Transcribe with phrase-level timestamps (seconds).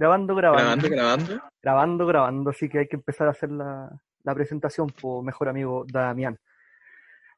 [0.00, 0.34] grabando.
[0.34, 0.88] Grabando, grabando.
[0.88, 2.06] Grabando, grabando.
[2.06, 2.50] Grabando.
[2.50, 3.90] Así que hay que empezar a hacer la,
[4.22, 6.38] la presentación, por mejor amigo Damián.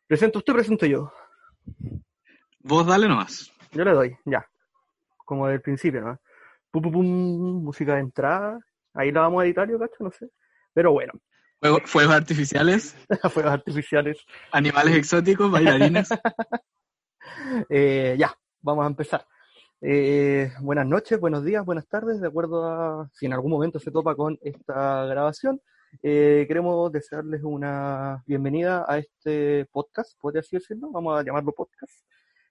[0.07, 1.13] ¿Presento usted presento yo?
[2.61, 3.51] Vos dale nomás.
[3.73, 4.47] Yo le doy, ya.
[5.25, 6.19] Como del principio, ¿no?
[6.71, 8.59] Pum, pum, pum, música de entrada.
[8.95, 10.29] Ahí la vamos a editar, yo cacho, no sé.
[10.75, 11.13] Pero bueno,
[11.61, 12.97] Fuego- fuegos artificiales,
[13.33, 14.25] fuegos artificiales.
[14.53, 16.09] animales exóticos, bailarines.
[17.69, 19.25] Eh, ya, vamos a empezar.
[19.85, 23.91] Eh, buenas noches, buenos días, buenas tardes, de acuerdo a si en algún momento se
[23.91, 25.61] topa con esta grabación.
[26.05, 31.93] eh, queremos desearles una bienvenida a este podcast, podría así decirlo, vamos a llamarlo podcast,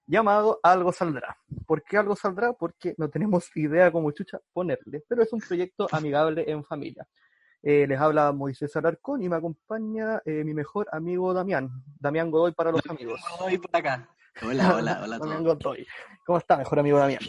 [0.05, 1.38] llamado Algo Saldrá.
[1.65, 2.51] ¿Por qué Algo Saldrá?
[2.51, 7.07] Porque no tenemos idea cómo chucha ponerle, pero es un proyecto amigable en familia.
[7.63, 12.51] Eh, les habla Moisés Alarcón y me acompaña eh, mi mejor amigo Damián, Damián Godoy
[12.51, 13.21] para los amigos.
[13.39, 14.09] Voy por acá.
[14.41, 14.41] Hola,
[14.75, 15.59] hola, hola a Damián todos.
[15.59, 15.87] Godoy.
[16.25, 17.21] ¿Cómo está, mejor amigo Damián?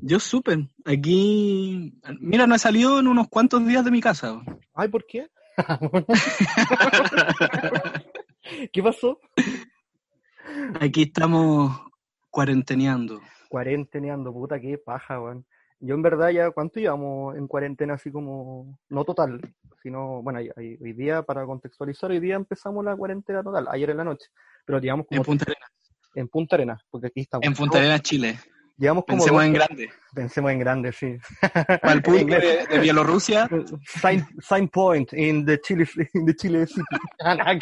[0.00, 0.68] Yo supe.
[0.84, 1.94] Aquí.
[2.20, 4.40] Mira, no he salido en unos cuantos días de mi casa.
[4.74, 5.28] Ay, ¿por qué?
[8.72, 9.20] ¿Qué pasó?
[10.80, 11.80] Aquí estamos
[12.30, 13.20] cuarenteneando.
[13.48, 15.44] Cuarenteneando, puta, qué paja, weón.
[15.78, 19.40] Yo en verdad ya, ¿cuánto llevamos en cuarentena así como, no total,
[19.82, 24.04] sino, bueno, hoy día, para contextualizar, hoy día empezamos la cuarentena total, ayer en la
[24.04, 24.28] noche,
[24.64, 25.71] pero llevamos como En Punta Arenas.
[26.14, 27.46] En Punta Arenas, porque aquí estamos.
[27.46, 28.38] En Punta Arenas, Chile.
[28.78, 29.90] Llevamos como Pensemos dos- en grande.
[30.14, 31.16] pensemos en grande, sí.
[31.40, 33.48] Para el público de, de Bielorrusia,
[34.00, 36.82] Sign, sign point in the Chile, in the Chile City.
[37.24, 37.54] Ah.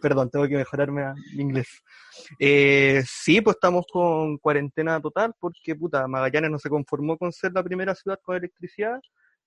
[0.00, 1.68] Perdón, tengo que mejorarme a- inglés.
[2.38, 7.52] Eh, sí, pues estamos con cuarentena total porque, puta, Magallanes no se conformó con ser
[7.52, 9.00] la primera ciudad con electricidad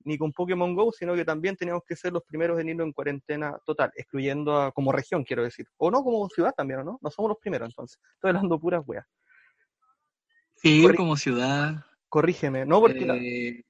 [0.05, 2.91] ni con Pokémon Go, sino que también teníamos que ser los primeros en ir en
[2.93, 5.67] cuarentena total, excluyendo a, como región, quiero decir.
[5.77, 6.99] O no como ciudad también, ¿o no?
[7.01, 7.99] No somos los primeros, entonces.
[8.15, 9.05] Estoy hablando puras weas.
[10.55, 11.85] sí, como ciudad.
[12.09, 12.79] Corrígeme, ¿no?
[12.79, 13.63] Porque la- eh,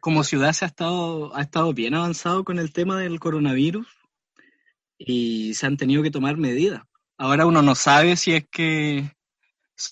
[0.00, 3.86] como ciudad se ha estado, ha estado bien avanzado con el tema del coronavirus
[4.98, 6.82] y se han tenido que tomar medidas.
[7.18, 9.04] Ahora uno no sabe si es que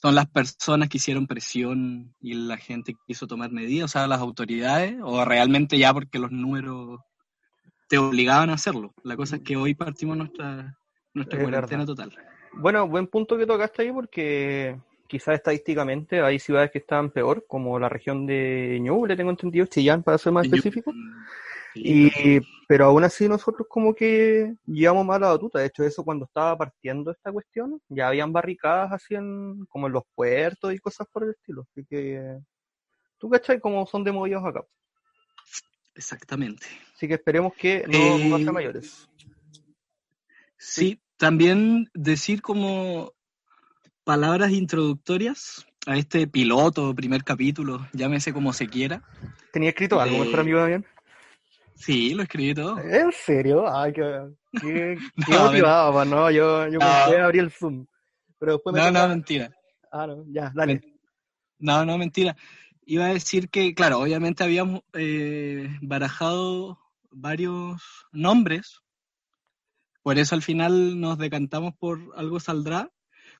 [0.00, 4.06] son las personas que hicieron presión y la gente que quiso tomar medidas, o sea,
[4.06, 7.00] las autoridades, o realmente ya porque los números
[7.88, 8.94] te obligaban a hacerlo.
[9.02, 10.76] La cosa es que hoy partimos nuestra,
[11.12, 11.86] nuestra Es cuarentena verdad.
[11.86, 12.16] total.
[12.52, 17.78] Bueno, buen punto que tocaste ahí porque quizás estadísticamente hay ciudades que están peor, como
[17.78, 20.92] la región de Ñuble, tengo entendido, Chillán para ser más Yo- específico.
[20.92, 20.98] Sí,
[21.74, 25.58] Y, pero aún así nosotros como que llevamos más la batuta.
[25.58, 29.92] De hecho, eso cuando estaba partiendo esta cuestión, ya habían barricadas así en, como en
[29.92, 31.66] los puertos y cosas por el estilo.
[31.70, 32.38] Así que,
[33.18, 34.64] tú cachai cómo son de movidos acá.
[35.94, 36.66] Exactamente.
[36.94, 39.08] Así que esperemos que no Eh, mayores.
[40.56, 43.12] Sí, también decir como
[44.04, 49.02] palabras introductorias a este piloto, primer capítulo, llámese como se quiera.
[49.52, 50.86] ¿Tenía escrito algo, de- mejor amigo Damián?
[51.80, 52.78] Sí, lo escribí todo.
[52.78, 53.64] ¿En serio?
[53.66, 54.28] Ay, qué,
[54.60, 56.86] qué, qué No, motivado, pa, no, yo, yo No.
[56.86, 57.86] pensé en abrir el Zoom.
[58.38, 59.50] Pero después me No, no, mentira.
[59.90, 60.82] Ah, no, ya, dale.
[61.58, 62.36] No, no, mentira.
[62.84, 66.78] Iba a decir que, claro, obviamente habíamos eh, barajado
[67.10, 68.80] varios nombres,
[70.02, 72.90] por eso al final nos decantamos por algo saldrá,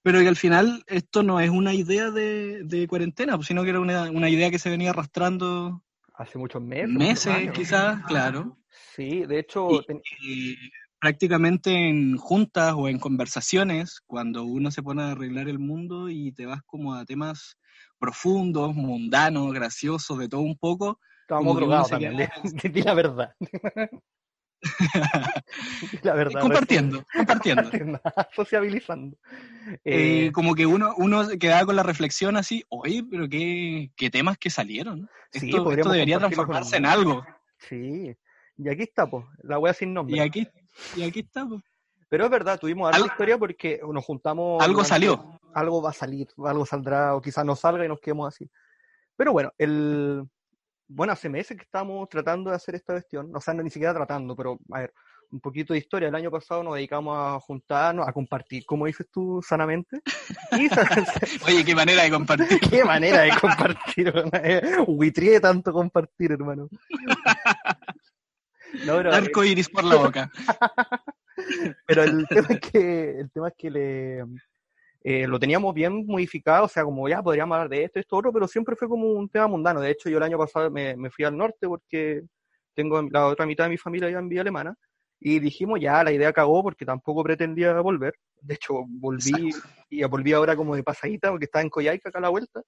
[0.03, 3.71] pero que al final esto no es una idea de, de cuarentena, pues, sino que
[3.71, 5.83] era una, una idea que se venía arrastrando
[6.21, 6.93] Hace muchos meses.
[6.93, 8.59] meses, quizás, claro.
[8.95, 10.55] Sí, de hecho, Y- ten- y
[11.01, 16.31] prácticamente en juntas o en conversaciones, cuando uno se pone a arreglar el mundo y
[16.33, 17.57] te vas como a temas
[17.99, 22.17] profundos, mundanos, graciosos, de todo un poco, estábamos drogados también.
[22.19, 23.35] queda la verdad.
[26.03, 26.41] La verdad.
[26.41, 27.71] compartiendo, compartiendo.
[28.35, 29.17] Sociabilizando.
[29.85, 34.11] Eh, Eh, como que uno, uno quedaba con la reflexión así, oye, pero qué, qué
[34.11, 35.09] temas que salieron.
[35.33, 37.25] Sí, esto, esto debería transformarse en algo.
[37.59, 38.15] sí.
[38.63, 40.17] Y aquí está, pues, la wea sin nombre.
[40.17, 40.47] Y aquí,
[40.95, 41.47] y aquí está.
[41.47, 41.63] pues.
[42.11, 44.63] Pero es verdad, tuvimos algo historia porque nos juntamos.
[44.63, 45.41] Algo salió.
[45.55, 48.51] algo va a salir, algo saldrá, o quizás no salga y nos quedemos así.
[49.17, 50.29] Pero bueno, el
[50.93, 53.95] bueno, hace meses que estamos tratando de hacer esta cuestión, o sea, no ni siquiera
[53.95, 54.93] tratando, pero a ver,
[55.31, 56.09] un poquito de historia.
[56.09, 60.01] El año pasado nos dedicamos a juntarnos, a compartir, como dices tú, sanamente.
[60.53, 60.69] Y
[61.47, 62.61] Oye, qué manera de compartir.
[62.61, 64.13] qué manera de compartir.
[64.43, 66.69] Eh, Huitrié tanto compartir, hermano.
[68.85, 70.31] No, pero, Arco iris por la boca.
[71.87, 74.25] Pero el tema es que, el tema es que le,
[75.03, 78.33] eh, lo teníamos bien modificado, o sea, como ya podríamos hablar de esto, esto, otro,
[78.33, 79.81] pero siempre fue como un tema mundano.
[79.81, 82.23] De hecho, yo el año pasado me, me fui al norte porque
[82.75, 84.75] tengo la otra mitad de mi familia allá en Villa Alemana
[85.21, 88.15] y dijimos ya, la idea cagó porque tampoco pretendía volver.
[88.41, 89.51] De hecho, volví
[89.91, 92.63] y volví ahora como de pasadita porque estaba en Coyhaique acá a la vuelta.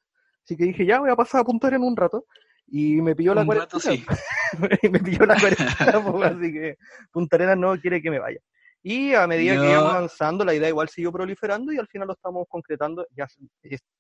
[0.45, 2.27] Así que dije, ya voy a pasar a Punta Arenas un rato.
[2.67, 3.81] Y me pilló la cuarentena.
[3.81, 4.05] sí.
[4.91, 6.77] me pilló la cuarentena, pues, así que
[7.11, 8.41] Punta Arenas no quiere que me vaya.
[8.83, 12.15] Y a medida que íbamos avanzando, la idea igual siguió proliferando y al final lo
[12.15, 13.27] estamos concretando ya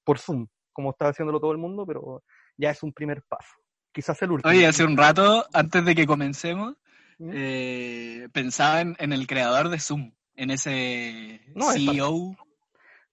[0.02, 2.24] por Zoom, como está haciéndolo todo el mundo, pero
[2.56, 3.54] ya es un primer paso.
[3.92, 4.50] Quizás el último.
[4.50, 6.74] Oye, hace un rato, antes de que comencemos,
[7.18, 7.30] ¿Mm?
[7.32, 12.36] eh, pensaba en, en el creador de Zoom, en ese No, CEO.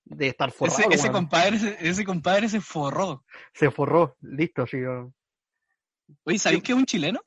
[0.06, 0.90] de estar forrado.
[0.90, 3.24] Ese, compadre, ese, ese compadre se forró.
[3.54, 4.78] Se forró, listo, sí.
[6.24, 7.20] Oye, ¿sabéis que es un chileno?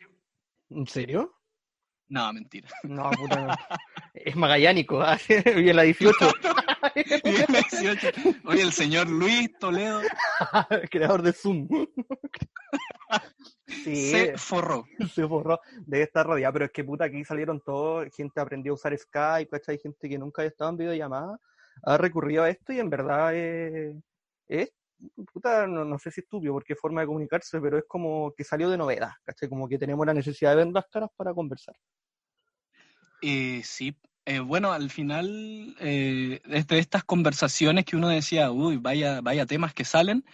[0.71, 1.33] ¿En serio?
[2.13, 2.69] No, mentira.
[2.83, 3.47] No, puta.
[3.47, 3.55] no.
[4.13, 5.03] es magallánico,
[5.57, 6.15] y en la 18,
[7.25, 8.09] Bien, 18.
[8.45, 10.03] Oye, el señor Luis Toledo
[10.91, 11.67] creador de Zoom.
[13.67, 14.85] sí, se forró.
[15.15, 15.59] se forró.
[15.87, 19.49] Debe estar rodeado, pero es que puta, aquí salieron todos, gente aprendió a usar Skype,
[19.49, 19.79] ¿cachai?
[19.79, 21.41] Gente que nunca había estado en videollamada,
[21.83, 24.71] ha recurrido a esto y en verdad es
[25.33, 28.71] puta, no, no sé si estúpido porque forma de comunicarse, pero es como que salió
[28.71, 29.49] de novedad, ¿cachai?
[29.49, 31.75] Como que tenemos la necesidad de ver las caras para conversar.
[33.23, 39.21] Eh, sí, eh, bueno, al final, eh, de estas conversaciones que uno decía, uy, vaya,
[39.21, 40.25] vaya temas que salen,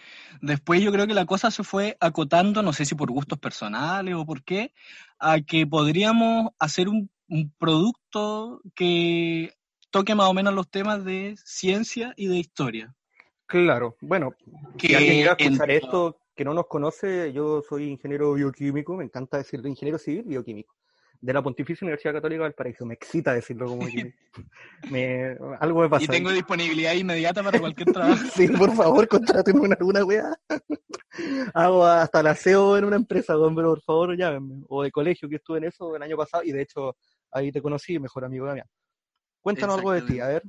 [0.41, 4.15] después yo creo que la cosa se fue acotando, no sé si por gustos personales
[4.15, 4.73] o por qué,
[5.19, 7.09] a que podríamos hacer un
[7.57, 9.53] producto que
[9.91, 12.95] toque más o menos los temas de ciencia y de historia.
[13.49, 14.35] Claro, bueno,
[14.79, 18.31] si Que alguien llega a escuchar en- esto que no nos conoce, yo soy ingeniero
[18.35, 20.75] bioquímico, me encanta decirlo, ingeniero civil bioquímico,
[21.19, 24.13] de la Pontificia Universidad Católica del Paraíso, me excita decirlo como que
[24.91, 26.03] me, algo me pasa.
[26.03, 28.23] Y tengo disponibilidad inmediata para cualquier trabajo.
[28.35, 30.39] Sí, por favor, contrátenme en alguna weá.
[31.55, 34.63] Hago hasta el aseo en una empresa, pero por favor llámenme.
[34.69, 36.95] O de colegio, que estuve en eso el año pasado y de hecho
[37.31, 38.63] ahí te conocí, mejor amigo de
[39.41, 40.43] Cuéntanos algo de ti, a ver.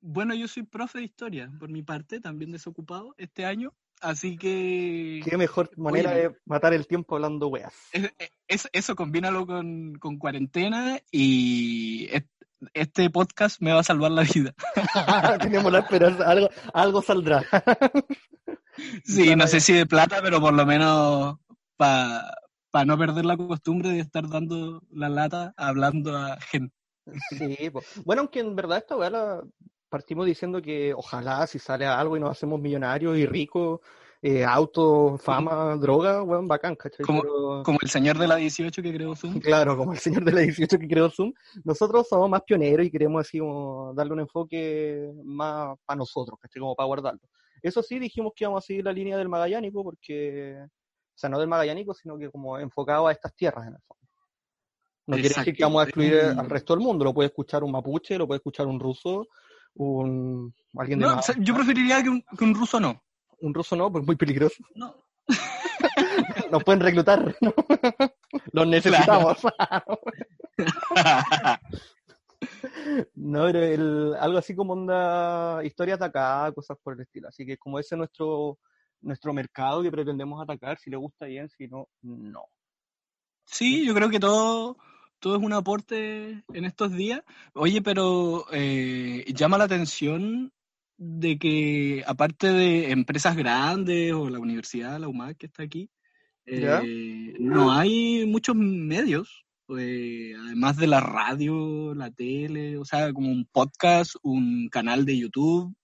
[0.00, 5.20] Bueno, yo soy profe de historia, por mi parte, también desocupado este año, así que
[5.24, 7.74] Qué mejor manera Oye, de matar el tiempo hablando weas.
[7.92, 8.12] es-
[8.48, 12.24] es- eso combínalo con, con cuarentena y es-
[12.74, 14.54] este podcast me va a salvar la vida.
[15.40, 17.44] Tenemos la esperanza, algo, algo saldrá.
[19.04, 21.36] Sí, no sé si de plata, pero por lo menos
[21.76, 26.74] para no perder la costumbre de estar dando la lata hablando a gente.
[27.30, 27.82] Sí, po.
[28.04, 29.42] bueno, aunque en verdad esta weá la
[29.90, 33.80] partimos diciendo que ojalá si sale algo y nos hacemos millonarios y ricos,
[34.22, 37.04] eh, auto, fama, droga, weón, bacán, ¿cachai?
[37.04, 39.40] Como- Pero- Como el señor de la 18 que creó Zoom.
[39.40, 41.32] Claro, como el señor de la 18 que creó Zoom,
[41.64, 46.60] nosotros somos más pioneros y queremos así como darle un enfoque más para nosotros, ¿cachai?
[46.60, 47.20] Como para guardarlo.
[47.62, 50.68] Eso sí, dijimos que íbamos a seguir la línea del Magallánico porque, o
[51.18, 54.00] sea, no del Magallánico, sino que como enfocado a estas tierras en el fondo.
[55.06, 57.72] No quiere decir que vamos a excluir al resto del mundo, lo puede escuchar un
[57.72, 59.26] mapuche, lo puede escuchar un ruso,
[59.74, 63.02] un alguien de No, Ma- o sea, yo preferiría que un, que un ruso no.
[63.40, 64.62] un ruso no, pues muy peligroso.
[64.74, 64.94] No.
[66.50, 67.54] Nos pueden reclutar, ¿no?
[68.52, 69.38] Los necesitamos.
[73.14, 77.28] No, pero el- algo así como onda historias de acá, cosas por el estilo.
[77.28, 78.58] Así que como ese es nuestro,
[79.02, 82.44] nuestro mercado que pretendemos atacar, si le gusta bien, si no, no.
[83.44, 84.76] Sí, yo creo que todo,
[85.20, 87.22] todo es un aporte en estos días.
[87.52, 90.52] Oye, pero eh, llama la atención
[90.96, 95.90] de que aparte de empresas grandes o la universidad, la UMAC que está aquí,
[96.46, 99.46] eh, no hay muchos medios,
[99.78, 105.18] eh, además de la radio, la tele, o sea, como un podcast, un canal de
[105.18, 105.74] YouTube.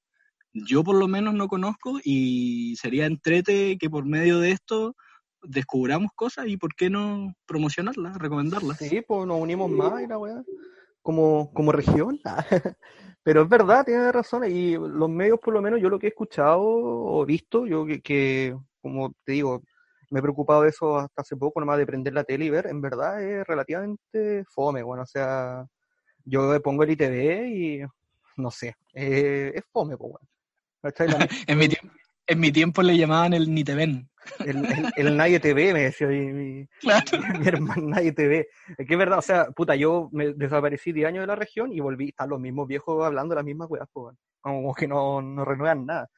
[0.52, 4.96] Yo por lo menos no conozco y sería entrete que por medio de esto
[5.48, 8.78] descubramos cosas y por qué no promocionarlas, recomendarlas.
[8.78, 10.42] Sí, pues nos unimos más y la weá.
[11.02, 12.20] Como, como región.
[13.22, 14.44] Pero es verdad, tiene razón.
[14.50, 18.00] Y los medios, por lo menos, yo lo que he escuchado o visto, yo que,
[18.00, 19.62] que, como te digo,
[20.10, 22.66] me he preocupado de eso hasta hace poco, nomás de prender la tele y ver,
[22.66, 25.66] en verdad es relativamente fome, bueno, o sea,
[26.24, 27.80] yo pongo el ITV y
[28.36, 30.28] no sé, eh, es fome, pues, bueno.
[31.48, 31.92] En mi, tiemp-
[32.28, 34.08] en mi tiempo le llamaban el ni te ven.
[34.40, 37.04] El, el, el Nadie TV, me decía mi, mi, Claro.
[37.38, 38.49] mi hermano, Nadie TV.
[38.76, 41.73] Es que es verdad, o sea, puta, yo me desaparecí 10 años de la región
[41.73, 45.45] y volví, están los mismos viejos hablando las mismas weas, pues, como que no, no
[45.45, 46.09] renuevan nada.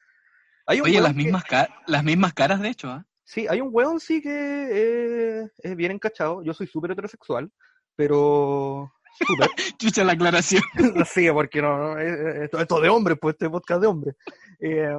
[0.67, 1.43] Hay Oye, las que- mismas,
[1.87, 3.05] las mismas caras, de hecho, ¿ah?
[3.23, 4.29] Sí, hay un weón sí que
[5.41, 6.41] eh, es bien encachado.
[6.43, 7.51] Yo soy súper heterosexual,
[7.95, 9.49] pero súper.
[9.77, 10.63] Chucha la aclaración.
[11.05, 14.13] sí, porque no, no, eh, eh, esto, esto de hombre, pues este podcast de hombre.
[14.59, 14.95] Eh,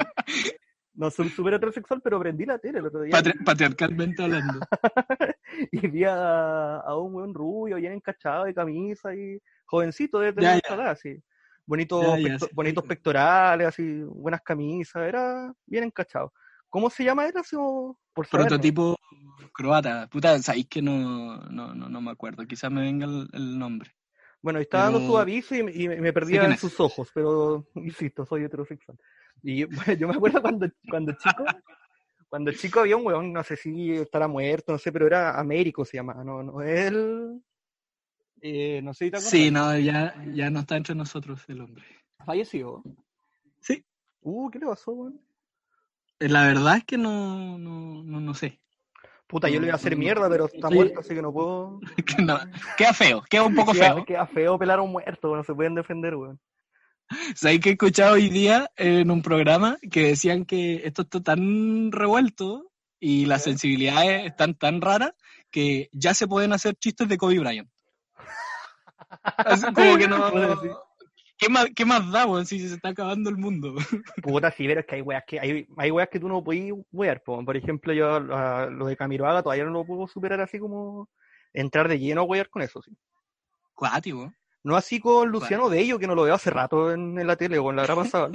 [0.94, 4.60] no soy súper heterosexual, pero prendí la tele el otro día Patri- patriarcalmente hablando.
[5.72, 10.60] y vi a, a un weón rubio bien encachado de camisa y jovencito de tener
[10.68, 11.22] así.
[11.66, 12.52] Bonitos, Ya, ya, pecto- sí.
[12.54, 16.32] bonitos pectorales, así, buenas camisas, era bien encachado.
[16.68, 18.96] ¿Cómo se llama o- por Prototipo
[19.52, 20.08] croata.
[20.08, 22.46] Puta, sabéis que no, no, no, no me acuerdo.
[22.46, 23.90] Quizás me venga el, el nombre.
[24.42, 28.24] Bueno, está dando su aviso y, me- y me perdía en sus ojos, pero insisto,
[28.24, 28.98] soy heterosexual.
[29.42, 31.44] Y bueno, yo me acuerdo cuando, cuando chico,
[32.28, 35.84] cuando chico había un weón, no sé si estará muerto, no sé, pero era Américo
[35.84, 37.42] se llamaba, no, no, él,
[38.40, 39.30] eh, no sé si te acuerdas.
[39.30, 41.84] Sí, no, ya, ya no está entre nosotros el hombre.
[42.24, 42.82] Falleció.
[43.60, 43.84] Sí.
[44.22, 45.20] Uh, ¿qué le pasó, weón?
[46.18, 48.60] La verdad es que no, no, no, no sé.
[49.30, 50.74] Puta, yo le iba a hacer mierda, pero está Sí.
[50.74, 51.80] muerto, así que no puedo.
[52.26, 52.38] No,
[52.76, 54.04] queda feo, queda un poco Queda, feo.
[54.04, 56.40] queda feo pelar a un muerto, no se pueden defender, weón.
[57.34, 61.90] ¿Sabéis que he escuchado hoy día en un programa que decían que esto está tan
[61.92, 62.70] revuelto
[63.00, 65.12] y las sensibilidades están tan raras
[65.50, 67.68] que ya se pueden hacer chistes de Kobe Bryant?
[69.36, 70.30] Así como que no...
[70.60, 70.68] Sí.
[71.40, 73.74] ¿Qué más, qué más da, weón, si se está acabando el mundo?
[74.22, 76.76] Puta, sí, pero es que hay weas que, hay, hay weas que tú no podías
[76.92, 77.42] wear, po.
[77.44, 81.08] por ejemplo, yo a- lo de Camiroaga todavía no lo puedo superar así como
[81.54, 82.92] entrar de lleno a wear con eso, sí.
[83.74, 84.32] Cuático.
[84.62, 87.58] No así con Luciano Bello, que no lo veo hace rato en, en la tele
[87.58, 88.30] o en la hora pasada.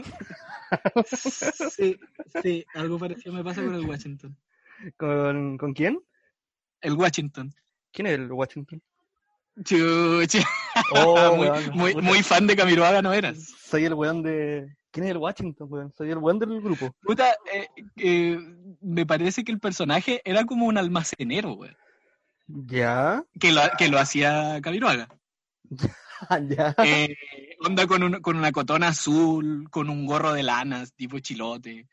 [1.05, 1.99] Sí,
[2.41, 4.35] sí, algo parecido me pasa con el Washington.
[4.97, 6.01] ¿Con, ¿Con quién?
[6.81, 7.53] El Washington.
[7.93, 8.81] ¿Quién es el Washington?
[9.63, 10.39] Chuchi.
[10.93, 13.37] Oh, muy, weón, muy, fan de Camiroaga no eras.
[13.63, 14.75] Soy el weón de...
[14.91, 15.93] ¿Quién es el Washington, weón?
[15.97, 16.93] Soy el weón del grupo.
[17.01, 18.39] Puta, eh, eh,
[18.81, 21.71] me parece que el personaje era como un almacenero, güey.
[22.47, 23.23] ¿Ya?
[23.39, 25.09] Que lo, que lo hacía Camiroaga.
[26.47, 26.75] ¿Ya?
[26.83, 27.15] Eh,
[27.65, 31.87] onda con, un- con una cotona azul, con un gorro de lanas, tipo chilote,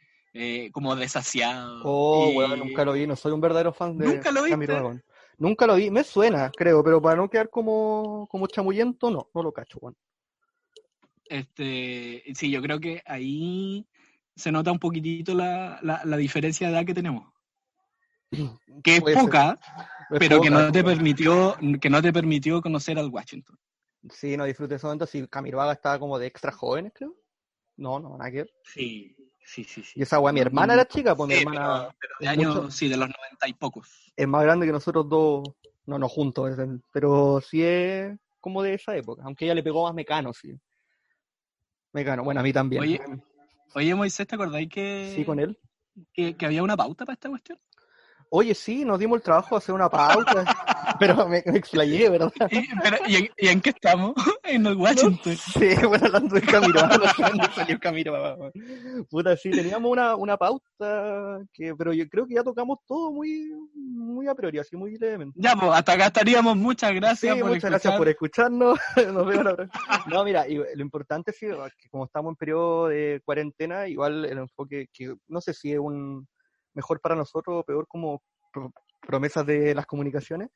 [0.70, 1.80] como desasiado.
[1.84, 4.42] Oh, weón, nunca lo vi, no soy un verdadero fan de ¿Nunca lo?
[5.38, 9.42] Nunca lo vi, me suena, creo, pero para no quedar como, como chamullento, no, no
[9.42, 9.96] lo cacho, weón.
[11.24, 13.86] Este, sí, yo creo que ahí
[14.36, 17.32] se nota un poquitito la, la, la diferencia de edad que tenemos.
[18.82, 19.24] Que es Puede ser.
[19.24, 19.60] poca,
[20.10, 20.94] Es pero que poca, no te poca.
[20.94, 23.58] permitió, que no te permitió conocer al Washington.
[24.10, 25.06] Sí, no disfruté ese momento.
[25.06, 27.14] Si Camiroaga estaba como de extra jóvenes, creo.
[27.76, 28.52] No, no, nada que ver.
[28.64, 29.92] Sí, sí, sí, sí.
[30.00, 32.70] Y esa weá, mi hermana era chica, pues mi hermana pero, pero de años, mucho-
[32.70, 34.12] sí, de los noventa y pocos.
[34.16, 35.42] es más grande que nosotros dos.
[35.84, 36.56] No, no juntos,
[36.92, 39.22] pero sí es como de esa época.
[39.24, 40.56] Aunque ella le pegó más Mecano, sí.
[41.92, 42.82] Mecano, bueno, a mí también.
[42.82, 43.00] Oye,
[43.74, 45.58] Oye, Moisés, ¿te acordáis que, sí, con él.
[46.12, 47.58] que, que había una pauta para esta cuestión?
[48.30, 50.46] Oye, sí, nos dimos el trabajo de hacer una pauta,
[50.98, 52.32] pero me, me explayé, ¿verdad?
[52.50, 54.14] ¿Y, pero, ¿y en, y en qué estamos?
[54.44, 55.36] En el Washington.
[55.36, 57.80] Sí, bueno, hablando de Camiroaga, no sé dónde salió.
[59.08, 63.50] Puta, sí, teníamos una, una pauta, que, pero yo creo que ya tocamos todo muy,
[63.74, 65.38] muy a priori, así muy levemente.
[65.40, 66.56] Ya, pues, hasta acá estaríamos.
[66.56, 67.70] Muchas gracias Sí, por muchas escuchar.
[67.70, 68.78] gracias por escucharnos.
[69.14, 70.04] Nos vemos la próxima.
[70.06, 74.38] No, mira, y lo importante sí, que como estamos en periodo de cuarentena, igual el
[74.38, 76.26] enfoque que no sé si es un
[76.74, 78.22] mejor para nosotros o peor como
[78.52, 80.48] pro- promesas de las comunicaciones,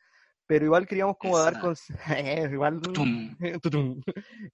[0.47, 1.63] pero igual queríamos como dar Esa.
[1.63, 1.95] conse-
[2.53, 3.37] igual Tum.
[3.63, 4.01] tutum,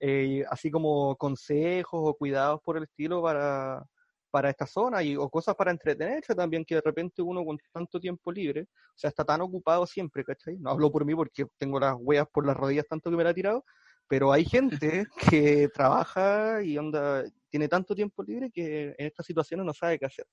[0.00, 3.84] eh, así como consejos o cuidados por el estilo para
[4.32, 8.00] para esta zona y, o cosas para entretenerse también, que de repente uno con tanto
[8.00, 10.56] tiempo libre, o sea, está tan ocupado siempre, ¿cachai?
[10.58, 13.30] No hablo por mí porque tengo las huellas por las rodillas tanto que me la
[13.30, 13.62] he tirado,
[14.08, 15.04] pero hay gente
[15.66, 20.06] que trabaja y onda, tiene tanto tiempo libre que en estas situaciones no sabe qué
[20.06, 20.25] hacer.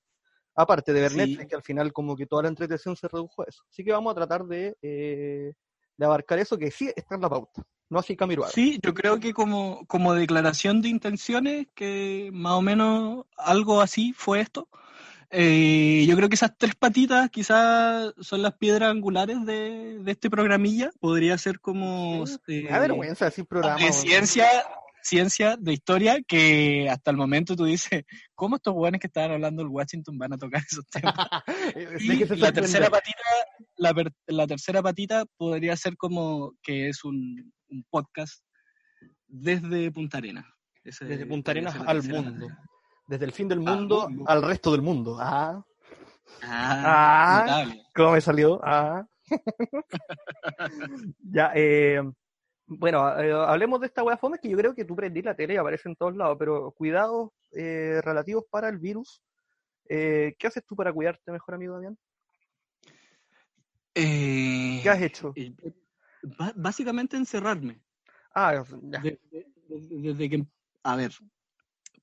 [0.61, 1.17] Aparte de ver Sí.
[1.17, 3.63] Netflix, que al final como que toda la entretención se redujo a eso.
[3.69, 5.53] Así que vamos a tratar de, eh,
[5.95, 8.51] de abarcar eso, que sí está en la pauta, no así Camiroaga.
[8.51, 14.11] Sí, yo creo que como, como declaración de intenciones, que más o menos algo así
[14.11, 14.67] fue esto.
[15.31, 20.29] Eh, yo creo que esas tres patitas quizás son las piedras angulares de, de este
[20.29, 20.91] programilla.
[20.99, 23.91] Podría ser como Sí, eh, vergüenza decir programa.
[23.91, 24.47] ciencia,
[25.01, 28.03] ciencia de historia, que hasta el momento tú dices,
[28.35, 31.15] ¿cómo estos jóvenes que estaban hablando del Washington van a tocar esos temas?
[31.99, 33.19] Y la tercera patita,
[33.77, 33.93] la,
[34.27, 38.43] la tercera patita podría ser como que es un, un podcast
[39.27, 40.45] desde Punta Arenas.
[40.83, 42.47] Desde Punta Arenas al mundo.
[42.47, 42.63] patita.
[43.07, 44.23] Desde el fin del mundo mundo.
[44.29, 45.17] al resto del mundo.
[45.19, 45.63] Ah,
[46.43, 47.73] Ah, Ah.
[47.95, 48.59] ¿cómo me salió?
[48.63, 49.03] Ah.
[51.19, 52.01] ya, eh,
[52.69, 55.55] bueno, eh, hablemos de esta wea fome que yo creo que tú prendí la tele
[55.55, 59.21] y aparece en todos lados, pero cuidados eh, relativos para el virus.
[59.87, 61.97] Eh, ¿Qué haces tú para cuidarte, mejor amigo Damián?
[63.93, 65.33] ¿Qué has hecho?
[66.55, 67.81] básicamente encerrarme.
[68.33, 68.99] Ah, ya.
[69.01, 70.45] De- de- de- desde que,
[70.83, 71.11] a ver,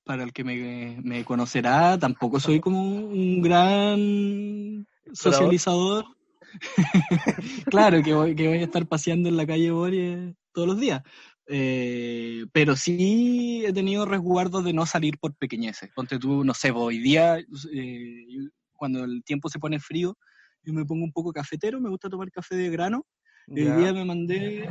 [0.03, 6.05] para el que me, me conocerá, tampoco soy como un gran socializador.
[7.69, 11.03] claro, que voy, que voy a estar paseando en la calle Boris todos los días.
[11.45, 15.91] Eh, pero sí he tenido resguardos de no salir por pequeñeces.
[15.95, 18.25] Ponte tú, no sé, hoy día eh,
[18.73, 20.17] cuando el tiempo se pone frío,
[20.63, 23.05] yo me pongo un poco cafetero, me gusta tomar café de grano.
[23.45, 24.67] El día me mandé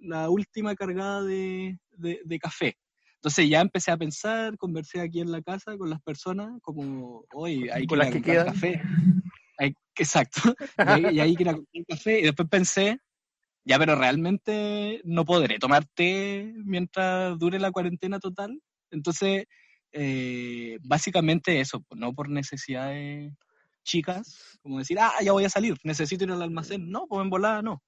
[0.00, 2.76] la última cargada de, de, café.
[3.16, 7.68] Entonces ya empecé a pensar, conversé aquí en la casa con las personas, como, hoy
[7.68, 8.80] hay que ir comprar café.
[9.96, 10.54] exacto.
[11.12, 12.20] Y, ahí que ir a comprar café.
[12.20, 13.00] Y después pensé,
[13.64, 18.60] ya, pero realmente no podré tomar té mientras dure la cuarentena total.
[18.90, 19.46] Entonces,
[19.92, 23.32] eh, básicamente eso, no por necesidades
[23.82, 26.90] chicas, como decir, ah, ya voy a salir, necesito ir al almacén.
[26.90, 27.82] No, pues en volada no.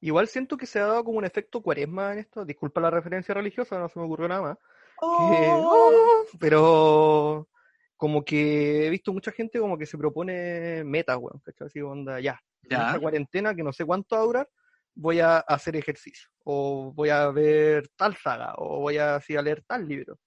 [0.00, 2.44] Igual siento que se ha dado como un efecto cuaresma en esto.
[2.44, 4.58] Disculpa la referencia religiosa, no se me ocurrió nada más.
[5.04, 6.24] Oh.
[6.38, 7.48] pero
[7.96, 11.66] como que he visto mucha gente como que se propone metas, weón, ¿cachai?
[11.66, 12.86] Así onda, ya, ya.
[12.86, 14.48] esta cuarentena que no sé cuánto va a durar,
[14.94, 19.42] voy a hacer ejercicio, o voy a ver tal saga, o voy a, así, a
[19.42, 20.18] leer tal libro.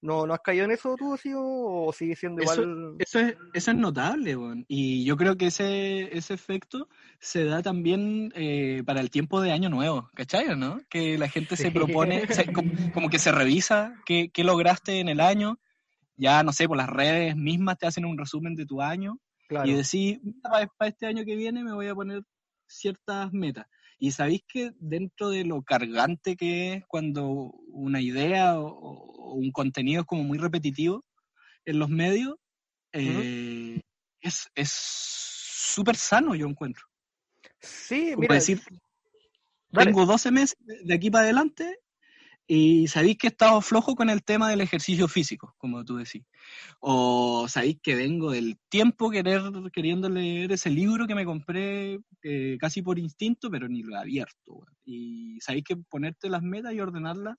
[0.00, 2.96] ¿No, ¿No has caído en eso tú, sí, o, sigue siendo igual?
[2.98, 4.36] Eso, es, eso es notable,
[4.68, 6.88] y yo creo que ese, ese efecto
[7.20, 10.54] se da también eh, para el tiempo de Año Nuevo, ¿cachai?
[10.58, 10.78] ¿no?
[10.90, 12.26] Que la gente se propone,
[12.92, 15.58] como, que se revisa qué, qué, lograste en el año,
[16.16, 19.18] ya, no sé, por las redes mismas te hacen un resumen de tu año,
[19.64, 22.22] y decís, para, para este año que viene me voy a poner
[22.66, 23.66] ciertas metas.
[24.04, 27.24] Y sabéis que dentro de lo cargante que es cuando
[27.68, 31.02] una idea o, un contenido es como muy repetitivo
[31.64, 32.34] en los medios,
[32.92, 33.80] eh,
[34.20, 36.84] es súper sano, yo encuentro.
[37.60, 38.34] Sí, mira.
[38.34, 38.60] decir,
[39.72, 41.78] tengo 12 meses de aquí para adelante
[42.46, 46.24] y sabéis que he estado flojo con el tema del ejercicio físico, como tú decís.
[46.80, 52.58] O sabéis que vengo del tiempo querer, queriendo leer ese libro que me compré eh,
[52.60, 54.66] casi por instinto, pero ni lo he abierto.
[54.84, 57.36] Y sabéis que ponerte las metas y ordenarlas.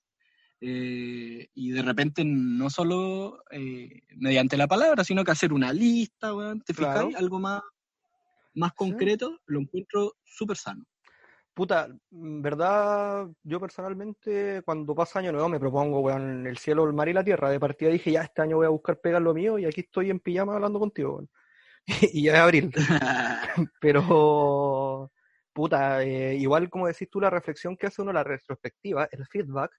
[0.60, 6.32] Eh, y de repente no solo eh, mediante la palabra, sino que hacer una lista,
[6.64, 7.14] ¿te fijáis?
[7.14, 7.62] Algo más,
[8.54, 10.84] más concreto, lo encuentro súper sano.
[11.56, 16.92] Puta, mm, verdad, yo personalmente cuando pasa año nuevo me propongo, weón, el cielo, el
[16.92, 17.48] mar y la tierra.
[17.48, 20.10] De partida dije, ya, este año voy a buscar pegar lo mío y aquí estoy
[20.10, 21.30] en pijama hablando contigo, weón.
[22.12, 22.74] y ya es abril.
[23.80, 25.10] Pero,
[25.54, 29.72] puta, eh, igual como decís tú, la reflexión que hace uno, la retrospectiva, el feedback,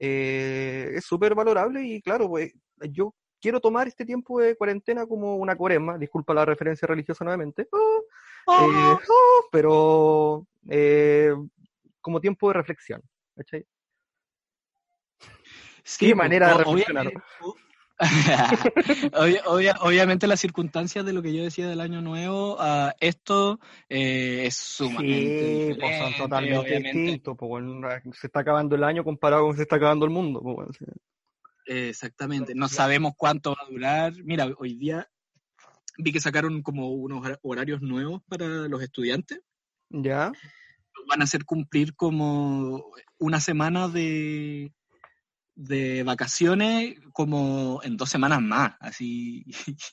[0.00, 2.52] eh, es súper valorable y claro, pues
[2.90, 7.68] yo quiero tomar este tiempo de cuarentena como una cuaresma, disculpa la referencia religiosa nuevamente,
[7.70, 8.02] oh,
[8.48, 11.32] eh, oh, pero eh,
[12.00, 13.02] como tiempo de reflexión.
[13.36, 13.66] ¿cachai?
[15.82, 17.12] Sí, manera de reflexionar.
[19.82, 24.56] obviamente las circunstancias de lo que yo decía del año nuevo, uh, esto eh, es
[24.56, 27.36] sumamente sí, pues son totalmente distintos.
[27.38, 27.64] Pues,
[28.18, 30.40] se está acabando el año comparado con se está acabando el mundo.
[30.40, 30.78] Pues,
[31.66, 34.12] Exactamente, no sabemos cuánto va a durar.
[34.24, 35.08] Mira, hoy día
[35.98, 39.40] vi que sacaron como unos horarios nuevos para los estudiantes.
[39.90, 40.32] Ya.
[41.08, 42.84] Van a hacer cumplir como
[43.18, 44.72] una semana de,
[45.54, 49.44] de vacaciones como en dos semanas más, así.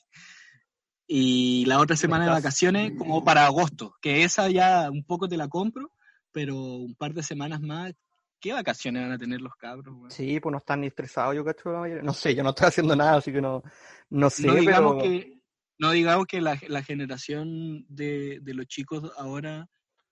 [1.06, 5.36] y la otra semana de vacaciones como para agosto, que esa ya un poco te
[5.36, 5.92] la compro,
[6.32, 7.92] pero un par de semanas más,
[8.40, 10.14] ¿qué vacaciones van a tener los cabros?
[10.14, 11.70] Sí, pues no están ni estresados, yo cacho
[12.02, 13.62] No sé, yo no estoy haciendo nada, así que no,
[14.10, 14.46] no sé.
[14.46, 15.38] No digamos que
[15.78, 19.68] no digamos que la, la generación de, de, los chicos ahora,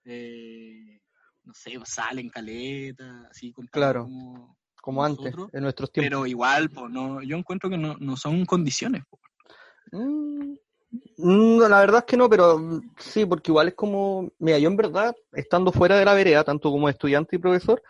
[0.07, 1.01] eh,
[1.45, 6.09] no sé, salen caleta, así Claro, como, como antes, en nuestros tiempos.
[6.09, 9.03] Pero igual, pues, no, yo encuentro que no, no son condiciones.
[9.93, 10.55] Mm,
[11.19, 14.77] mm, la verdad es que no, pero sí, porque igual es como, mira, yo en
[14.77, 17.83] verdad, estando fuera de la vereda, tanto como estudiante y profesor,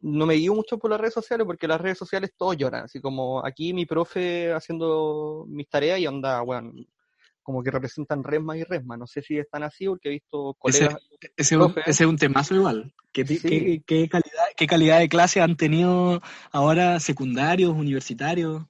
[0.00, 3.00] no me guío mucho por las redes sociales porque las redes sociales todos lloran, así
[3.00, 6.72] como aquí mi profe haciendo mis tareas y onda, bueno,
[7.46, 8.96] como que representan resma y resma.
[8.96, 10.96] No sé si están así porque he visto colegas.
[11.36, 11.56] Ese,
[11.86, 12.92] es un temazo igual.
[13.12, 13.24] ¿Qué,
[13.86, 18.64] qué, calidad, ¿Qué calidad de clase han tenido ahora secundarios, universitarios?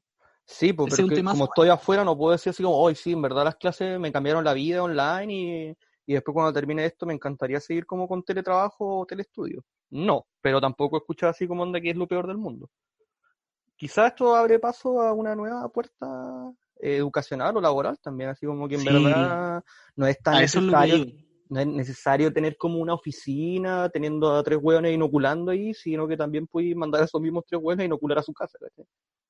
[0.44, 3.44] Sí, pues, pero como estoy afuera no puedo decir así como, hoy sí, en verdad
[3.44, 7.58] las clases me cambiaron la vida online y, y después cuando termine esto me encantaría
[7.60, 9.64] seguir como con teletrabajo o telestudio.
[9.88, 12.68] No, pero tampoco escuchar así como onda que es lo peor del mundo.
[13.74, 16.06] Quizás esto abre paso a una nueva puerta
[16.78, 19.62] educacional o laboral también, así como que en verdad
[19.94, 21.06] no es tan necesario,
[21.48, 26.16] no es necesario tener como una oficina teniendo a tres hueones inoculando ahí, sino que
[26.16, 28.58] también puedes mandar a esos mismos tres hueones a inocular a su casa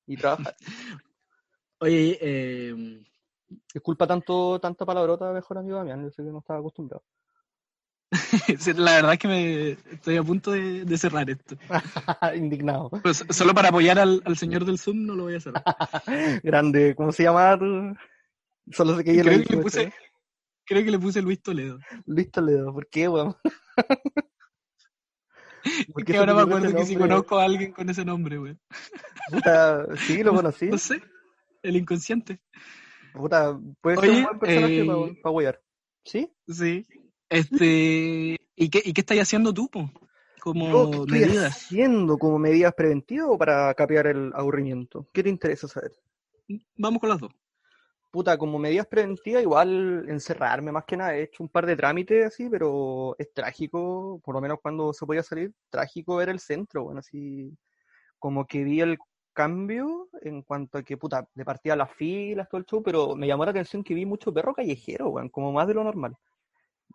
[0.05, 0.55] y trabajar.
[1.79, 3.03] Oye, eh...
[3.73, 7.03] disculpa tanto, tanta palabrota, mejor amigo Damián, yo sé que no estaba acostumbrado.
[8.77, 11.57] la verdad es que me estoy a punto de, cerrar esto.
[12.35, 12.89] Indignado.
[12.89, 15.53] Pues solo para apoyar al, señor del Zoom no lo voy a hacer.
[16.43, 17.57] Grande, ¿cómo se llama
[18.71, 19.93] Solo sé que ella creo, lo que le puse,
[20.65, 21.79] creo que le puse Luis Toledo.
[22.05, 23.35] Luis Toledo, ¿por qué, weón?
[25.93, 28.57] ¿Por qué que ahora me acuerdo que si conozco a alguien con ese nombre, güey.
[29.31, 30.67] Puta, sí, lo conocí.
[30.67, 31.01] No sé,
[31.61, 32.39] el inconsciente.
[33.13, 35.61] Puta, puede ser Oye, un buen personaje eh, para pa huear.
[36.05, 36.31] ¿Sí?
[36.47, 36.85] Sí.
[37.29, 39.91] Este, ¿y qué, y qué estáis haciendo tú, po?
[40.39, 41.55] Como Yo, ¿qué estoy medidas.
[41.55, 45.07] haciendo como medidas preventivas o para capear el aburrimiento?
[45.11, 45.91] ¿Qué te interesa saber?
[46.77, 47.31] Vamos con las dos.
[48.11, 51.15] Puta, como medidas preventivas, igual encerrarme más que nada.
[51.17, 55.05] He hecho un par de trámites así, pero es trágico, por lo menos cuando se
[55.05, 57.53] podía salir, trágico ver el centro, bueno, así
[58.17, 58.97] como que vi el
[59.33, 63.27] cambio en cuanto a que, puta, de partida las filas, todo el show, pero me
[63.27, 66.17] llamó la atención que vi mucho perro callejero, weón, como más de lo normal.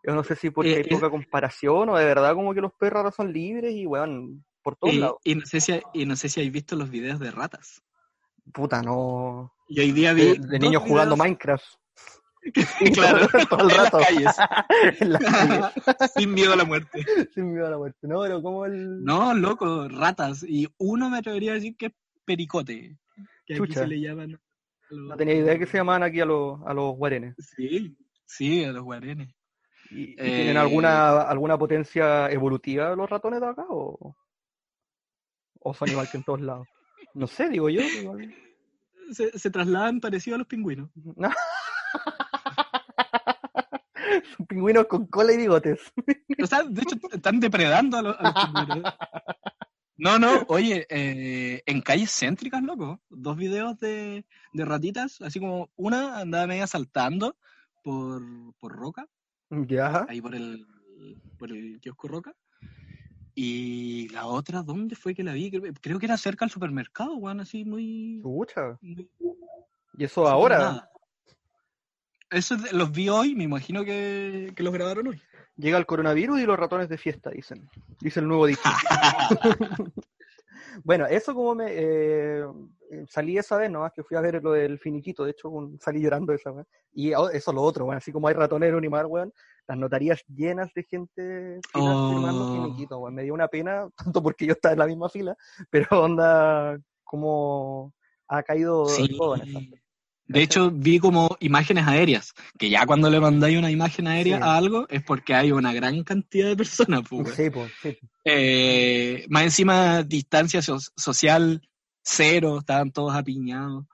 [0.05, 2.73] Yo no sé si porque Eh, hay poca comparación o de verdad como que los
[2.73, 5.17] perros ahora son libres y, weón, por todos Y, lados.
[5.25, 7.83] y no sé si, y no sé si habéis visto los videos de ratas.
[8.53, 9.53] Puta, no.
[9.69, 11.65] Y hoy día vi De, niños jugando Minecraft.
[12.95, 13.99] Claro, todo el en las rato.
[13.99, 14.37] calles.
[15.01, 16.11] en las calles.
[16.17, 17.05] Sin miedo a la muerte.
[17.33, 17.99] Sin miedo a la muerte.
[18.09, 19.05] No, pero como el.
[19.05, 20.45] No, loco, ratas.
[20.49, 21.93] Y uno me atrevería a decir que es
[22.25, 22.99] pericote.
[23.47, 23.81] Que aquí Chucha.
[23.83, 24.33] se le llaman.
[24.33, 24.41] los-
[25.09, 27.37] No tenía idea que se llamaban aquí a los, a los guarenes.
[27.57, 29.33] Sí, sí, a los guarenes.
[29.93, 33.65] ¿Y, y Eh, tienen alguna, alguna potencia evolutiva los ratones de acá?
[33.69, 34.17] ¿O,
[35.61, 36.67] o son igual que en todos lados?
[37.15, 37.83] No sé, digo yo.
[37.83, 38.35] igual.
[39.13, 40.89] Se, se trasladan parecido a los pingüinos.
[40.95, 41.29] No.
[44.37, 45.81] Son pingüinos con cola y bigotes.
[46.43, 48.95] O sea, de hecho, están depredando a los, a los pingüinos.
[49.97, 55.71] No, no, oye, eh, en calles céntricas, loco, dos videos de, de ratitas, así como
[55.77, 57.37] una andaba media saltando
[57.85, 58.23] por,
[58.59, 59.07] por Roca,
[59.53, 60.07] Ya.
[60.09, 60.67] ahí por el,
[61.39, 62.35] por el kiosco Roca,
[63.35, 65.51] y la otra, ¿dónde fue que la vi?
[65.51, 68.21] Creo, creo que era cerca al supermercado, weón, así muy...
[68.81, 69.11] Muy-
[69.99, 70.89] ¿Y eso así ahora?
[72.31, 75.21] Eso de- los vi hoy, me imagino que, que los grabaron hoy.
[75.57, 77.69] Llega el coronavirus y los ratones de fiesta, dicen.
[78.01, 78.63] Dice el nuevo dicho.
[80.85, 81.67] bueno, eso como me...
[81.69, 82.45] eh,
[83.09, 83.89] salí esa vez, ¿no?
[83.95, 86.67] Que fui a ver lo del finiquito, de hecho un- salí llorando esa vez.
[86.93, 89.33] Y oh, eso lo otro, bueno, así como hay ratones en Unimar, weón,
[89.67, 92.11] las notarías llenas de gente Oh.
[92.13, 93.15] firmando finiquito, weón.
[93.15, 95.37] Me dio una pena, tanto porque yo estaba en la misma fila,
[95.71, 97.93] pero onda, como
[98.29, 99.09] ha caído Sí.
[99.17, 99.61] todo en esa.
[100.25, 104.43] De hecho, vi como imágenes aéreas, que ya cuando le mandáis una imagen aérea Sí.
[104.43, 107.35] a algo es porque hay una gran cantidad de personas, pues.
[107.35, 107.99] Sí, pues, sí.
[108.25, 111.61] Eh, más encima, distancia so- social
[112.03, 113.85] cero, estaban todos apiñados.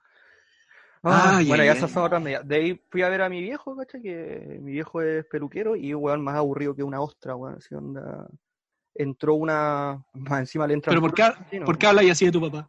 [1.01, 2.45] Ah, bueno, ya esas son otras medidas.
[2.45, 4.01] De ahí fui a ver a mi viejo, ¿cachai?
[4.01, 7.55] Que mi viejo es peluquero y, weón, más aburrido que una ostra, weón.
[7.55, 8.27] Así onda.
[8.95, 10.03] Entró una.
[10.13, 10.91] Más encima le entra.
[10.91, 11.23] Pero ¿por qué,
[11.63, 12.67] ¿por qué hablas así de tu papá?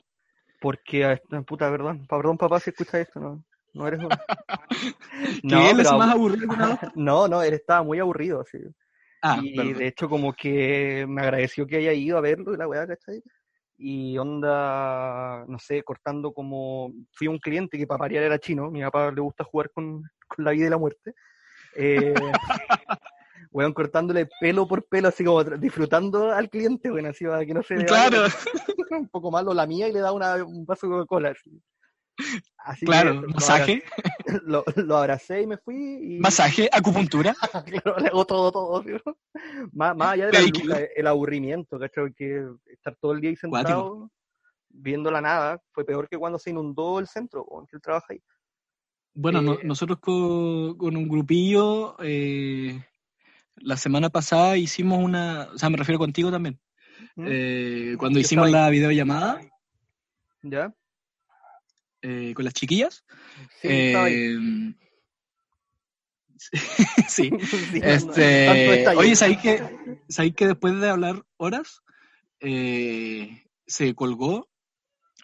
[0.61, 2.07] Porque, ah, puta, perdón.
[2.07, 3.45] Perdón, papá, si escuchas esto, no.
[3.75, 4.01] No eres.
[5.43, 6.93] Que él es más abu- aburrido que una otra.
[6.97, 8.59] No, no, él estaba muy aburrido, así.
[9.23, 9.79] Ah, y perdón.
[9.79, 13.23] de hecho, como que me agradeció que haya ido a verlo y la weá, ¿cachai?
[13.83, 16.93] Y onda, no sé, cortando como.
[17.13, 20.03] Fui a un cliente que para variar era chino, mi papá le gusta jugar con,
[20.29, 21.15] con la vida y la muerte.
[21.77, 22.13] Eh,
[23.51, 27.63] weón, cortándole pelo por pelo, así como disfrutando al cliente, weón, así para que no
[27.63, 28.25] se vea Claro,
[28.91, 31.31] un poco malo la mía y le da una, un vaso de Coca-Cola.
[31.31, 31.51] Así,
[32.59, 34.11] Así que claro, lo masaje, abracé-
[34.45, 35.77] Lo, lo abracé y me fui.
[36.17, 37.35] Y, masaje, acupuntura.
[37.83, 38.85] claro, le hago todo, todo.
[39.73, 40.65] Más, más allá de Pedicure.
[40.65, 42.13] luca, el aburrimiento, ¿cachai?
[42.15, 44.11] Que estar todo el día ahí sentado
[44.69, 48.23] viendo la nada fue peor que cuando se inundó el centro, que él trabaja ahí.
[49.15, 52.81] Bueno, no- Eh, nosotros con, con un grupillo, eh,
[53.57, 56.61] la semana pasada hicimos una, o sea, me refiero contigo también,
[57.17, 57.25] ¿Mm?
[57.29, 59.41] eh, cuando hicimos la videollamada
[60.43, 60.73] ¿Ya?
[62.03, 63.05] Eh, con las chiquillas.
[63.61, 64.39] Sí, eh,
[67.09, 67.31] sí,
[67.83, 69.63] este, oye, ¿sabéis que,
[70.09, 71.83] ¿sabéis que después de hablar horas,
[72.41, 74.49] eh, se colgó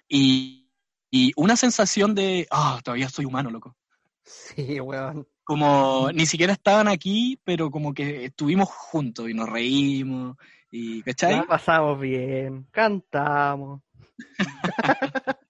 [0.08, 0.70] y,
[1.10, 3.76] y una sensación de, ah, todavía soy humano, loco.
[4.24, 5.26] Sí, weón.
[5.44, 10.36] como ni siquiera estaban aquí, pero como que estuvimos juntos y nos reímos
[10.70, 11.36] y ¿cachai?
[11.36, 13.80] La pasamos bien, cantamos.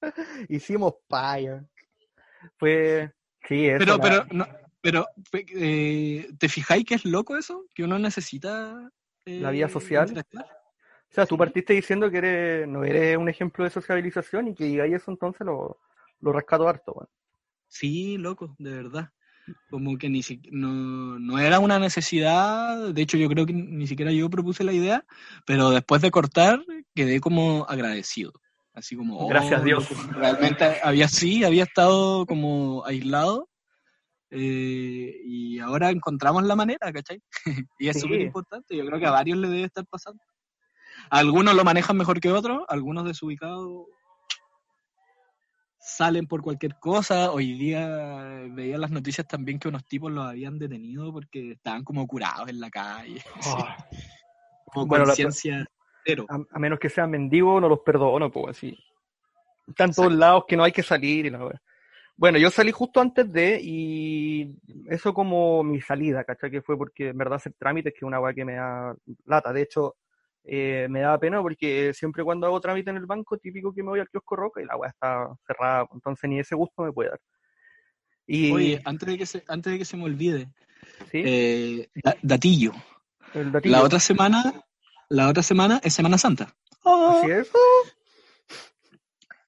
[0.49, 1.65] Hicimos paya.
[2.59, 3.13] Fue.
[3.49, 3.79] Sí, eso.
[3.79, 4.47] pero la- pero no,
[4.81, 7.65] pero eh, ¿te fijáis que es loco eso?
[7.75, 8.91] Que uno necesita
[9.25, 10.09] eh, La vida social.
[10.09, 10.47] interactuar.
[11.09, 14.65] O sea, tú partiste diciendo que eres, no eres un ejemplo de sociabilización y que
[14.65, 15.79] digáis eso entonces lo,
[16.21, 17.09] lo rescato harto, weón.
[17.69, 19.11] Sí, loco, de verdad.
[19.71, 23.87] Como que ni si- no, no era una necesidad, de hecho yo creo que ni
[23.87, 25.05] siquiera yo propuse la idea,
[25.47, 28.33] pero después de cortar quedé como agradecido.
[28.77, 29.91] Así como, oh, Gracias, Dios.
[29.91, 33.49] loco, realmente había sí, había estado como aislado
[34.31, 37.23] eh, y ahora encontramos la manera, ¿cachai?
[37.79, 38.03] y es Sí.
[38.03, 40.23] súper importante, yo creo que a varios le debe estar pasando.
[41.09, 43.87] Algunos lo manejan mejor que otros, algunos desubicados
[45.79, 47.31] salen por cualquier cosa.
[47.33, 47.87] Hoy día
[48.51, 52.61] veía las noticias también que unos tipos los habían detenido porque estaban como curados en
[52.61, 53.23] la calle.
[53.47, 53.77] Ah,
[54.71, 55.65] Como Bueno, la- conciencia.
[56.29, 58.79] A, a menos que sean mendigos, no los perdono, pues así.
[59.69, 61.61] Están todos lados que no hay que salir y la wea.
[62.17, 64.57] Bueno, yo salí justo antes de, y
[64.89, 66.51] eso como mi salida, ¿cachai?
[66.51, 68.95] Que fue porque en verdad hacer trámites, que es una weá que me da
[69.27, 69.53] lata.
[69.53, 69.97] De hecho,
[70.45, 73.91] eh, me da pena porque siempre cuando hago trámite en el banco, típico que me
[73.91, 77.11] voy al kiosco roca y la weá está cerrada, entonces ni ese gusto me puede
[77.11, 77.21] dar.
[78.27, 80.49] Y, Oye, antes de que se, antes de que se me olvide,
[81.11, 81.23] ¿sí?
[81.25, 82.73] eh, da- datillo.
[83.35, 83.77] datillo.
[83.77, 84.53] La otra semana,
[85.09, 86.55] la otra semana es Semana Santa.
[86.85, 87.51] Así es.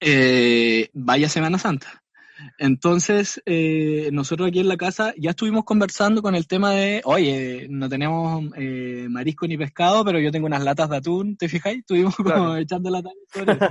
[0.01, 2.03] Eh, vaya Semana Santa.
[2.59, 7.67] Entonces, eh, nosotros aquí en la casa ya estuvimos conversando con el tema de, oye,
[7.69, 11.81] no tenemos eh, marisco ni pescado, pero yo tengo unas latas de atún, ¿te fijáis?
[11.81, 13.71] Estuvimos como echando la sobre eso.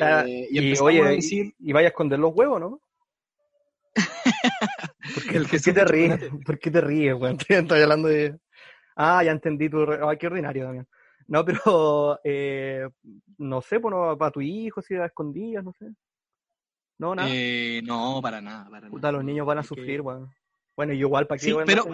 [0.00, 2.80] Eh, y, oye, a y- decir, y, vaya a esconder los huevos, ¿no?
[5.14, 6.20] ¿Por qué, El por qué te ríes?
[6.44, 7.38] ¿Por qué te ríes, weón?
[7.48, 8.36] Estoy hablando de...
[8.96, 9.84] Ah, ya entendí tu...
[9.84, 10.86] re- Ay, qué ordinario también.
[11.28, 12.20] No, pero...
[12.24, 12.88] Eh,
[13.38, 15.86] no sé, pues, no, para tu hijo, si a escondidas, no sé.
[16.98, 17.28] No, nada.
[17.32, 19.12] eh, no, para nada, para Puta, nada.
[19.12, 20.32] los niños van a que- sufrir, weón.
[20.76, 21.84] Bueno, y igual, ¿para qué, Sí, pero-.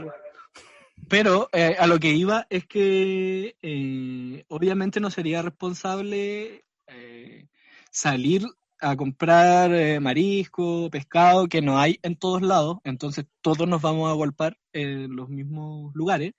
[1.08, 7.46] Pero eh, a lo que iba es que eh, obviamente no sería responsable eh,
[7.90, 8.42] salir
[8.80, 14.10] a comprar eh, marisco, pescado, que no hay en todos lados, entonces todos nos vamos
[14.10, 16.34] a golpar en los mismos lugares.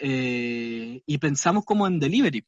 [0.00, 2.44] Eh, y pensamos como en delivery.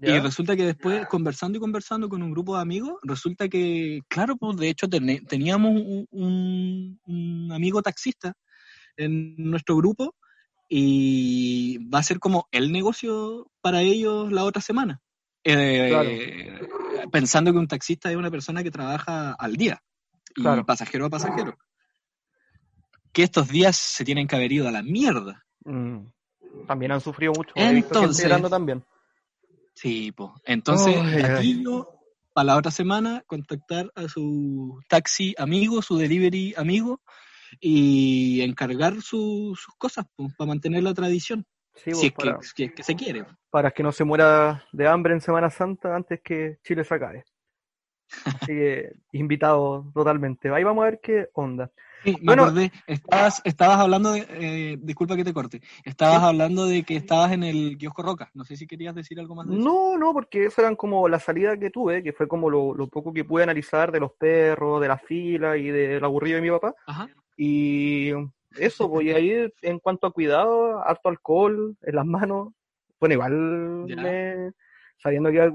[0.00, 4.36] Y resulta que después, conversando y conversando con un grupo de amigos, resulta que, claro,
[4.36, 8.32] pues de hecho teníamos un, un- un amigo taxista
[8.96, 10.14] en nuestro grupo
[10.68, 15.00] y va a ser como el negocio para ellos la otra semana.
[15.42, 16.60] Eh,
[17.10, 19.82] Pensando que un taxista es una persona que trabaja al día
[20.36, 20.64] y Claro.
[20.64, 21.56] pasajero a pasajero.
[23.12, 25.44] Que estos días se tienen que haber ido a la mierda.
[25.64, 26.06] Mm.
[26.66, 27.52] También han sufrido mucho.
[27.54, 28.84] He visto Entonces- también.
[29.74, 30.30] Sí, pues.
[30.44, 30.96] Entonces,
[32.34, 37.00] para la otra semana, contactar a su taxi amigo, su delivery amigo,
[37.60, 41.46] y encargar su- sus cosas, pues, para mantener la tradición.
[41.74, 43.24] Sí, si, es para, que, si es que se quiere.
[43.50, 47.24] para que no se muera de hambre en Semana Santa antes que Chile se acabe.
[48.24, 50.48] Así que, invitado totalmente.
[50.50, 51.70] Ahí vamos a ver qué onda.
[52.04, 52.44] Sí, me Bueno.
[52.44, 52.70] acordé.
[52.86, 54.26] Estabas, estabas hablando de.
[54.28, 55.60] eh, disculpa que te corte.
[55.84, 56.26] Estabas Sí.
[56.26, 58.30] hablando de que estabas en el kiosco Roca.
[58.34, 59.64] No sé si querías decir algo más de eso.
[59.64, 62.86] No, no, porque eso eran como la salida que tuve, que fue como lo, lo
[62.88, 66.50] poco que pude analizar de los perros, de la fila y del aburrido de mi
[66.50, 66.74] papá.
[66.86, 67.08] Ajá.
[67.36, 68.10] Y
[68.58, 72.48] eso, voy a ir en cuanto a cuidado, harto alcohol en las manos.
[73.00, 73.32] Bueno, igual
[73.86, 74.52] me,
[75.00, 75.50] sabiendo que iba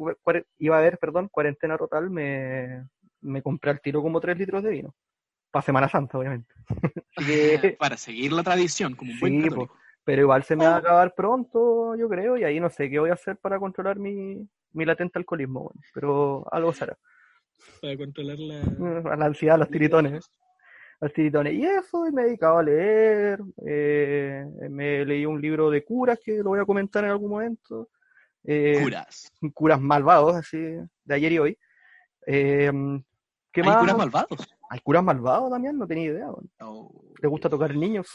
[0.60, 2.86] iba a haber, perdón, cuarentena total, me,
[3.22, 4.94] me compré al tiro como 3 litros de vino.
[5.54, 6.54] Para Semana Santa, obviamente.
[7.16, 9.78] Que- Para seguir la tradición, como un buen Sí, católico.
[10.04, 10.80] pero igual se me va a Oh.
[10.80, 14.46] acabar pronto, yo creo, y ahí no sé qué voy a hacer para controlar mi,
[14.74, 16.98] mi latente alcoholismo, bueno, pero algo será.
[17.82, 19.12] Para controlar la.
[19.14, 20.28] A la ansiedad, los tiritones.
[21.00, 21.54] Los tiritones.
[21.54, 26.18] Y eso, y me he dedicado a leer, eh, me leí un libro de curas
[26.24, 27.90] que lo voy a comentar en algún momento.
[28.44, 29.32] Eh, Curas.
[29.54, 31.58] curas malvados, así, de ayer y hoy.
[32.26, 32.72] Eh,
[33.52, 33.78] ¿Qué ¿Hay más?
[33.78, 34.56] curas malvados?
[34.74, 35.78] ¿Hay curas malvados también?
[35.78, 36.32] No tenía idea.
[36.32, 36.50] bueno.
[36.62, 38.08] Oh, ¿Te gusta tocar niños?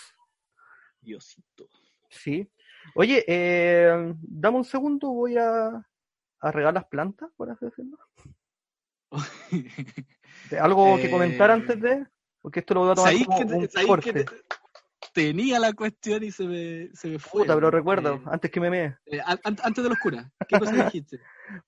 [1.01, 1.68] Diosito.
[2.11, 2.51] Sí.
[2.97, 5.87] Oye, eh, dame un segundo, voy a,
[6.40, 7.97] a regar las plantas, por así decirlo.
[10.51, 12.05] ¿De ¿Algo que comentar Eh, antes de?
[12.42, 14.12] Porque esto lo voy a tomar ¿Sabéis como que, un corte.
[14.12, 14.42] que te-
[15.14, 17.42] tenía la cuestión y se me, se me fue?
[17.42, 17.71] Puta, pero
[18.16, 18.97] Eh, antes que me mee.
[19.07, 21.21] eh, an- an- antes de los curas, ¿qué cosa dijiste?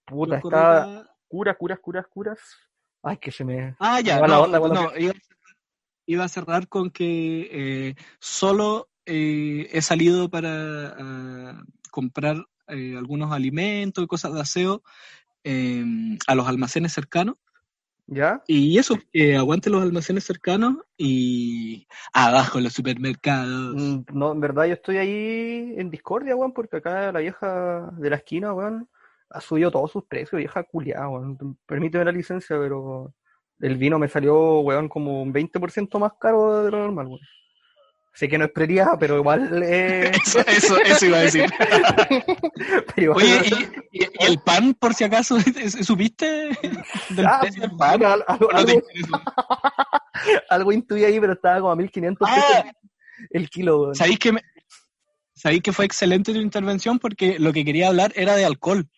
[0.04, 2.40] Puta, está curas, curas, curas, curas.
[3.02, 3.74] Ay, que se me...
[3.78, 5.52] Ah, ya, me no, onda cuando no, iba, a cerrar,
[6.06, 12.36] iba a cerrar con que eh, solo eh, he salido para ah, comprar
[12.68, 14.82] eh, algunos alimentos y cosas de aseo
[15.44, 15.84] eh,
[16.26, 17.36] a los almacenes cercanos.
[18.06, 18.42] ¿Ya?
[18.48, 23.76] Y eso, que aguante los almacenes cercanos y abajo los supermercados.
[23.76, 28.10] Mm, No, en verdad yo estoy ahí en discordia, weón, porque acá la vieja de
[28.10, 28.88] la esquina, weón,
[29.30, 31.58] ha subido todos sus precios, vieja culiada, weón.
[31.66, 33.14] Permíteme la licencia, pero
[33.60, 37.20] el vino me salió, weón, como un 20% más caro de lo normal, weón.
[38.12, 41.44] Sé que no es prioridad, pero igual eh, Eso, eso, eso iba a decir.
[42.96, 43.40] igual- Oye,
[43.92, 45.38] ¿y, y- y el pan, por si acaso,
[45.82, 46.50] supiste
[47.10, 48.02] del Ah, precio del pan?
[48.04, 49.24] algo, ¿O no te algo- interesa?
[50.50, 52.72] Algo intuí ahí, pero estaba como a 1500 pesos Ah,
[53.30, 53.94] el kilo, weón.
[53.94, 54.42] ¿sabéis que, me-
[55.34, 56.98] sabéis que fue excelente tu intervención?
[56.98, 58.88] Porque lo que quería hablar era de alcohol.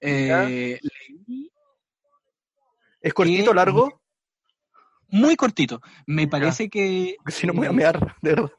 [0.00, 1.50] Eh, leí
[3.00, 4.00] ¿Es cortito, que- largo?
[5.10, 5.80] muy cortito.
[6.06, 7.16] Me parece que...
[7.28, 8.50] Si no me voy a eh, mear, de verdad.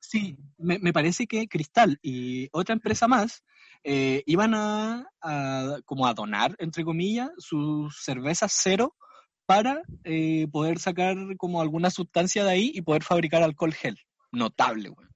[0.00, 3.42] Sí, me, me parece que Cristal y otra empresa más
[3.82, 8.94] eh, iban a, a como a donar, entre comillas, sus cervezas cero
[9.46, 13.98] para eh, poder sacar como alguna sustancia de ahí y poder fabricar alcohol gel.
[14.32, 15.08] Notable, güey.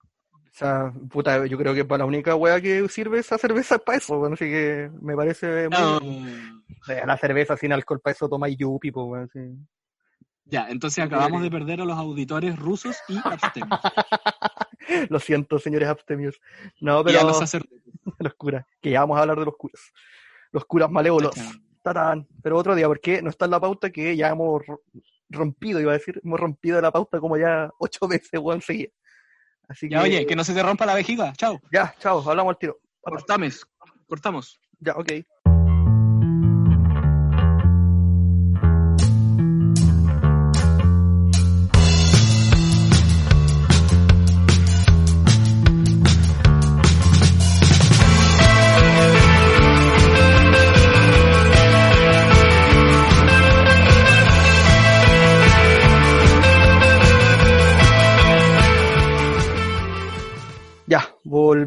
[0.59, 3.99] Sea, puta, yo creo que para la única wea que sirve esa cerveza es para
[3.99, 4.33] eso, weón.
[4.33, 5.79] Así que me parece muy...
[5.79, 6.01] No.
[6.85, 9.31] Sea, la cerveza sin alcohol para eso toma yupi, pues, weón.
[9.33, 9.40] sí.
[10.47, 13.79] Ya, entonces acabamos de perder a los auditores rusos y abstemios.
[15.11, 16.40] Lo siento, señores abstemios.
[16.81, 17.83] No, y pero a los sacerdotes.
[18.18, 19.92] los curas, que ya vamos a hablar de los curas.
[20.51, 21.35] Los curas malévolos.
[21.83, 22.27] Tarán.
[22.42, 24.83] Pero otro día, porque no está en la pauta que ya hemos ro-
[25.29, 28.90] rompido, iba a decir, hemos rompido la pauta como ya ocho veces, weón, seguida.
[29.68, 31.33] Así Ya, que, oye, que no se te rompa la vejiga.
[31.35, 31.61] Chao.
[31.70, 32.78] ya, chao, hablamos al tiro.
[33.00, 33.66] Cortamos.
[34.07, 34.61] Cortamos.
[34.81, 35.12] Ya, ok.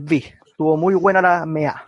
[0.02, 0.24] Volví.
[0.46, 1.86] Estuvo muy buena la mea.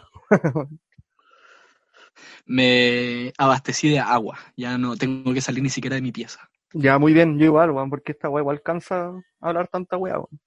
[2.45, 4.37] Me abastecí de agua.
[4.55, 6.49] Ya no tengo que salir ni siquiera de mi pieza.
[6.73, 10.39] Ya, muy bien, yo igual, weón, porque esta weá igual cansa hablar tanta weá, weón.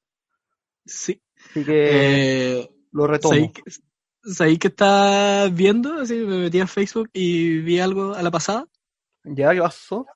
[0.85, 1.23] Sí.
[1.51, 3.35] Así que Eh, lo retomo.
[3.35, 3.63] ¿Sabéis que,
[4.33, 6.01] sabéis que estás viendo?
[6.01, 8.67] Así me metí a Facebook y vi algo a la pasada.
[9.25, 10.07] Ya, ¿qué pasó?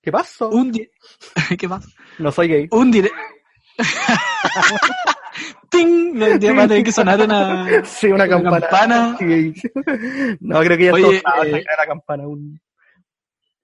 [0.00, 0.50] ¿Qué pasó?
[0.50, 0.72] Un
[1.58, 1.88] ¿Qué pasa?
[2.18, 2.68] No soy gay.
[2.70, 3.16] Un directo.
[5.70, 6.20] ¡Ting!
[6.20, 7.66] Va a tener que sonar una.
[7.84, 8.60] Sí, una una campana.
[8.60, 9.16] campana.
[9.18, 9.54] Sí.
[10.40, 12.26] No, creo que ya Oye, usada eh, la campana.
[12.26, 12.60] Un...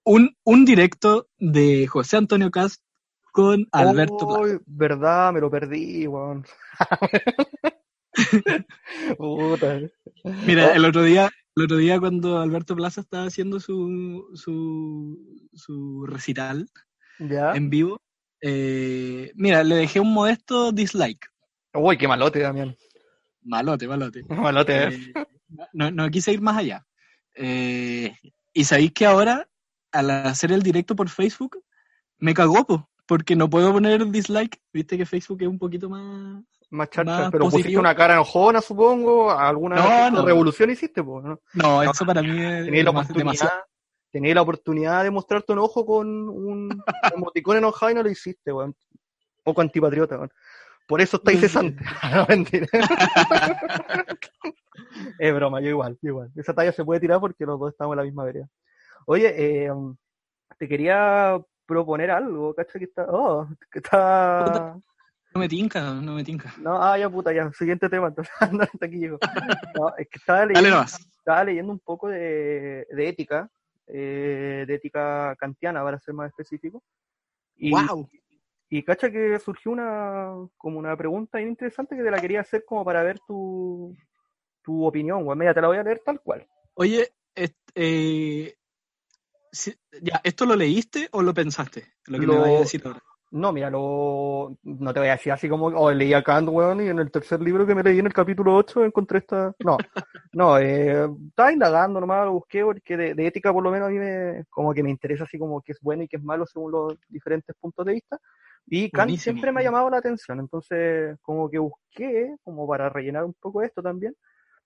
[0.03, 2.81] Un, un directo de José Antonio Cast
[3.31, 4.41] con Alberto Plaza.
[4.41, 6.45] Uy, verdad, me lo perdí, weón.
[10.45, 16.05] Mira, el otro día, el otro día cuando Alberto Plaza estaba haciendo su, su, su
[16.07, 16.69] recital
[17.19, 17.53] Ya.
[17.53, 18.01] en vivo,
[18.41, 21.29] eh, mira, le dejé un modesto dislike.
[21.73, 22.75] Uy, qué malote, Damián.
[23.43, 24.23] Malote, malote.
[24.29, 24.87] Malote.
[24.87, 25.13] Eh,
[25.73, 26.85] no, no quise ir más allá.
[27.35, 28.13] Eh,
[28.53, 29.47] y sabéis que ahora,
[29.91, 31.63] al hacer el directo por Facebook,
[32.17, 34.59] me cagó, po, porque no puedo poner dislike.
[34.73, 36.43] Viste que Facebook es un poquito más.
[36.71, 39.31] Más charcha, pero pusiste una cara enojona, supongo.
[39.31, 40.25] ¿Alguna No, no.
[40.25, 41.25] revolución hiciste, pues?
[41.25, 41.41] ¿no?
[41.53, 43.63] No, eso para mí es Tenías la oportunidad,
[44.13, 46.83] la oportunidad de mostrar tu enojo con un
[47.15, 48.75] emoticón enojado y no lo hiciste, weón.
[49.43, 50.31] Poco antipatriota, weón.
[50.89, 51.85] Por eso estáis cesantes.
[52.15, 52.65] no, mentira.
[55.19, 56.31] es broma, yo igual, yo igual.
[56.35, 58.49] Esa talla se puede tirar porque los dos estamos en la misma vereda.
[59.05, 59.71] Oye, eh,
[60.57, 62.79] te quería proponer algo, ¿cachai?
[62.79, 63.05] Que está.
[63.07, 64.79] Oh, que está.
[65.31, 66.55] No me tinca, no me tinca.
[66.57, 67.53] No, ah, ya puta, ya.
[67.53, 68.33] Siguiente tema, entonces.
[68.51, 69.19] no, hasta aquí llego.
[69.75, 73.47] No, es que estaba leyendo estaba leyendo un poco de, de ética,
[73.85, 76.81] eh, de ética kantiana, para ser más específico.
[77.55, 78.09] Y, ¡Wow!
[78.69, 82.63] Y cacha que surgió una, como una pregunta bien interesante que te la quería hacer
[82.65, 83.95] como para ver tu,
[84.61, 85.25] tu opinión.
[85.37, 86.45] Mira, te la voy a leer tal cual.
[86.75, 88.55] Oye, est- eh,
[89.51, 91.85] si- ya, ¿esto lo leíste o lo pensaste?
[92.07, 93.01] Lo que me vaya a decir ahora.
[93.31, 96.81] No, mira, lo, no te voy a decir así como, oh, leí a Kant, weón,
[96.81, 99.53] y en el tercer libro que me leí en el capítulo 8 encontré esta...
[99.59, 99.77] No,
[100.33, 103.91] no, eh, estaba indagando nomás, lo busqué porque de, de ética por lo menos a
[103.91, 106.47] mí me, como que me interesa así como qué es bueno y qué es malo
[106.47, 108.19] según los diferentes puntos de vista.
[108.71, 109.33] Y Kant Buenísimo.
[109.33, 113.63] siempre me ha llamado la atención, entonces como que busqué, como para rellenar un poco
[113.63, 114.15] esto también,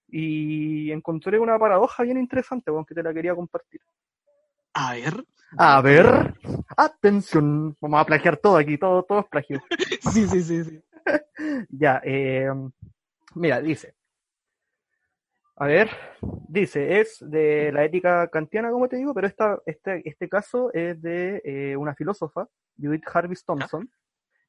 [0.10, 3.80] y encontré una paradoja bien interesante, weón, que te la quería compartir.
[4.74, 5.26] A ver.
[5.58, 6.34] A ver,
[6.76, 9.64] atención, vamos a plagiar todo aquí, todo, todo es plagio.
[10.12, 10.82] Sí, sí, sí, sí.
[11.70, 12.50] Ya, eh,
[13.36, 13.96] mira, dice.
[15.64, 15.90] A ver,
[16.50, 21.02] dice, es de la ética kantiana, como te digo, pero esta, este, este caso es
[21.02, 23.90] de eh, una filósofa, Judith Jarvis Thompson.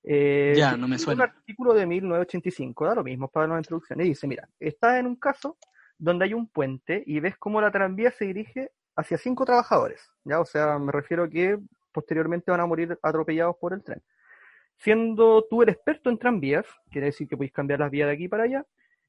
[0.03, 1.23] eh, Ya, que no me suena.
[1.23, 4.01] Un artículo de 1985, da lo mismo para la introducción.
[4.01, 5.57] Y dice, mira, está en un caso
[5.99, 10.41] donde hay un puente y ves cómo la tranvía se dirige hacia cinco trabajadores, ¿ya?
[10.41, 11.61] O sea, me refiero a que
[11.93, 14.03] posteriormente van a morir atropellados por el tren.
[14.79, 18.27] Siendo tú el experto en tranvías, quiere decir que podéis cambiar las vías de aquí
[18.27, 18.67] para allá,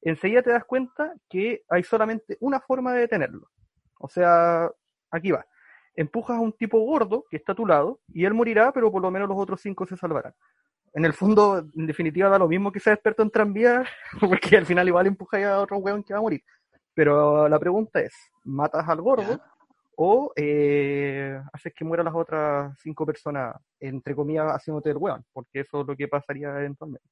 [0.10, 3.50] enseguida te das cuenta que hay solamente una forma de detenerlo.
[4.00, 4.70] O sea,
[5.12, 5.46] aquí va.
[5.96, 9.02] empujas a un tipo gordo que está a tu lado y él morirá, pero por
[9.02, 10.34] lo menos los otros cinco se salvarán.
[10.94, 13.88] En el fondo, en definitiva, da lo mismo que sea experto en tranvías,
[14.20, 16.42] porque al final igual empujas a otro weón que va a morir.
[16.94, 18.14] Pero la pregunta es,
[18.46, 19.42] ¿matas al gordo
[19.98, 25.26] o eh, haces que mueran las otras cinco personas, entre comillas, haciéndote el weón?
[25.34, 27.08] Porque eso es lo que pasaría eventualmente.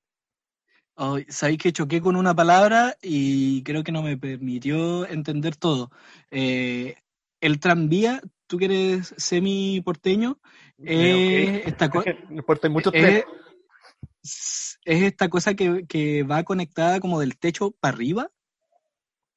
[0.95, 5.91] Oh, Sabéis que choqué con una palabra y creo que no me permitió entender todo.
[6.29, 6.95] Eh,
[7.41, 10.39] el tranvía, tú que eres semi porteño,
[10.77, 17.71] Eh, esta Porque hay muchos es, esta cosa que, que va conectada como del techo
[17.71, 18.31] para arriba.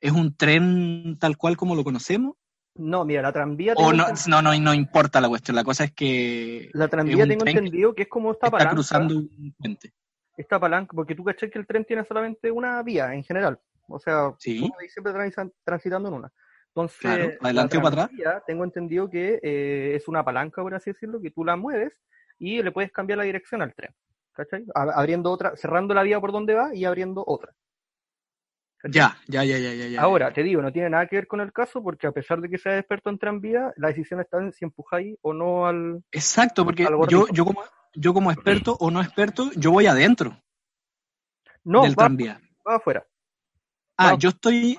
[0.00, 2.36] ¿Es un tren tal cual como lo conocemos?
[2.74, 5.57] No, mira, la tranvía O no, no, no, no importa la cuestión.
[5.57, 8.59] La cosa es que la tranvía tengo tren que entendido que es como esta está
[8.59, 9.94] palanca, cruzando un puente.
[10.37, 13.59] Esta palanca, porque tú caché que el tren tiene solamente una vía en general.
[13.89, 14.59] O sea, Sí.
[14.89, 16.32] siempre transi- transitando en una.
[16.68, 18.45] Entonces, Claro, la adelante o para atrás.
[18.47, 21.93] tengo entendido que eh, es una palanca, por así decirlo, que tú la mueves
[22.39, 23.95] y le puedes cambiar la dirección al tren.
[24.32, 24.66] ¿Cachai?
[24.74, 27.55] Abriendo otra, cerrando la vía por donde va y abriendo otra.
[28.84, 30.01] Ya, ya, ya, ya, ya.
[30.03, 32.49] Ahora, te digo, no tiene nada que ver con el caso porque a pesar de
[32.51, 36.05] que seas experto en tranvía, la decisión está en si empujáis o no al...
[36.12, 37.62] Exacto, porque yo, yo, como,
[37.97, 40.40] yo como experto o no experto, yo voy adentro
[41.64, 42.40] No, del va, tranvía.
[42.66, 43.07] va afuera.
[43.97, 44.18] Ah, va.
[44.18, 44.78] yo estoy...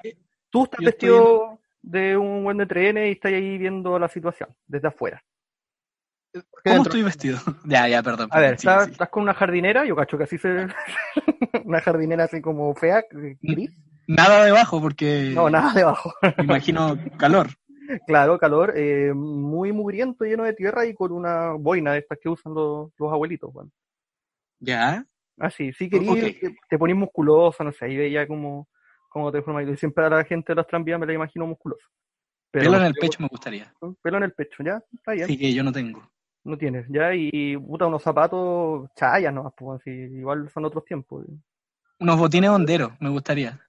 [0.50, 4.88] Tú estás vestido de un buen de trenes y estás ahí viendo la situación desde
[4.88, 5.24] afuera.
[6.34, 7.38] ¿Cómo dentro- estoy vestido?
[7.66, 8.30] ya, ya, perdón.
[8.32, 8.92] A ver, sí, estás, sí.
[8.92, 10.68] estás con una jardinera, yo cacho que así se...
[11.66, 13.04] una jardinera así como fea,
[13.42, 13.72] gris.
[14.08, 16.14] Nada debajo porque No, nada debajo.
[16.38, 17.50] me imagino calor.
[18.06, 22.30] Claro, calor, eh, muy mugriento, lleno de tierra y con una boina de estas que
[22.30, 23.52] usan los, los abuelitos.
[23.52, 23.72] Bueno.
[24.60, 25.06] Ya.
[25.40, 26.20] Así, si querías, Ok.
[26.20, 28.68] te, te ponís musculoso, no sé, ahí veía como,
[29.10, 29.68] como te formas.
[29.68, 31.86] Y siempre a la gente de las tranvías me la imagino musculosa.
[32.50, 33.74] Pero Pelo en el pecho me gustaría.
[34.02, 35.28] Pelo en el pecho, ya, está bien.
[35.28, 36.02] Sí, que yo no tengo.
[36.44, 39.54] No tienes, ya, y puta, unos zapatos chayas, ¿no?
[39.56, 41.26] Pues, así, igual son otros tiempos.
[42.00, 43.60] Unos botines honderos, me gustaría.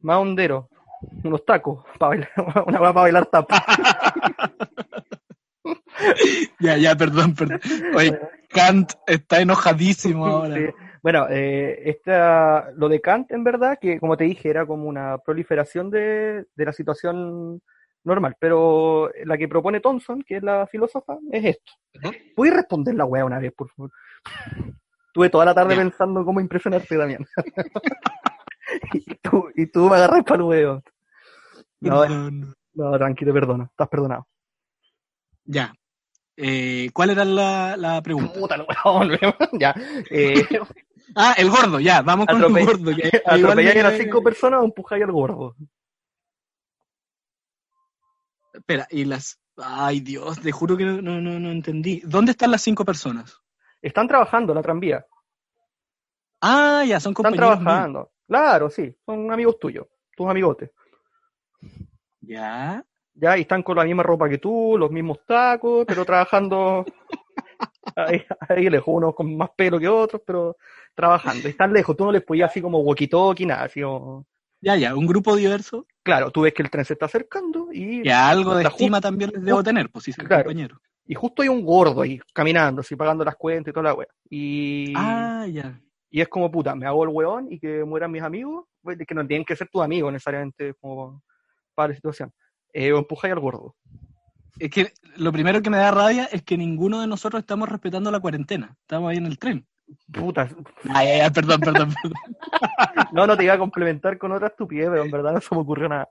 [0.00, 0.66] Más honderos,
[1.24, 2.30] unos tacos, para bailar,
[2.66, 3.64] una hueá para bailar tapa.
[6.58, 7.60] Ya, ya, perdón, perdón.
[7.94, 10.56] Oye, Kant está enojadísimo ahora.
[10.56, 10.62] Sí.
[11.02, 15.18] Bueno, eh, esta, lo de Kant, en verdad, que como te dije, era como una
[15.18, 17.60] proliferación de, de la situación
[18.04, 21.72] normal, pero la que propone Thompson, que es la filósofa, es esto.
[22.34, 23.90] ¿Puedes responder la weá una vez, por favor?
[25.12, 25.82] Tuve toda la tarde Ya.
[25.82, 27.24] pensando cómo impresionarte, Damián.
[28.94, 30.82] y, tú, y tú me agarras para el huevo.
[31.82, 32.54] No, Perdón.
[32.74, 34.26] no, tranqui, te perdono, estás perdonado.
[35.44, 35.74] Ya.
[36.36, 38.38] Eh, ¿Cuál era la, la pregunta?
[38.38, 38.56] Puta,
[39.52, 39.74] ya.
[40.10, 40.46] Eh,
[41.14, 42.96] Ah, el gordo, ya, vamos con el gordo.
[42.96, 45.54] Que ¿Atropelláis a las cinco personas o empujáis al gordo?
[48.54, 49.38] Espera, y las...
[49.58, 52.00] Ay, Dios, te juro que no, no, no, no entendí.
[52.04, 53.38] ¿Dónde están las cinco personas?
[53.82, 55.04] Están trabajando en la tranvía.
[56.40, 57.62] Ah, ya, son Están compañeros míos.
[57.64, 58.12] trabajando.
[58.26, 60.70] Claro, sí, son amigos tuyos, tus amigotes.
[62.22, 62.82] Ya.
[63.14, 66.84] Ya, y están con la misma ropa que tú, los mismos tacos, pero trabajando
[67.96, 70.56] ahí, ahí lejos, unos con más pelo que otros, pero
[70.94, 71.46] trabajando.
[71.48, 74.26] Están lejos, tú no les podías así como walkie-talkie, nada, así como...
[74.62, 75.86] Ya, ya, un grupo diverso.
[76.04, 79.30] Claro, tú ves que el tren se está acercando y, Ya algo de estima también
[79.34, 80.44] les debo tener, pues si son Claro.
[80.44, 80.78] compañeros.
[81.04, 84.08] y justo hay un gordo ahí, caminando, así pagando las cuentas y toda la wea.
[84.30, 85.78] Y, Ah, ya.
[86.08, 89.14] y es como, puta, me hago el weón y que mueran mis amigos, pues, que
[89.14, 91.22] no tienen que ser tus amigos necesariamente como
[91.74, 92.32] para la situación.
[92.72, 93.74] Eh, o empujáis al gordo.
[94.58, 98.10] Es que lo primero que me da rabia es que ninguno de nosotros estamos respetando
[98.10, 98.76] la cuarentena.
[98.80, 99.66] Estamos ahí en el tren.
[100.12, 100.48] Puta,
[100.88, 102.18] Ay, ay, ay, perdón, perdón, perdón.
[103.12, 105.60] no, no te iba a complementar con otra estupidez, pero en verdad no se me
[105.60, 106.08] ocurrió nada.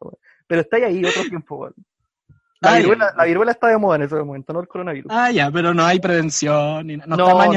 [0.47, 1.67] Pero está ahí otro tiempo.
[2.59, 5.11] La, Ah, viruela, la viruela está de moda en ese momento, no el coronavirus.
[5.11, 6.85] Ah, ya, pero no hay prevención.
[6.85, 7.53] Ni, no, no, no,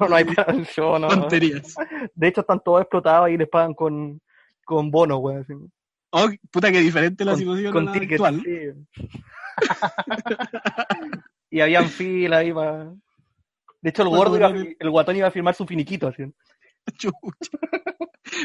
[0.00, 1.74] no, no hay prevención, tonterías.
[2.14, 4.18] De hecho, están todos explotados y les pagan con,
[4.64, 5.40] con bonos, weón.
[5.42, 5.52] así.
[6.12, 8.42] Oh, puta que diferente la Con- situación con a la actual.
[8.44, 8.60] sí.
[11.50, 12.92] y habían fila ahí para...
[13.82, 16.24] De hecho, el gordo iba el guatón iba a firmar su finiquito, así.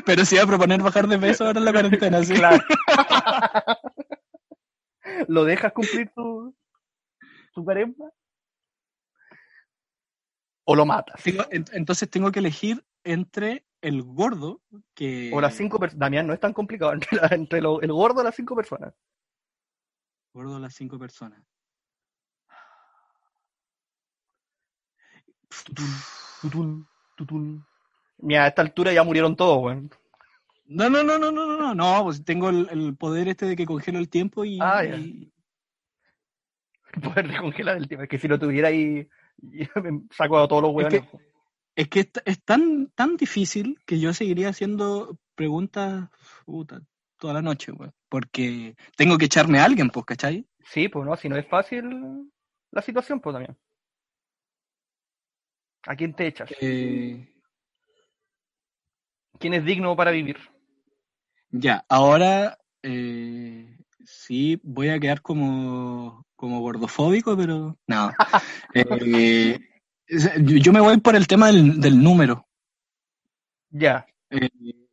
[0.05, 2.33] Pero si iba a proponer bajar de peso ahora en la cuarentena, ¿sí?
[2.35, 2.63] Claro.
[5.27, 6.55] ¿Lo dejas cumplir tu,
[7.53, 8.09] tu caresma?
[10.65, 11.21] ¿O lo matas?
[11.23, 14.61] Tengo- entonces tengo que elegir entre el gordo,
[14.93, 15.31] que...
[15.33, 15.99] O las cinco personas.
[15.99, 16.93] Damián, no es tan complicado.
[16.93, 18.93] Entre, la- entre lo- el gordo y las cinco personas.
[20.33, 21.41] Gordo, las cinco personas.
[26.41, 27.65] Tutún, tutún.
[28.17, 29.89] Mira, a esta altura ya murieron todos, weón.
[30.67, 33.55] No, no, no, no, no, no, no, no, pues tengo el, el poder este de
[33.55, 34.59] que congelo el tiempo y...
[34.61, 34.95] Ah, ya.
[34.95, 35.31] y-
[37.03, 38.03] poder descongelar el tema.
[38.03, 39.07] Es que si lo tuviera ahí,
[39.41, 41.03] me saco a todos los hueones.
[41.03, 41.17] Es que,
[41.75, 46.09] es, tan, tan difícil que yo seguiría haciendo preguntas
[47.17, 47.91] toda la noche, güey.
[48.09, 50.47] Porque tengo que echarme a alguien, pues, ¿cachai?
[50.63, 52.31] Sí, pues no, si no es fácil
[52.71, 53.57] la situación, pues también.
[55.87, 56.49] ¿A quién te echas?
[56.59, 57.27] Eh,
[59.39, 60.37] ¿Quién es digno para vivir?
[61.51, 68.11] Ya, ahora eh, sí voy a quedar como, como gordofóbico, pero no.
[68.73, 69.59] Eh,
[70.07, 72.47] yo me voy por el tema del, número.
[73.69, 74.05] Ya.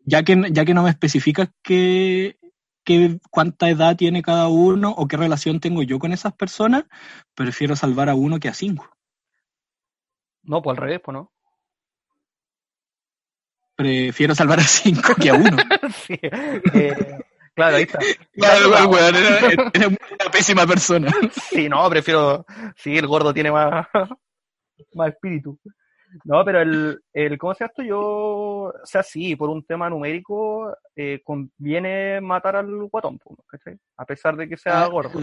[0.05, 2.37] ya, que, ya que no me especificas qué,
[2.85, 6.85] qué, cuánta edad tiene cada uno o qué relación tengo yo con esas personas,
[7.35, 8.89] prefiero salvar a uno que a cinco.
[10.43, 11.33] No, pues al revés, pues no.
[13.77, 15.57] Prefiero salvar a cinco que a uno.
[16.07, 17.19] sí, eh,
[17.55, 17.99] claro, ahí está.
[18.33, 21.13] Claro, era, una pésima persona.
[21.51, 22.45] sí, no, prefiero.
[22.77, 23.87] Sí, el gordo tiene más,
[24.95, 25.59] más espíritu.
[26.25, 27.83] No, pero el, el ¿cómo se esto?
[27.83, 33.79] Yo, o sea, sí, por un tema numérico, eh, conviene matar al guatón, ¿cachai?
[33.97, 35.19] A pesar de que sea ah, gordo.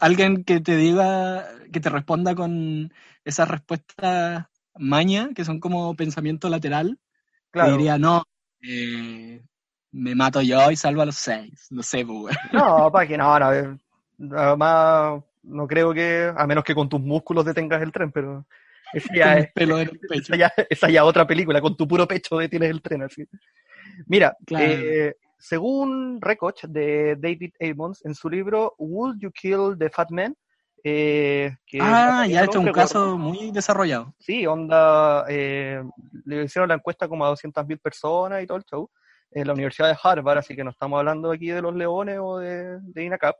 [0.00, 2.92] alguien que te diga, que te responda con
[3.24, 6.98] esas respuestas maña, que son como pensamiento lateral,
[7.50, 7.72] claro.
[7.72, 8.22] diría, no,
[8.62, 9.42] eh,
[9.92, 11.66] me mato yo y salvo a los seis.
[11.70, 16.74] No sé, pues, No, para que no, no, además no creo que, a menos que
[16.74, 18.44] con tus músculos detengas el tren, pero
[18.92, 19.50] esa ya, es,
[20.70, 23.24] Esa, ya, otra película, con tu puro pecho detienes el tren así.
[24.06, 30.10] Mira, eh, según Rekoch de David Ammons, en su libro Would You Kill the Fat
[30.10, 30.36] Man?
[30.84, 34.14] Eh, ah, ya ha hecho un caso muy desarrollado.
[34.18, 35.82] Sí, onda, eh,
[36.24, 38.88] le hicieron la encuesta como a 200.000 personas y todo el show
[39.32, 42.38] en la Universidad de Harvard, así que no estamos hablando aquí de los leones o
[42.38, 43.36] de, de INACAP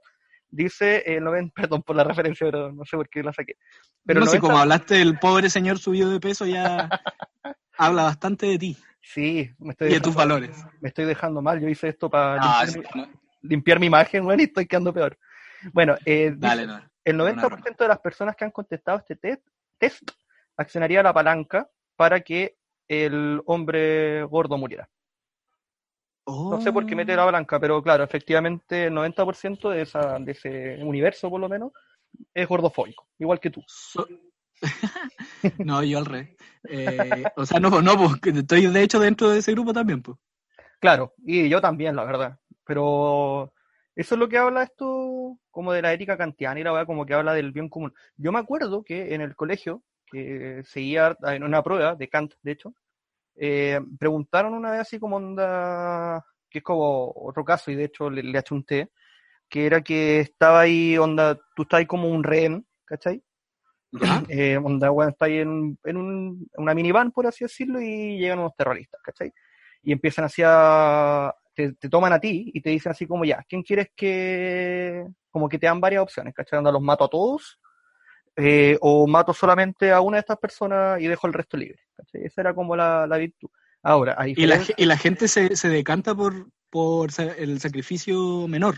[0.57, 1.20] dice, eh,
[1.54, 3.57] perdón por la referencia, pero no sé por qué la saqué.
[4.04, 6.88] Pero no sé, como hablaste del pobre señor subido de peso, ya
[7.78, 8.76] habla bastante de ti.
[9.00, 10.64] Sí, me estoy y de tus valores.
[10.80, 12.66] Me estoy dejando mal, yo hice esto para ah,
[13.42, 15.16] limpiar, mi imagen, bueno, y estoy quedando peor.
[15.72, 16.34] Bueno, eh,
[17.04, 19.46] el 90% de las personas que han contestado este test,
[19.78, 20.11] test
[20.57, 22.57] accionaría la palanca para que
[22.88, 24.88] el hombre gordo muriera.
[26.27, 27.29] No sé por qué mete la oh.
[27.29, 31.72] blanca, pero claro, efectivamente el 90% de, esa, de ese universo, por lo menos,
[32.35, 33.62] es gordofóbico, igual que tú.
[35.59, 36.37] no, yo al revés.
[36.68, 40.18] Eh, o sea, no, no, pues, estoy de hecho dentro de ese grupo también, pues.
[40.81, 42.39] Claro, y yo también, la verdad.
[42.64, 43.53] Pero
[43.95, 47.07] eso es lo que habla esto como de la ética kantiana y la verdad como
[47.07, 47.95] que habla del bien común.
[48.16, 52.53] Yo me acuerdo que en el colegio, que seguía en una prueba de Kant, de
[52.53, 52.74] hecho,
[53.37, 58.11] eh, preguntaron una vez así como onda, que es como otro caso, y de hecho
[58.11, 58.91] le, le té
[59.49, 63.22] que era que estaba ahí, onda, tú estás ahí como un rehén, ¿cachai?
[64.28, 68.41] Eh, onda, bueno, está ahí en, en, un, una minivan, por así decirlo, y llegan
[68.41, 69.32] unos terroristas, ¿cachai?
[69.82, 73.45] Y empiezan así a, te, te, toman a ti y te dicen así como, ya,
[73.49, 76.59] ¿quién quieres que, como que te dan varias opciones, ¿cachai?
[76.59, 77.59] Onda, los mato a todos,
[78.37, 81.80] eh, o mato solamente a una de estas personas y dejo el resto libre.
[82.12, 83.49] Esa era como la, virtud.
[83.82, 88.76] Ahora, y, la, gente se, se decanta por, por el sacrificio menor.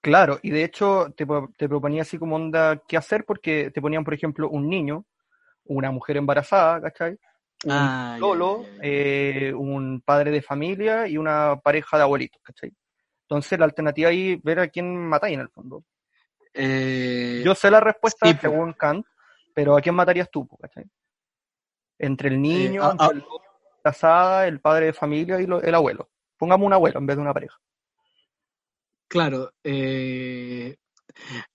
[0.00, 4.04] Claro, y de hecho te, te, proponía así como onda qué hacer porque te ponían,
[4.04, 5.06] por ejemplo, un niño,
[5.64, 7.18] una mujer embarazada, ¿cachai?
[7.64, 12.72] Un ah, lolo, eh, un padre de familia y una pareja de abuelitos, ¿cachai?
[13.22, 15.84] Entonces la alternativa ahí ver a quién matáis en el fondo.
[16.60, 19.06] Eh, Yo sé la respuesta según Kant,
[19.54, 20.48] pero ¿a quién matarías tú?
[21.96, 23.10] Entre el niño, eh, ah, ah.
[23.14, 23.24] la
[23.82, 26.10] casada, el padre de familia y el abuelo.
[26.36, 27.56] Pongamos un abuelo en vez de una pareja.
[29.06, 29.52] Claro.
[29.62, 30.76] Eh,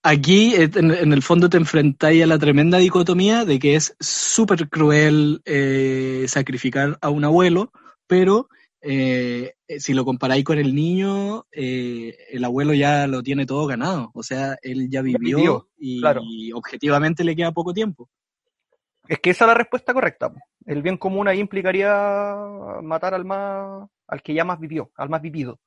[0.01, 5.41] aquí, en, el fondo, te enfrentáis a la tremenda dicotomía de que es súper cruel
[6.27, 7.73] sacrificar a un abuelo,
[8.07, 8.47] pero
[8.85, 13.65] eh, eh, si lo comparáis con el niño, eh, el abuelo ya lo tiene todo
[13.65, 14.11] ganado.
[14.13, 18.09] O sea, él ya vivió, y, objetivamente le queda poco tiempo.
[19.07, 20.33] Es que esa es la respuesta correcta.
[20.65, 22.35] El bien común ahí implicaría
[22.81, 25.61] matar al más, al que ya más vivió, al más vivido.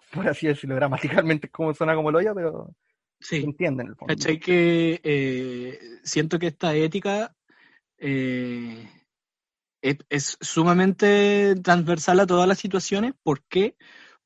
[0.12, 2.74] Por así decirlo, gramaticalmente como suena como lo oye, pero
[3.20, 3.40] sí.
[3.40, 4.14] se entiende en el fondo.
[4.40, 7.36] que siento que esta ética
[10.08, 13.14] es, sumamente transversal a todas las situaciones.
[13.22, 13.76] ¿Por qué?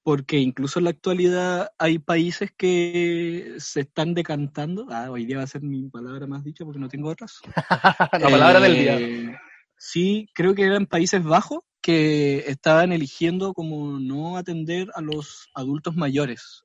[0.03, 4.87] Porque incluso en la actualidad hay países que se están decantando.
[4.91, 7.41] Ah, hoy día va a ser mi palabra más dicha porque no tengo otras.
[8.13, 8.99] la palabra del día.
[8.99, 9.37] Eh,
[9.77, 15.97] sí, creo que eran Países Bajos que estaban eligiendo como no atender a los adultos
[15.97, 16.65] mayores.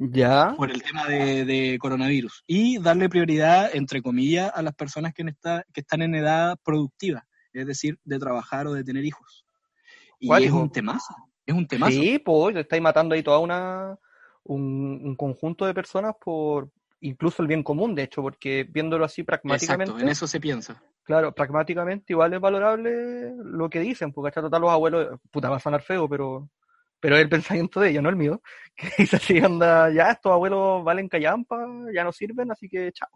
[0.00, 0.54] Ya.
[0.56, 5.22] por el tema de, de coronavirus y darle prioridad, entre comillas, a las personas que,
[5.22, 9.44] en esta- que están en edad productiva, es decir, de trabajar o de tener hijos.
[10.18, 11.14] Y ¿Cuál es un temazo,
[11.46, 11.92] es un temazo.
[11.92, 13.98] Sí, pues estáis matando ahí toda una
[14.44, 16.70] un, un conjunto de personas por
[17.00, 20.82] incluso el bien común, de hecho, porque viéndolo así pragmáticamente, Exacto, en eso se piensa.
[21.04, 24.44] claro, pragmáticamente igual es valorable lo que dicen, porque ¿cachai?
[24.44, 26.48] total los abuelos, puta, va a sonar feo, pero
[27.00, 28.42] pero es el pensamiento de ellos, no el mío,
[28.76, 33.08] que dice así, anda, ya estos abuelos valen callampa, ya no sirven, así que chao.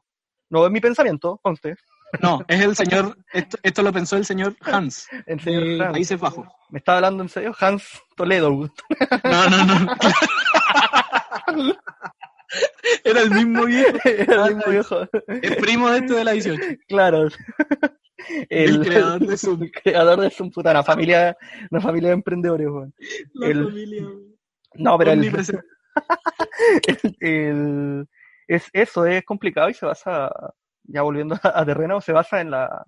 [0.51, 1.77] No es mi pensamiento, conste,
[2.21, 5.93] No, es el señor, esto, esto lo pensó el señor Hans, el señor de Hans.
[5.93, 6.47] Países Bajos.
[6.71, 7.55] ¿Me estaba hablando en serio?
[7.59, 7.85] Hans
[8.17, 8.51] Toledo.
[8.51, 9.97] No, no, no.
[13.05, 15.01] Era el mismo viejo, Era el mismo viejo.
[15.27, 16.63] el primo de este de la 18.
[16.89, 17.29] Claro.
[18.51, 19.63] El creador de Zoom.
[19.63, 21.37] el creador de Zoom, puta, una familia,
[21.71, 22.95] una familia de emprendedores, weón.
[23.35, 24.03] La El- familia.
[24.75, 25.25] No, pero el,
[26.87, 28.09] el- el-
[28.47, 30.31] es eso, es complicado y se basa,
[30.85, 32.87] ya volviendo a, terreno, se basa en la,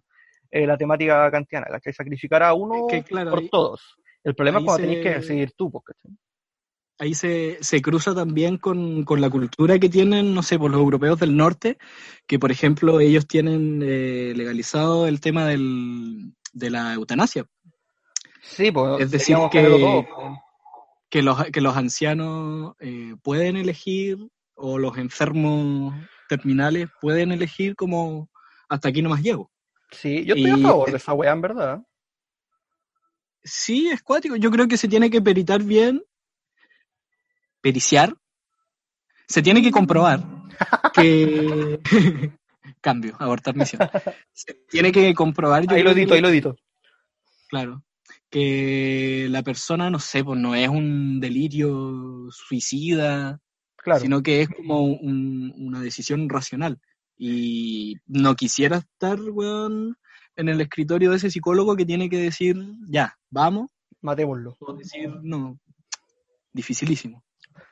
[0.51, 1.92] en la temática kantiana, ¿cachai?
[1.92, 3.97] Sacrificar a uno Que claro, por ahí- todos.
[4.22, 6.16] El problema es cuando se- tenés que decidir tú, pues, ¿cachai?
[7.01, 10.78] ahí se, se cruza también con, con la cultura que tienen, no sé, por los
[10.80, 11.76] europeos del norte,
[12.26, 17.45] que por ejemplo ellos tienen eh, legalizado el tema del, de la eutanasia,
[18.40, 20.38] Sí, pues, Es decir, que- todo, pues.
[21.11, 24.16] que los, que los ancianos eh, pueden elegir
[24.55, 25.95] o los enfermos
[26.29, 28.31] terminales pueden elegir como
[28.68, 29.51] hasta aquí nomás llego.
[29.91, 31.83] Sí, yo estoy a Y- favor de esa weá, en verdad.
[33.43, 34.37] Sí, es cuático.
[34.37, 36.03] Yo creo que se tiene que peritar bien,
[37.61, 38.14] periciar,
[39.29, 40.20] se tiene que comprobar
[40.95, 41.81] que...
[42.81, 43.81] Cambio, abortar misión.
[44.33, 46.57] Se tiene que comprobar, yo Ahí lo creo que ahí lo edito.
[47.49, 47.83] Claro.
[48.31, 53.41] Que la persona, no sé, pues no es un delirio suicida,
[53.85, 54.01] Claro.
[54.01, 56.80] sino que es como un- una decisión racional.
[57.16, 59.97] Y no quisiera estar, weón,
[60.37, 62.57] en el escritorio de ese psicólogo que tiene que decir,
[62.89, 63.70] ya, vamos,
[64.01, 64.57] Matémoslo.
[64.59, 65.59] o decir, no,
[66.53, 67.22] dificilísimo.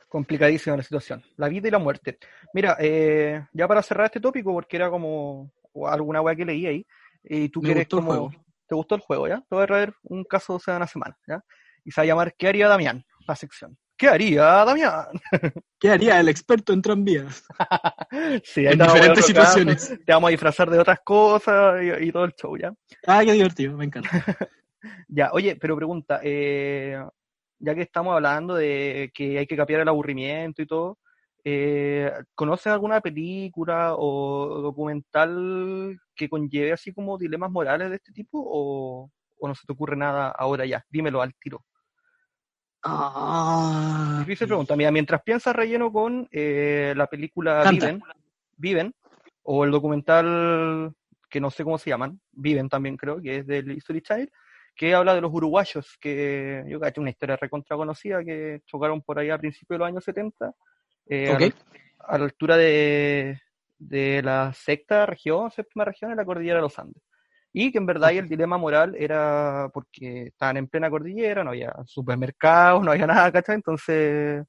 [0.09, 1.23] Complicadísima la situación.
[1.37, 2.19] La vida y la muerte.
[2.53, 5.51] Mira, eh, ya para cerrar este tópico, porque era como
[5.87, 6.87] alguna weá que leí ahí,
[7.25, 8.11] y tú Me quieres gustó el como...
[8.29, 8.45] juego.
[8.69, 9.39] ¿Te gustó el juego, ya?
[9.41, 11.43] Te voy a traer un caso de una semana, ¿ya?
[11.85, 13.05] Y se va a llamar ¿Qué haría Damián?
[13.27, 13.77] La sección.
[14.03, 15.07] ¿Qué haría Damián?
[15.79, 17.45] ¿Qué haría el experto en tranvías
[18.43, 19.95] sí, en diferentes caso, situaciones?
[20.05, 22.75] Te vamos a disfrazar de otras cosas y, y todo el show, ¿ya?
[23.07, 24.11] Ah, qué divertido, me encanta.
[25.07, 27.01] Ya, oye, pero pregunta, eh,
[27.61, 30.99] ya que estamos hablando de que hay que capear el aburrimiento y todo,
[31.45, 38.43] eh, ¿conoces alguna película o documental que conlleve así como dilemas morales de este tipo
[38.45, 40.85] o, o no se te ocurre nada ahora ya?
[40.91, 41.65] Dímelo al tiro.
[42.85, 44.75] Ah, Difícil pregunta.
[44.77, 47.71] Mira, mientras piensas relleno con eh, la película Canta.
[47.71, 48.03] Viven,
[48.57, 48.95] Viven,
[49.45, 50.93] o el documental
[51.31, 54.29] que no sé cómo se llaman, Viven también creo, que es del History Child,
[54.75, 59.19] que habla de los uruguayos, que yo caché una historia recontra conocida que chocaron por
[59.19, 60.53] ahí a principios de los años 70,
[61.07, 61.41] eh, a, Ok.
[61.41, 61.51] la,
[62.01, 63.41] a la altura de,
[63.79, 67.03] de la sexta región, séptima región de la cordillera de los Andes.
[67.53, 71.51] Y que en verdad ahí el dilema moral era porque estaban en plena cordillera, no
[71.51, 73.57] había supermercados, no había nada, ¿cachai?
[73.57, 74.45] Entonces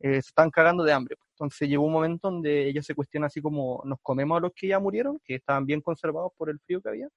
[0.00, 1.16] eh, se estaban cagando de hambre.
[1.34, 4.68] Entonces llegó un momento donde ellos se cuestionan así como, ¿nos comemos a los que
[4.68, 7.08] ya murieron, que estaban bien conservados por el frío que había?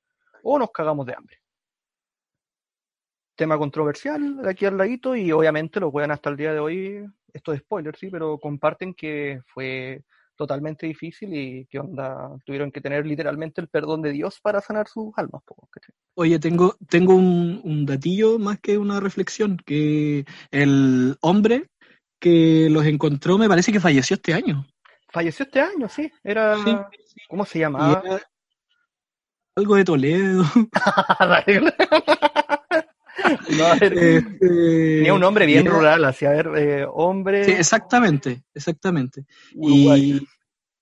[0.44, 1.38] ¿O nos cagamos de hambre?
[3.36, 7.06] Tema controversial de aquí al ladito y obviamente lo pueden hasta el día de hoy,
[7.32, 10.04] esto es spoiler, sí, pero comparten que fue
[10.38, 14.88] totalmente difícil y que onda, tuvieron que tener literalmente el perdón de Dios para sanar
[14.88, 15.42] sus almas.
[16.16, 21.70] Oye, tengo, tengo un, un datillo más que una reflexión, que el hombre
[22.20, 24.66] que los encontró me parece que falleció este año.
[25.10, 26.76] Falleció este año, sí, era, Sí.
[27.28, 28.02] ¿cómo se llamaba?
[28.06, 28.22] era
[29.56, 30.44] algo de Toledo.
[33.58, 37.52] No, a ver, Este, tenía un nombre bien rural, así, a ver, eh, hombre Sí,
[37.52, 39.26] exactamente, exactamente.
[39.54, 40.28] Y,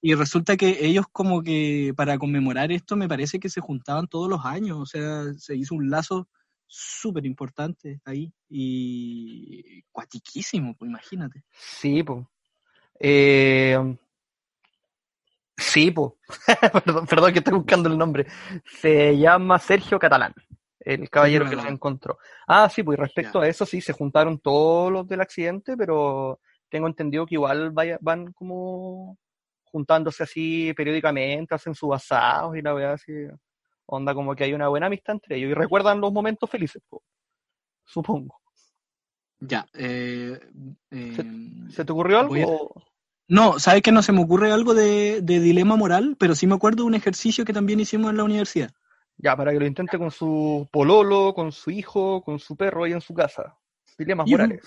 [0.02, 4.30] y resulta que ellos como que para conmemorar esto me parece que se juntaban todos
[4.30, 6.28] los años, o sea, se hizo un lazo
[6.68, 11.44] súper importante ahí y cuatiquísimo, pues imagínate.
[11.52, 12.26] Sí, pues.
[13.00, 13.78] Eh,
[15.58, 16.14] sí, pues.
[16.86, 18.28] perdón, perdón que estoy buscando el nombre.
[18.82, 20.34] Se llama Sergio Catalán,
[20.86, 22.18] el caballero que los encontró.
[22.48, 26.88] Ah, sí, pues respecto a eso, sí, se juntaron todos los del accidente, pero tengo
[26.88, 29.18] entendido que igual vaya- van como
[29.66, 33.12] juntándose así periódicamente, hacen sus asados y la verdad, así.
[33.88, 37.04] Onda como que hay una buena amistad entre ellos y recuerdan los momentos felices, po,
[37.84, 38.40] supongo.
[39.40, 40.40] Ya, eh,
[40.92, 42.74] eh, ¿Se te ocurrió a- algo?
[43.28, 46.16] No, ¿sabes que no se me ocurre algo de, de dilema moral?
[46.20, 48.72] Pero sí me acuerdo de un ejercicio que también hicimos en la universidad.
[49.18, 52.92] Ya, para que lo intente con su pololo, con su hijo, con su perro ahí
[52.94, 53.58] en su casa.
[53.98, 54.62] Dilemas morales.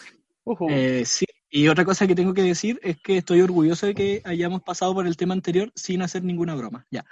[0.70, 4.22] Eh, sí, y otra cosa que tengo que decir es que estoy orgulloso de que
[4.24, 6.86] hayamos pasado por el tema anterior sin hacer ninguna broma.
[6.90, 7.05] Ya.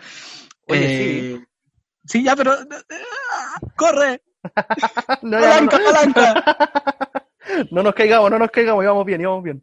[0.68, 1.44] Oye, Eh,
[2.04, 2.22] sí.
[2.24, 2.54] ya, pero.
[3.76, 4.22] ¡Corre!
[5.22, 6.58] No, ¡Palanca, palanca!
[7.72, 9.62] no nos caigamos, no nos caigamos, íbamos bien, íbamos bien.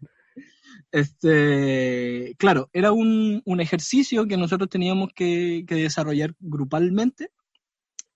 [0.91, 7.31] Este, claro, era un, un ejercicio que nosotros teníamos que, que desarrollar grupalmente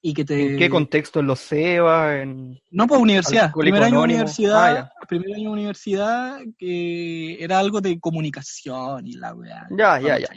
[0.01, 0.53] y que te...
[0.53, 1.19] ¿En qué contexto?
[1.19, 2.21] ¿En los SEBA?
[2.21, 2.59] En...
[2.71, 3.51] No, pues universidad.
[3.51, 4.03] Primer año Anónimo.
[4.19, 9.67] universidad, Ah, primer año de universidad, que era algo de comunicación y la weá.
[9.71, 10.27] Ya, ya, ya.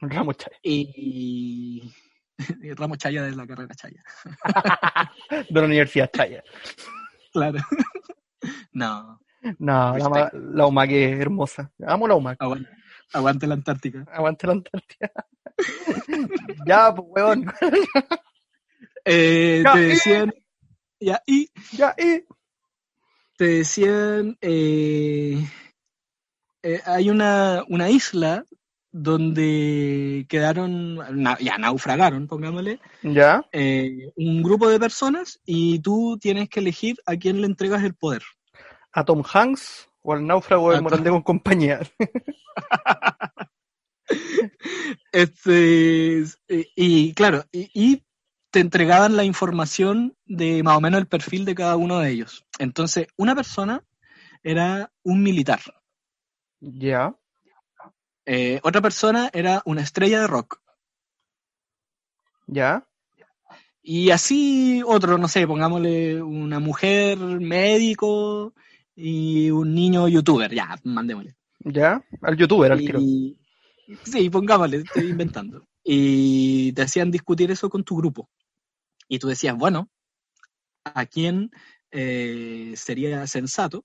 [0.00, 0.56] Ramos Chaya.
[0.62, 1.92] Y,
[2.76, 4.02] Ramos Chaya de la carrera Chaya.
[5.50, 6.42] De la Universidad Chaya.
[7.32, 7.58] Claro.
[8.72, 9.20] no,
[9.58, 11.70] No, la, ma- la UMAC es hermosa.
[11.86, 12.36] Amo la UMAC.
[12.40, 12.70] aguante,
[13.12, 14.04] aguante la Antártica.
[14.12, 15.10] Aguante la Antártida.
[16.64, 17.44] ya, pues, weón.
[19.10, 20.34] Eh, Ya, te y- decían,
[21.00, 22.24] ya, y Ya, y.
[23.38, 25.42] te decían, eh,
[26.62, 28.44] eh, hay una, una isla
[28.90, 33.46] donde quedaron, na- ya naufragaron, pongámosle, Ya.
[33.52, 37.94] eh, un grupo de personas y tú tienes que elegir a quién le entregas el
[37.94, 38.22] poder.
[38.92, 41.80] A Tom Hanks o al náufrago Tom- Morandé con compañía.
[45.12, 48.02] Este, y, y, claro, y, y
[48.50, 52.44] te entregaban la información de más o menos el perfil de cada uno de ellos.
[52.58, 53.84] Entonces, una persona
[54.42, 55.60] era un militar,
[56.60, 57.14] Ya.
[58.24, 60.60] eh, otra persona era una estrella de rock.
[62.46, 62.86] Ya.
[63.82, 68.54] Y así otro, no sé, pongámosle una mujer médico
[68.94, 71.36] y un niño youtuber, ya, mandémosle.
[71.60, 72.02] Ya.
[72.22, 73.00] Al youtuber, al tiro.
[74.04, 75.66] Sí, pongámosle, estoy inventando.
[75.82, 78.28] Y te hacían discutir eso con tu grupo.
[79.08, 79.90] Y tú decías, bueno,
[80.84, 81.50] ¿a quién
[81.90, 83.84] eh, sería sensato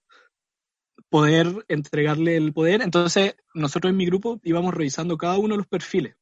[1.10, 2.82] poder entregarle el poder?
[2.82, 6.16] Entonces, nosotros en mi grupo íbamos revisando cada uno de los perfiles.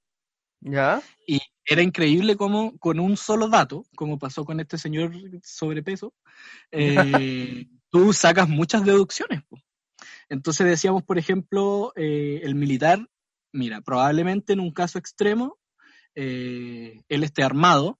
[0.62, 1.02] Ya.
[1.26, 5.12] Y era increíble cómo con un solo dato, como pasó con este señor
[5.44, 6.14] sobrepeso,
[6.72, 9.44] eh, tú sacas muchas deducciones.
[9.44, 9.58] po.
[10.30, 13.08] Entonces decíamos, por ejemplo, eh, el militar,
[13.52, 15.58] mira, probablemente en un caso extremo,
[16.16, 18.00] eh, él esté armado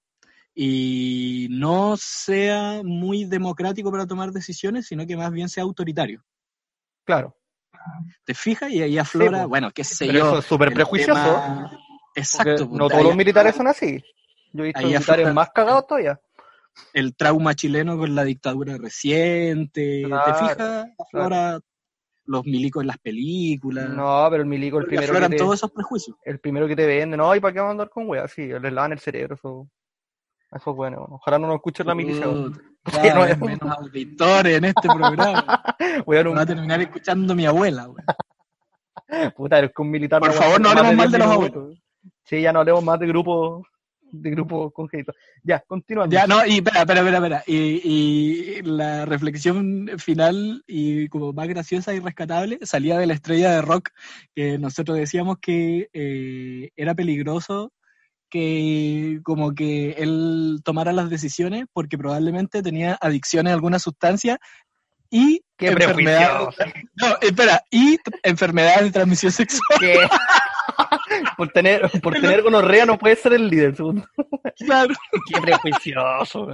[0.54, 6.24] y no sea muy democrático para tomar decisiones, sino que más bien sea autoritario.
[7.06, 7.36] Claro.
[8.26, 8.70] ¿Te fijas?
[8.72, 9.50] Y ahí aflora, po.
[9.50, 10.28] bueno, qué sé Pero yo.
[10.28, 11.20] eso es súper prejuicioso.
[11.22, 11.72] tema-
[12.16, 12.66] Exacto.
[12.72, 14.04] no pues, todos los militares son así.
[14.54, 16.20] Yo he visto militares aflora- más cagados todavía.
[16.94, 20.04] el trauma chileno con la dictadura reciente.
[20.06, 20.86] Claro, ¿Te fijas?
[21.00, 21.60] Aflora
[22.26, 23.90] los milicos en las películas.
[23.90, 26.16] No, pero el milico, el Porque primero, que te, todos esos prejuicios.
[26.24, 27.18] el primero que te vende.
[27.18, 28.32] No, ¿y para qué vamos a andar con weas?
[28.32, 29.36] Sí, les lavan el cerebro.
[29.36, 29.68] Eso,
[30.54, 31.08] eso es bueno.
[31.10, 32.26] Ojalá no nos escuchen la milicia.
[32.84, 35.64] cada no menos auditores en este programa.
[36.08, 37.86] Va a terminar escuchando mi abuela.
[37.86, 38.04] güey.
[39.36, 40.20] Puta, es que un militar.
[40.20, 41.84] Por favor, no hablemos mal 10 de los minutos.
[42.24, 43.66] Sí, ya no hablemos más de grupos
[44.12, 45.16] de grupos congénitos.
[45.44, 46.14] Ya, continuando.
[46.14, 47.44] Ya, no, y espera, espera, espera, espera.
[47.48, 53.52] Y, y la reflexión final y como más graciosa y rescatable salía de la estrella
[53.52, 53.90] de rock
[54.36, 57.72] que nosotros decíamos que eh, era peligroso
[58.32, 64.40] que como que él tomara las decisiones porque probablemente tenía adicciones a alguna sustancia
[65.12, 66.56] y Qué enfermedades
[66.96, 69.80] no, espera, y enfermedades de transmisión sexual.
[71.38, 74.06] Por tener, por tener gonorrea no puede ser el líder, segundo.
[74.58, 74.94] Claro,
[75.28, 76.48] Qué prejuicioso.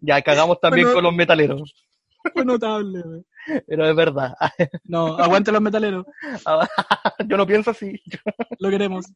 [0.00, 0.96] Ya cagamos también Bueno.
[0.96, 1.74] con los metaleros.
[2.30, 3.02] Fue notable.
[3.02, 3.24] güey.
[3.66, 4.34] Pero es verdad.
[4.84, 6.06] No, aguante los metaleros,
[7.26, 8.00] Yo no pienso así.
[8.58, 9.06] lo queremos.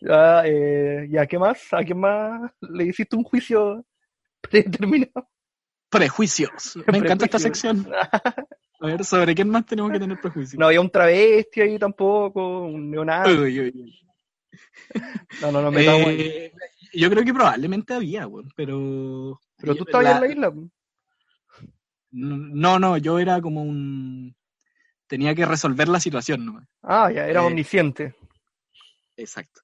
[0.00, 1.72] Ya, eh, ya, ¿qué más?
[1.72, 3.84] ¿A quién más le hiciste un juicio
[4.40, 5.28] predeterminado?
[5.88, 6.78] Prejuicios.
[6.90, 7.86] Me encanta esta sección.
[8.80, 10.58] A ver, ¿sobre quién más tenemos que tener prejuicios?
[10.58, 13.32] No había un travesti ahí tampoco, un neonazi.
[13.32, 14.00] Uy, uy, uy.
[15.40, 16.20] No, no, no ahí.
[16.20, 16.52] Eh,
[16.92, 19.40] yo creo que probablemente había, pero...
[19.56, 20.52] Pero tú estabas en la isla.
[22.16, 24.34] No, no, yo era como un...
[25.06, 26.64] Tenía que resolver la situación, ¿no?
[26.82, 28.14] Ah, ya, era Eh, omnisciente.
[29.16, 29.60] Exacto.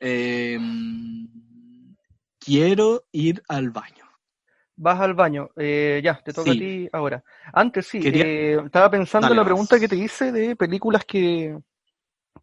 [0.00, 0.58] Eh,
[2.38, 4.04] quiero ir al baño.
[4.76, 5.50] Vas al baño.
[5.56, 6.56] Eh, ya, te toca Sí.
[6.56, 7.22] a ti ahora.
[7.52, 9.48] Antes sí, Quería- eh, estaba pensando Dale, en la vas.
[9.52, 11.56] pregunta que te hice de películas que,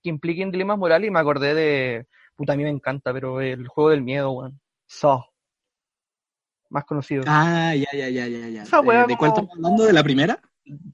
[0.01, 2.07] que impliquen dilemas morales y me acordé de.
[2.35, 4.59] Puta, a mí me encanta, pero el juego del miedo, weón.
[4.87, 5.21] Saw.
[6.71, 7.23] Más conocido.
[7.27, 8.63] Ah, ya, ya, ya, ya, ya.
[8.63, 9.83] Esa Eh, ¿De cuál como- estamos hablando?
[9.85, 10.39] ¿De la primera?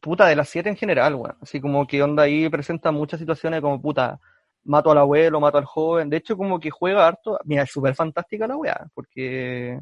[0.01, 1.37] puta, de las siete en general, weón.
[1.39, 4.19] Así como que onda ahí presenta muchas situaciones como, puta,
[4.63, 6.09] mato al abuelo, mato al joven.
[6.09, 7.39] De hecho, como que juega harto.
[7.45, 9.79] Mira, es súper fantástica la weá, porque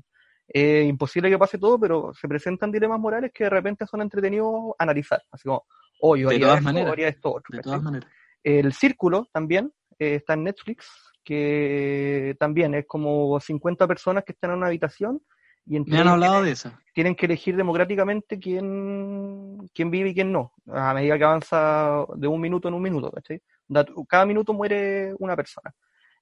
[0.50, 4.74] es imposible que pase todo, pero se presentan dilemas morales que de repente son entretenidos
[4.78, 5.22] analizar.
[5.32, 5.64] Así como,
[6.02, 6.92] oh, yo De haría todas esto, maneras.
[6.92, 7.56] haría esto otro.
[7.56, 8.10] De todas maneras.
[8.44, 10.88] El Círculo también eh, está en Netflix,
[11.24, 15.22] que también es como 50 personas que están en una habitación
[15.66, 16.80] y Me han ellos hablado tienen, de esa.
[16.94, 22.28] tienen que elegir democráticamente quién, quién vive y quién no, a medida que avanza de
[22.28, 23.42] un minuto en un minuto, ¿cachai?
[23.68, 25.74] Da- Cada minuto muere una persona.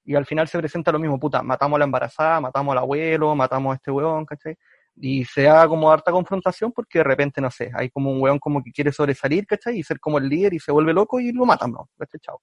[0.06, 3.34] Y al final se presenta lo mismo, puta, matamos a la embarazada, matamos al abuelo,
[3.34, 4.56] matamos a este weón, ¿cachai?
[4.96, 8.38] Y se da como harta confrontación porque de repente, no sé, hay como un weón
[8.38, 9.78] como que quiere sobresalir, ¿cachai?
[9.78, 11.88] Y ser como el líder y se vuelve loco y lo matan, ¿no?
[11.98, 12.20] ¿cachai?
[12.20, 12.40] Chao.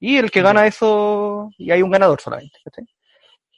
[0.00, 2.84] Y el que gana eso, y hay un ganador solamente, ¿cachai?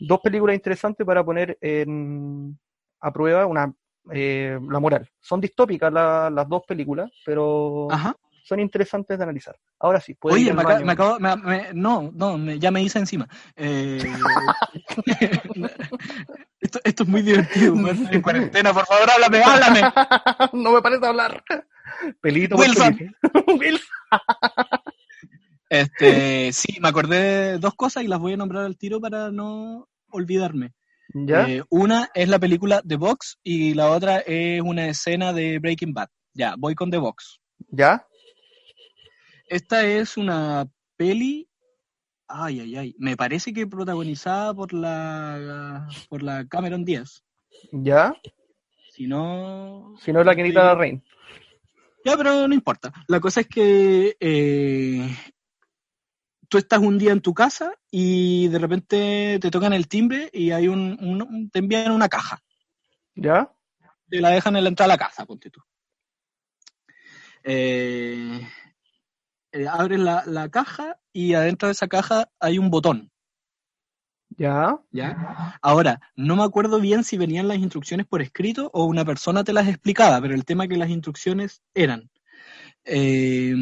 [0.00, 2.58] Dos películas interesantes para poner en,
[3.00, 3.72] a prueba una,
[4.12, 5.08] eh, la moral.
[5.20, 8.16] Son distópicas la- las dos películas, pero Ajá.
[8.44, 9.56] son interesantes de analizar.
[9.78, 13.28] Ahora sí, puede ir Oye, me, acabo, me- me- no, no, ya me hice encima.
[13.56, 13.98] Eh,
[16.60, 17.74] esto, esto es muy divertido.
[18.10, 19.80] En cuarentena, por favor, háblame, háblame.
[20.52, 21.44] no me parece hablar.
[22.20, 22.98] Pelito Wilson.
[23.58, 23.88] Wilson.
[25.70, 29.30] Este, sí, me acordé de dos cosas y las voy a nombrar al tiro para
[29.30, 30.72] no olvidarme.
[31.14, 31.48] ¿Ya?
[31.48, 35.92] Eh, una es la película The Box y la otra es una escena de Breaking
[35.94, 36.08] Bad.
[36.34, 37.40] Ya, voy con The Box.
[37.70, 38.06] ¿Ya?
[39.46, 41.48] Esta es una peli,
[42.26, 47.24] ay, ay, ay, me parece que protagonizada por la, por la Cameron Díaz.
[47.72, 48.14] ¿Ya?
[48.92, 49.94] Si no...
[50.02, 51.02] Si no es la necesita la reina.
[52.04, 52.92] Ya, pero no importa.
[53.06, 55.08] La cosa es que eh,
[56.48, 60.50] tú estás un día en tu casa y de repente te tocan el timbre y
[60.50, 62.42] hay un, un- te envían una caja.
[63.14, 63.52] ¿Ya?
[64.08, 65.60] Te la dejan en la entrada a la casa, ponte tú.
[67.44, 68.40] Eh,
[69.52, 73.10] eh, abres la, la caja y adentro de esa caja hay un botón.
[74.36, 74.78] ¿Ya?
[74.92, 75.58] ¿ya?
[75.62, 79.52] Ahora, no me acuerdo bien si venían las instrucciones por escrito o una persona te
[79.52, 82.08] las explicaba, pero el tema es que las instrucciones eran,
[82.84, 83.54] eh,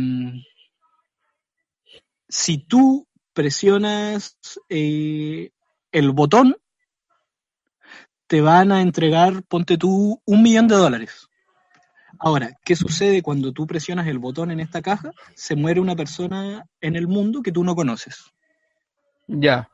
[2.28, 5.50] si tú presionas eh,
[5.92, 6.56] el botón,
[8.26, 11.28] te van a entregar, ponte tú, un millón de dólares.
[12.18, 15.10] Ahora, ¿qué sucede cuando tú presionas el botón en esta caja?
[15.34, 18.24] Se muere una persona en el mundo que tú no conoces.
[19.28, 19.68] Ya.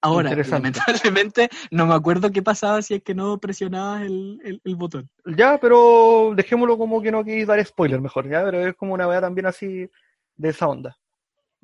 [0.00, 0.30] Ahora,
[0.62, 5.08] lamentablemente, no me acuerdo qué pasaba si es que no presionabas el, el- el botón.
[5.24, 8.42] Ya, pero dejémoslo como que no queréis dar spoiler mejor, ¿ya?
[8.44, 9.88] Pero es como una weá también así
[10.36, 10.96] de esa onda.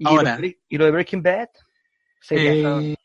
[0.01, 0.39] Y Ahora.
[0.39, 1.51] lo, y lo de Breaking Bad.
[2.31, 2.97] Eh,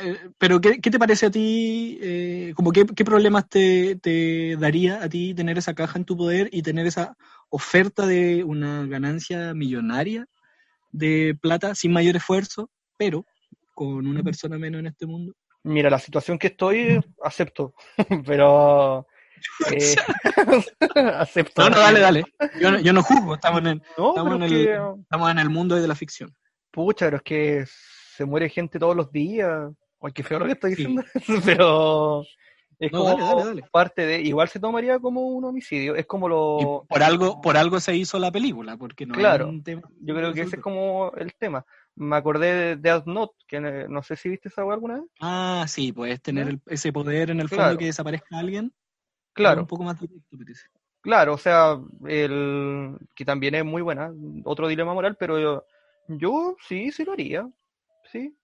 [0.00, 1.98] eh, pero, ¿qué, qué te parece a ti?
[2.02, 6.16] eh, como qué, qué problemas te, te daría a ti tener esa caja en tu
[6.16, 7.16] poder y tener esa
[7.48, 10.26] oferta de una ganancia millonaria
[10.90, 13.24] de plata sin mayor esfuerzo, pero
[13.72, 15.32] con una persona menos en este mundo?
[15.62, 17.72] Mira, la situación que estoy, acepto.
[18.26, 19.06] pero.
[19.72, 19.96] Eh,
[21.16, 21.62] acepto.
[21.62, 22.24] No, no, dale, dale.
[22.60, 24.72] Yo no, yo no juzgo, estamos en el, No, estamos en el- que,
[25.02, 26.34] estamos en el mundo de la ficción.
[26.70, 29.70] pucha, pero es que se muere gente todos los días.
[30.02, 30.86] Ay, qué feo lo que estoy Sí.
[30.86, 31.02] diciendo.
[31.44, 32.22] pero
[32.78, 33.62] es No, como dale, dale, dale.
[33.70, 34.20] parte de.
[34.22, 35.94] Igual se tomaría como un homicidio.
[35.96, 36.86] Es como Y lo.
[36.88, 39.48] por algo, por algo se hizo la película, porque no Claro.
[39.48, 39.82] un tema.
[40.00, 41.64] Yo creo que ese es como el tema.
[41.96, 45.04] Me acordé de Death Note, que no sé si viste esa alguna vez.
[45.20, 47.78] Ah, sí, puedes tener ese poder en el fondo Claro.
[47.78, 48.72] que desaparezca alguien.
[49.32, 49.62] Claro.
[49.62, 50.66] Un poco más directo, parece.
[51.02, 54.12] Claro, o sea, el que también es muy buena,
[54.44, 55.64] otro dilema moral, pero yo,
[56.08, 57.48] yo sí, sí lo haría,
[58.12, 58.36] sí.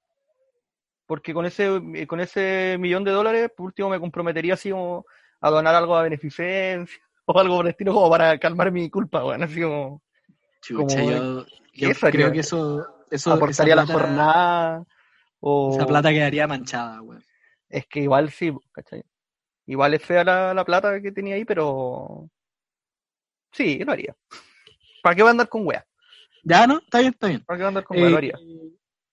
[1.06, 5.04] Porque con ese, con ese millón de dólares, por último me comprometería así como
[5.40, 9.22] a donar algo a beneficencia o algo por el estilo como para calmar mi culpa,
[9.22, 10.02] bueno, así como
[10.62, 14.84] Chucha, Como- yo, creo que eso, eso aportaría esa la plata- jornada
[15.40, 17.18] o Esa plata quedaría manchada, güey.
[17.68, 19.04] es que igual sí, ¿cachai?
[19.66, 22.28] Igual es fea la, la plata que tenía ahí, pero
[23.52, 24.14] sí, lo haría.
[25.02, 25.84] ¿Para qué va a andar con wea?
[26.44, 26.78] Ya, ¿no?
[26.78, 27.44] Está bien, está bien.
[27.44, 28.06] ¿Para qué va a andar con wea?
[28.06, 28.40] Eh, Lo haría.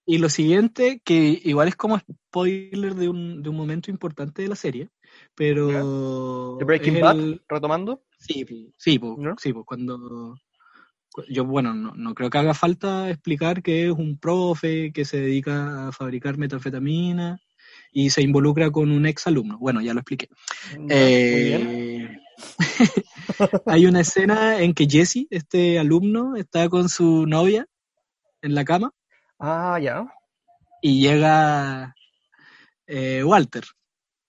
[0.06, 4.50] y lo siguiente, que igual es como spoiler de un, de un momento importante de
[4.50, 4.90] la serie,
[5.34, 6.58] pero...
[6.60, 7.16] ¿De Breaking es Bad?
[7.16, 8.04] el- Retomando.
[8.20, 10.36] Sí, sí, sí, pues cuando...
[11.12, 15.06] cu- Yo, bueno, no, no creo que haga falta explicar que es un profe que
[15.06, 17.40] se dedica a fabricar metanfetamina
[17.94, 19.58] y se involucra con un ex alumno.
[19.60, 20.28] Bueno, ya lo expliqué.
[20.90, 22.18] Eh,
[23.68, 27.68] hay una escena en que Jesse, este alumno, está con su novia
[28.42, 28.92] en la cama
[29.40, 30.06] Ah, ya.
[30.82, 31.94] y llega
[32.88, 33.64] eh, Walter.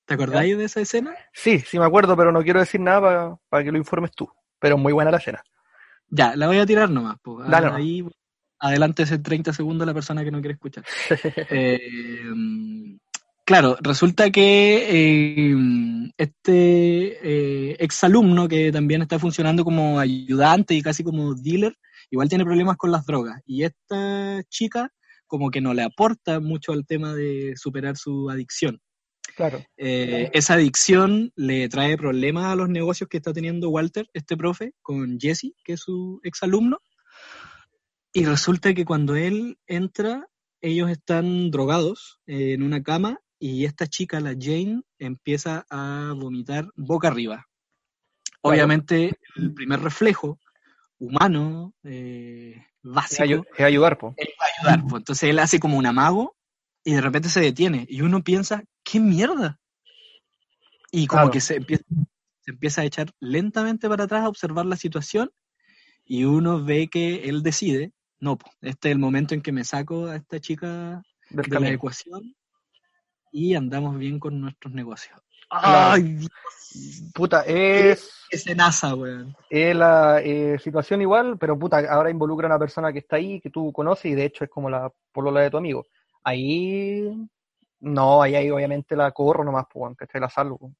[0.06, 1.14] ¿Te acordáis de esa escena?
[1.32, 4.28] Sí, sí me acuerdo, pero no quiero decir nada para que lo informes tú.
[4.58, 5.42] pero muy buena la escena.
[6.08, 7.16] Ya, la voy a tirar nomás.
[7.22, 7.48] Pues.
[7.48, 7.80] Dale nomás.
[7.80, 8.04] Ahí,
[8.58, 10.84] adelante ese 30 segundos la persona que no quiere escuchar.
[11.50, 12.20] Eh,
[13.44, 15.56] claro, resulta que eh,
[16.16, 21.74] este eh, exalumno que también está funcionando como ayudante y casi como dealer,
[22.10, 23.40] igual tiene problemas con las drogas.
[23.46, 24.90] Y esta chica
[25.26, 28.80] como que no le aporta mucho al tema de superar su adicción.
[29.36, 29.64] Claro.
[29.76, 34.74] Eh, esa adicción le trae problemas a los negocios que está teniendo Walter, este profe,
[34.80, 36.78] con Jesse, que es su exalumno.
[38.12, 40.28] Y resulta que cuando él entra,
[40.60, 46.68] ellos están drogados eh, en una cama y esta chica, la Jane, empieza a vomitar
[46.76, 47.46] boca arriba.
[48.40, 50.38] Obviamente, el primer reflejo
[50.98, 54.14] humano, eh, Es, básico, ayu- es ayudar, po.
[54.16, 54.86] él va a ayudar.
[54.88, 55.00] pues.
[55.00, 56.36] Entonces él hace como un amago
[56.84, 57.86] y de repente se detiene.
[57.88, 59.58] Y uno piensa, ¿qué mierda?
[60.92, 61.32] Y como Claro.
[61.32, 61.84] que se empieza,
[62.40, 65.30] se empieza a echar lentamente para atrás a observar la situación
[66.04, 69.64] y uno ve que él decide, no, po, este es el momento en que me
[69.64, 72.34] saco a esta chica Del de la ecuación
[73.34, 75.18] y andamos bien con nuestros negocios.
[75.50, 76.30] ¡Ay, Dios!
[77.12, 79.36] Puta, es, Ese NASA, weón.
[79.50, 83.40] es la eh, situación igual, pero puta, ahora involucra a una persona que está ahí,
[83.40, 85.84] que tú conoces, y de hecho es como la polola de tu amigo.
[86.22, 87.10] Ahí,
[87.80, 90.72] no, ahí, ahí obviamente la corro nomás, pues, weón, que la salvo.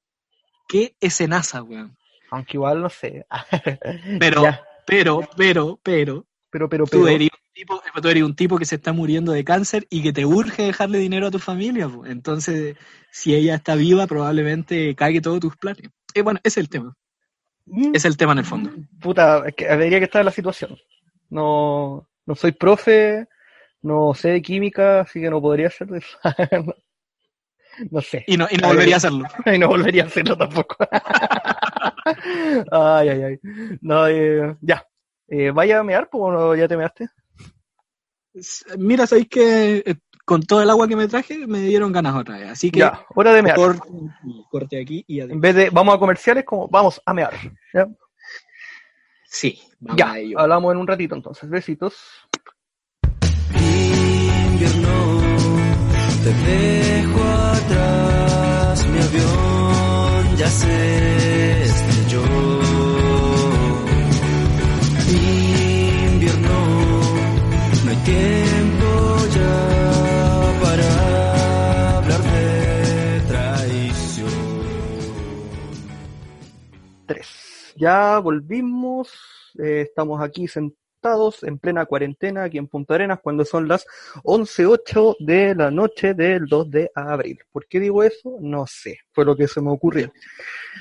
[0.69, 1.97] ¿Qué ese NASA, weón?
[2.31, 3.27] Aunque igual no sé.
[4.21, 4.43] Pero,
[4.87, 7.27] pero, pero, pero, pero, pero, Tú pero.
[7.55, 10.63] Tipo, tú eres un tipo que se está muriendo de cáncer y que te urge
[10.65, 11.89] dejarle dinero a tu familia.
[11.89, 12.05] po.
[12.05, 12.77] Entonces,
[13.11, 15.91] si ella está viva, probablemente cague todos tus planes.
[16.15, 16.97] Eh, bueno, ese es el tema.
[17.67, 18.71] Mm, Es el tema en el fondo.
[19.01, 20.77] Puta, es que debería que estar en la situación.
[21.31, 23.27] No, no soy profe,
[23.83, 26.03] no sé de química, así que no podría hacer de
[27.91, 28.25] no, sé.
[28.27, 29.25] Y no, y no volvería a hacerlo.
[29.47, 30.77] Y no volvería a hacerlo tampoco.
[32.71, 33.39] ay, ay, ay.
[33.81, 34.87] No, eh, ya.
[35.29, 36.09] Eh, ¿Vaya a mear?
[36.13, 37.09] ¿O no, ya te measte?
[38.79, 42.39] Mira, sabéis que eh, con todo el agua que me traje me dieron ganas otra
[42.39, 42.51] vez.
[42.51, 43.57] Así que Ya, hora de mear.
[43.57, 45.33] corte, aquí, corte aquí y adiós.
[45.35, 47.33] En vez de vamos a comerciales, como vamos a mear.
[47.73, 47.87] ¿ya?
[49.27, 50.39] Sí, vamos Ya, a ello.
[50.41, 51.49] hablamos en un ratito entonces.
[51.49, 51.95] Besitos.
[53.55, 55.21] invierno
[56.25, 62.23] te dejo atrás mi avión ya se estrelló
[77.85, 79.11] Ya volvimos.
[79.59, 83.85] eh, estamos aquí sentados en plena cuarentena aquí en Punta Arenas cuando son las
[84.23, 87.41] 11.08 de la noche del 2 de abril.
[87.53, 88.39] ¿Por qué digo eso?
[88.41, 89.01] No sé.
[89.13, 90.11] Fue lo que se me ocurrió.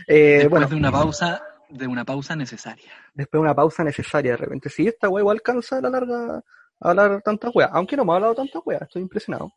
[0.08, 2.90] Eh, Después bueno, de una pausa, de una pausa necesaria.
[3.14, 4.70] después de una pausa necesaria de repente.
[4.70, 6.38] Si esta igual alcanza a la larga
[6.80, 7.70] a hablar tantas weas.
[7.74, 8.84] Aunque no me ha hablado tantas weas.
[8.84, 9.52] Estoy impresionado.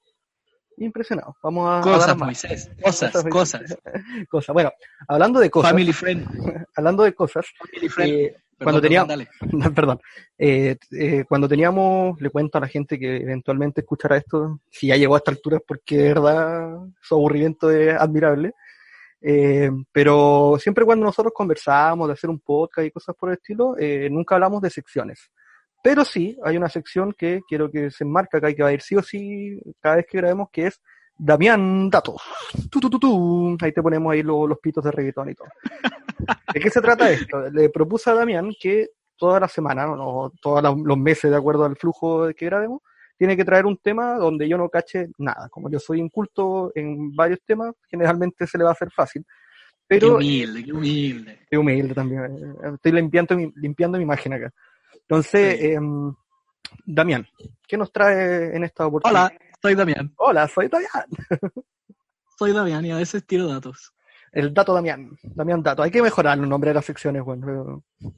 [0.78, 1.36] Impresionado.
[1.42, 2.26] Vamos a, a Cosas, dar más.
[2.26, 2.70] Moisés.
[2.82, 3.78] Cosas, cosas.
[4.30, 4.52] Cosas.
[4.52, 4.70] Bueno,
[5.08, 5.70] hablando de cosas.
[5.70, 6.26] Family friend.
[6.76, 7.46] Hablando de cosas.
[7.58, 8.12] Family friend.
[8.12, 9.26] eh, Perdón, cuando tenía- perdón,
[9.60, 9.70] dale.
[9.74, 10.00] Perdón.
[10.38, 14.96] Eh, eh, cuando teníamos, le cuento a la gente que eventualmente escuchará esto, si ya
[14.96, 18.52] llegó a esta altura es porque de verdad su aburrimiento es admirable.
[19.20, 23.74] Eh, pero siempre cuando nosotros conversábamos de hacer un podcast y cosas por el estilo,
[24.10, 25.30] nunca hablamos de secciones.
[25.82, 28.72] Pero sí, hay una sección que quiero que se enmarca acá y que va a
[28.72, 30.80] ir sí o sí cada vez que grabemos, que es
[31.16, 32.20] Damián Datos.
[32.70, 33.56] Tu, tu, tu.
[33.60, 35.48] Ahí te ponemos ahí lo- los pitos de reggaetón y todo.
[36.54, 37.48] ¿De qué se trata esto?
[37.50, 41.76] Le propuse a Damián que toda la semana, o todos los meses, de acuerdo al
[41.76, 42.80] flujo que grabemos,
[43.16, 45.48] tiene que traer un tema donde yo no cache nada.
[45.48, 49.24] Como yo soy inculto en varios temas, generalmente se le va a hacer fácil.
[49.24, 51.38] Qué Pero humilde, qué humilde.
[51.48, 52.24] Qué humilde también.
[52.24, 54.50] eh, Estoy limpiando limpiando mi imagen acá.
[55.08, 55.66] Entonces, Sí.
[55.66, 56.14] em,
[56.84, 57.26] Damián,
[57.66, 59.26] ¿qué nos trae en esta oportunidad?
[59.26, 60.12] Hola, soy Damián.
[60.16, 61.04] Hola, soy Damián.
[62.38, 63.92] Soy Damián y a veces tiro datos.
[64.32, 65.16] El dato Damián.
[65.22, 65.82] Damián Dato.
[65.82, 67.46] Hay que mejorar el nombre de las secciones, bueno.
[67.46, 68.12] Pero,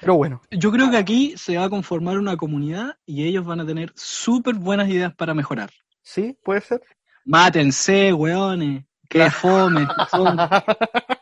[0.00, 3.60] pero bueno, Yo creo que aquí se va a conformar una comunidad y ellos van
[3.60, 5.70] a tener súper buenas ideas para mejorar.
[6.02, 6.80] sí, puede ser.
[7.24, 8.84] Mátense, weones.
[9.08, 9.86] Qué fome.
[10.10, 10.36] son.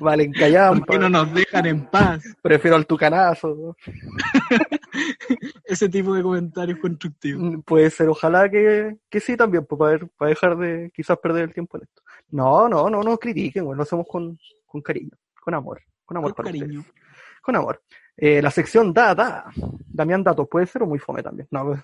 [0.00, 2.22] vale, en ¿Por qué no nos dejan en paz?
[2.42, 3.76] Prefiero al tucanazo.
[5.64, 7.42] Ese tipo de comentarios constructivos.
[7.42, 11.18] Mm, Puede ser, ojalá que, que sí también, pues, para, ver- para dejar de quizás
[11.18, 12.02] perder el tiempo en esto.
[12.30, 15.10] No, no, no nos critiquen, bueno, lo hacemos con, con cariño,
[15.40, 16.80] con amor, con amor Con para cariño.
[16.80, 16.94] ustedes.
[17.42, 17.82] Con amor.
[18.16, 19.44] Eh, la sección da, da.
[19.88, 21.48] Damián Datos, puede ser o muy fome también.
[21.50, 21.80] No, pues,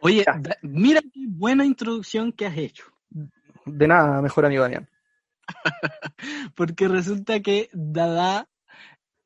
[0.00, 2.84] Oye, da- mira qué buena introducción que has hecho.
[3.64, 4.88] de nada, mejor amigo Damián.
[6.54, 8.48] Porque resulta que Dada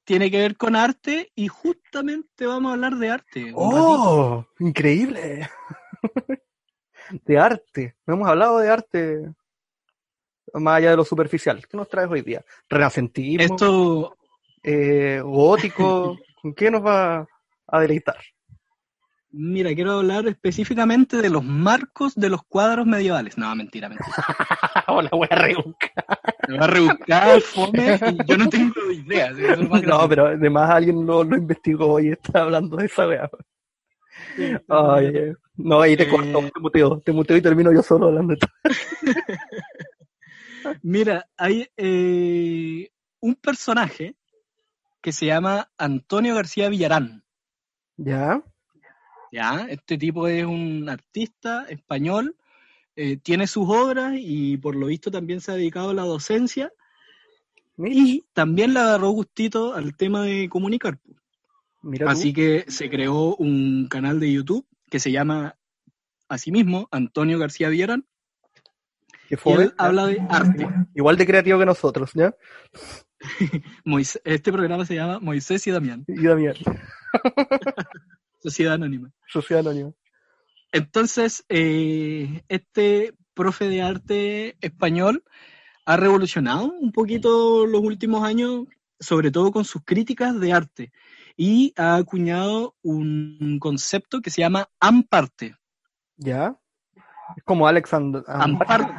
[0.05, 3.41] tiene que ver con arte y justamente vamos a hablar de arte.
[3.45, 3.57] ratito.
[3.57, 4.47] ¡Oh!
[4.59, 5.49] Increíble.
[7.25, 7.97] de arte.
[8.07, 9.33] No hemos hablado de arte
[10.55, 11.67] más allá de lo superficial.
[11.67, 12.45] ¿Qué nos traes hoy día?
[12.69, 14.17] Renacentismo, Esto,
[14.63, 16.19] eh, gótico.
[16.43, 17.27] ¿Con qué nos va
[17.67, 18.19] a deleitar?
[19.33, 23.39] Mira, quiero hablar específicamente de los marcos de los cuadros medievales.
[23.39, 24.13] No, mentira, mentira.
[24.89, 25.91] Hola, wea rebusca.
[26.49, 29.33] Me va a rebuscar, fome, yo no tengo idea.
[29.87, 33.31] No, pero además alguien lo, lo investigó y está hablando de esa wea.
[34.69, 36.09] Ay, eh, no, ahí te Eh.
[36.09, 38.35] corto, te muteo, te muteo y termino yo solo hablando.
[40.83, 44.17] Mira, hay eh, un personaje
[45.01, 47.25] que se llama Antonio García Villarán.
[47.97, 48.43] ¿Ya?
[49.33, 49.67] ¿Ya?
[49.69, 52.37] Este tipo es un artista español,
[52.95, 56.73] eh, tiene sus obras y por lo visto también se ha dedicado a la docencia
[57.79, 61.01] y también le agarró gustito al tema de comunicar.
[61.81, 62.09] mira.
[62.11, 65.57] Así que se creó un canal de YouTube que se llama
[66.29, 68.07] asimismo Antonio García Villarán
[69.37, 70.69] que él habla de arte.
[70.95, 72.35] igual de creativo que nosotros, ¿ya?
[74.25, 76.57] Este programa se llama Moisés y Damián, Y Damián,
[78.43, 79.13] Sociedad Anónima.
[79.29, 79.93] Sociedad Anónima.
[80.73, 85.25] Entonces, eh, este profe de arte español
[85.85, 88.65] ha revolucionado un poquito los últimos años,
[89.01, 90.93] sobre todo con sus críticas de arte,
[91.37, 95.57] y ha acuñado un concepto que se llama amparte.
[96.17, 96.57] ¿Ya?
[97.37, 98.93] Es como Alex And- Amparte.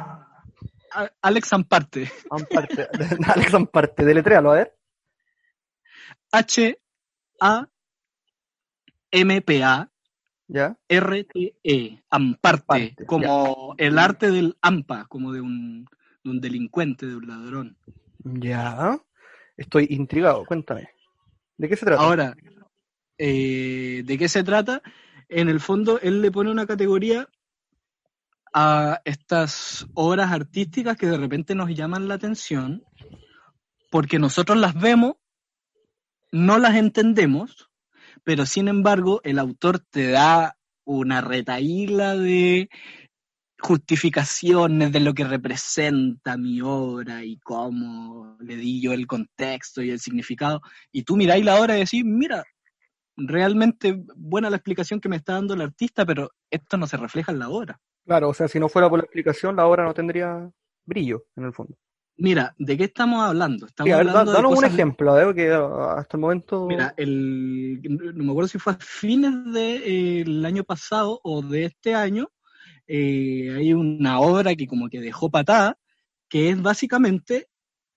[0.92, 2.10] A- Alex Amparte.
[2.30, 2.88] Amparte.
[3.34, 4.76] Alex Amparte, deletréalo, a ver.
[10.46, 10.76] ¿Ya?
[10.88, 15.86] R-T-E, Amparte, Amparte, como el arte del AMPA, como de un,
[16.22, 17.78] de un delincuente, de un ladrón.
[18.24, 19.00] Ya.
[19.56, 20.88] Estoy intrigado, cuéntame.
[21.56, 22.02] ¿De qué se trata?
[22.02, 22.36] Ahora,
[23.16, 24.82] eh, ¿de qué se trata?
[25.28, 27.28] En el fondo, él le pone una categoría
[28.52, 32.84] a estas obras artísticas que de repente nos llaman la atención,
[33.90, 35.16] porque nosotros las vemos,
[36.30, 37.70] no las entendemos,
[38.24, 42.68] pero sin embargo el autor te da una retaíla de
[43.60, 49.90] justificaciones de lo que representa mi obra y cómo le di yo el contexto y
[49.90, 50.60] el significado.
[50.92, 52.44] Y tú miráis la obra y decís, mira,
[53.16, 57.32] realmente buena la explicación que me está dando el artista, pero esto no se refleja
[57.32, 57.80] en la obra.
[58.04, 60.50] Claro, o sea, si no fuera por la explicación, la obra no tendría
[60.84, 61.74] brillo, en el fondo.
[62.16, 63.66] Mira, ¿de qué estamos hablando?
[63.66, 66.66] Estamos da- hablando de danos un ejemplo, ver, que hasta el momento...
[66.68, 71.94] Mira, el, no me acuerdo si fue a fines del año pasado o de este
[71.94, 72.30] año,
[72.86, 75.76] eh, hay una obra que como que dejó patada,
[76.28, 77.48] que es básicamente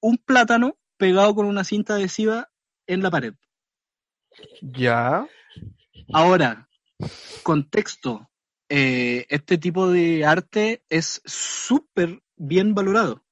[0.02, 2.50] un plátano pegado con una cinta adhesiva
[2.88, 3.34] en la pared.
[4.62, 5.28] Ya.
[6.12, 6.68] Ahora,
[7.44, 8.30] contexto,
[8.70, 13.24] eh, este tipo de arte es súper bien valorado.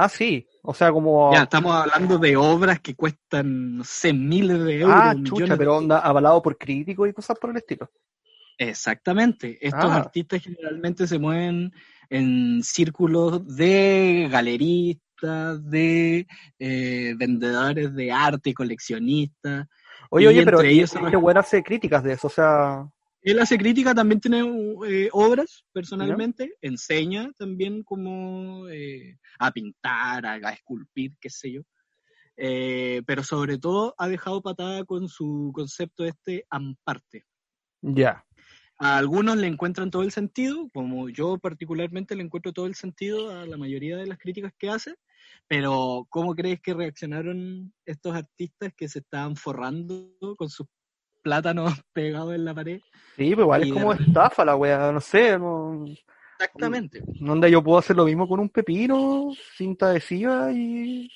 [0.00, 0.46] Ah, sí.
[0.62, 1.32] O sea, como...
[1.34, 4.96] Ya, estamos hablando de obras que cuestan, no sé, miles de euros.
[4.96, 7.90] ah, chucha, de pero onda avalado por críticos y cosas por el estilo.
[8.56, 9.58] Exactamente.
[9.60, 9.96] Estos Ah.
[9.96, 11.72] artistas generalmente se mueven
[12.10, 16.28] en círculos de galeristas, de
[16.60, 19.66] eh, vendedores de arte, coleccionistas.
[20.10, 22.86] Oye, Y oye, pero ellos se este weón hace críticas de eso, o sea...
[23.22, 24.40] Él hace crítica, también tiene
[24.86, 31.62] eh, obras personalmente, enseña también como eh, a pintar, a, a esculpir, qué sé yo.
[32.40, 37.24] Eh, pero sobre todo ha dejado patada con su concepto este amparte.
[37.82, 38.24] Ya.
[38.78, 43.32] A algunos le encuentran todo el sentido, como yo particularmente le encuentro todo el sentido
[43.32, 44.94] a la mayoría de las críticas que hace,
[45.48, 50.68] pero ¿cómo crees que reaccionaron estos artistas que se estaban forrando con sus
[51.22, 52.80] plátanos pegados en la pared?
[53.16, 55.84] Sí, pero igual Y es como estafa la wea, no sé, no...
[56.40, 57.02] Exactamente.
[57.20, 61.10] Onda yo puedo hacer lo mismo con un pepino, cinta adhesiva y...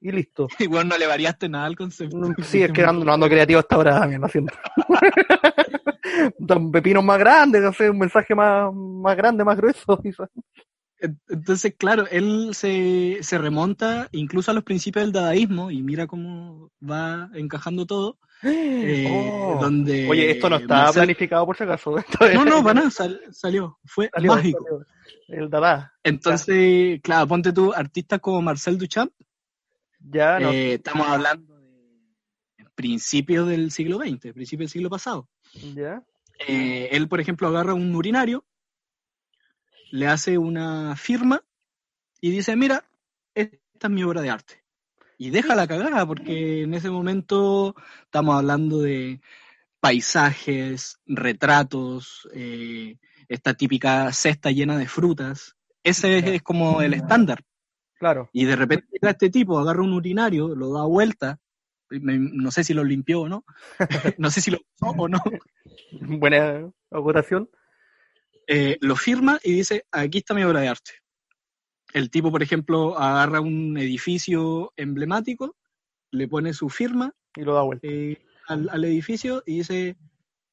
[0.00, 0.46] y listo.
[0.58, 2.16] Igual no le variaste nada al concepto.
[2.16, 4.54] Mm, Sí, es que ando, no ando creativo hasta ahora, Damián, lo siento.
[6.38, 9.98] Un pepino más grande, no sé, un mensaje más, más grande, más grueso.
[10.02, 10.28] quizás.
[11.00, 16.06] En- Entonces, claro, él se, se remonta incluso a los principios del dadaísmo y mira
[16.06, 18.18] cómo va encajando todo.
[18.42, 19.58] eh, Oh.
[19.60, 21.96] donde Oye, esto no está Marcel- planificado por si acaso.
[22.20, 23.78] Es- No, no, para nada, sal- salió.
[23.84, 24.64] Fue salió, mágico.
[24.64, 24.86] salió.
[25.28, 25.92] El Dada.
[26.04, 29.12] Entonces, claro, ponte tú, artistas como Marcel Duchamp,
[30.00, 30.50] Ya, no.
[30.50, 35.28] eh, estamos hablando de principios del siglo XX, principios del siglo pasado.
[35.74, 36.02] Ya.
[36.46, 38.44] Eh, él, por ejemplo, agarra un urinario,
[39.90, 41.42] le hace una firma
[42.20, 42.84] y dice, mira,
[43.34, 44.64] esta es mi obra de arte.
[45.16, 47.74] Y deja la cagada, porque en ese momento
[48.04, 49.20] estamos hablando de
[49.80, 52.96] paisajes, retratos, eh,
[53.28, 55.56] esta típica cesta llena de frutas.
[55.82, 57.44] Ese es, es como el estándar.
[57.98, 58.30] Claro.
[58.32, 61.40] Y de repente llega este tipo, agarra un urinario, lo da vuelta,
[61.90, 63.44] no sé si lo limpió o no,
[64.18, 65.18] no sé si lo usó o no,
[66.00, 67.48] Buena acotación.
[68.48, 70.92] Eh, lo firma y dice, aquí está mi obra de arte.
[71.92, 75.54] El tipo, por ejemplo, agarra un edificio emblemático,
[76.10, 77.86] le pone su firma Y lo da vuelta.
[77.86, 79.96] eh, al, al edificio y dice,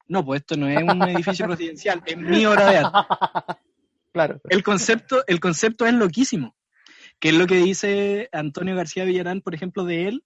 [0.08, 2.98] no, pues esto no es un edificio residencial, es mi obra de arte.
[4.12, 4.40] Claro.
[4.48, 6.56] El concepto, el concepto es loquísimo.
[7.18, 10.24] Que es lo que dice Antonio García Villarán, por ejemplo, de él.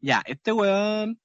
[0.00, 1.20] Ya, este weón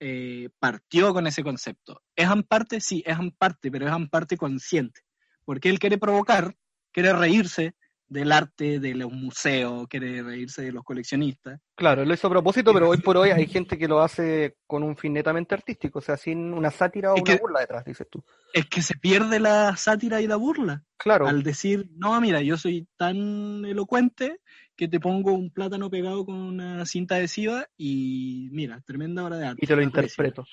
[0.00, 2.00] eh, partió con ese concepto.
[2.16, 2.80] ¿Es Amparte?
[2.80, 5.02] Sí, es Amparte, pero es Amparte consciente.
[5.44, 6.54] Porque él quiere provocar,
[6.92, 7.74] quiere reírse
[8.08, 11.58] del arte, de los museos, quiere reírse de los coleccionistas.
[11.74, 14.82] Claro, lo hizo a propósito, pero hoy por hoy hay gente que lo hace con
[14.82, 17.84] un fin netamente artístico, o sea, sin una sátira o Es una que- burla detrás,
[17.86, 18.22] dices tú.
[18.52, 20.84] Es que se pierde la sátira y la burla.
[20.98, 24.40] Claro, Al decir, no, mira, yo soy tan elocuente
[24.76, 29.46] que te pongo un plátano pegado con una cinta adhesiva y mira, tremenda obra de
[29.46, 29.64] arte.
[29.64, 30.44] y te lo interpreto.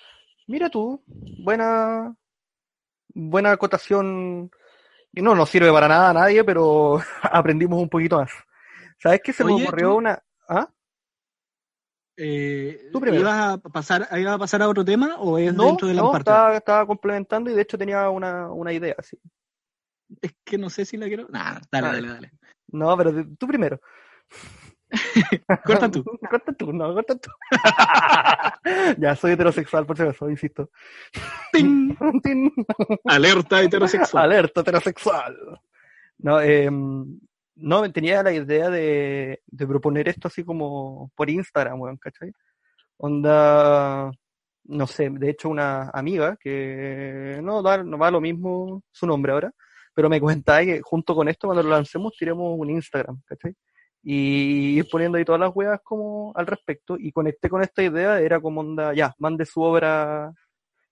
[0.47, 1.03] Mira tú,
[1.37, 2.15] buena,
[3.13, 4.49] buena acotación.
[5.13, 8.31] Y no nos sirve para nada a nadie, pero aprendimos un poquito más.
[8.97, 10.21] ¿Sabes qué se me Oye, ocurrió tú- una?
[10.47, 10.69] ¿Ah?
[12.17, 13.21] Eh, Tú primero.
[13.21, 16.01] ¿ibas a pasar, ibas a pasar a otro tema o es No, dentro de la
[16.01, 16.29] no, parte?
[16.29, 19.17] estaba, estaba complementando y de hecho tenía una, una idea, sí.
[20.21, 21.27] Es que no sé si la quiero.
[21.29, 21.91] Nah, dale, Ah.
[21.93, 22.31] dale, dale.
[22.71, 23.79] No, pero tú primero.
[25.65, 26.03] Corta tú.
[26.29, 27.29] corta tú, no, corta tú.
[28.97, 30.69] ya, soy heterosexual, por si acaso, insisto.
[31.51, 31.95] ¡Ting!
[32.23, 32.51] Tin.
[33.05, 34.25] Alerta heterosexual.
[34.25, 35.61] Alerta heterosexual.
[36.17, 36.69] No, eh,
[37.55, 42.31] no, tenía la idea de, de proponer esto así como por Instagram, weón, ¿cachai?
[42.97, 44.11] Onda,
[44.65, 49.31] no sé, de hecho una amiga que no da, no va lo mismo su nombre
[49.31, 49.51] ahora,
[49.93, 53.55] pero me comentaba que junto con esto, cuando lo lancemos, tiremos un Instagram, ¿cachai?
[54.01, 58.19] Y ir poniendo ahí todas las weas como al respecto, y conecté con esta idea,
[58.19, 60.31] era como onda, ya, mande su obra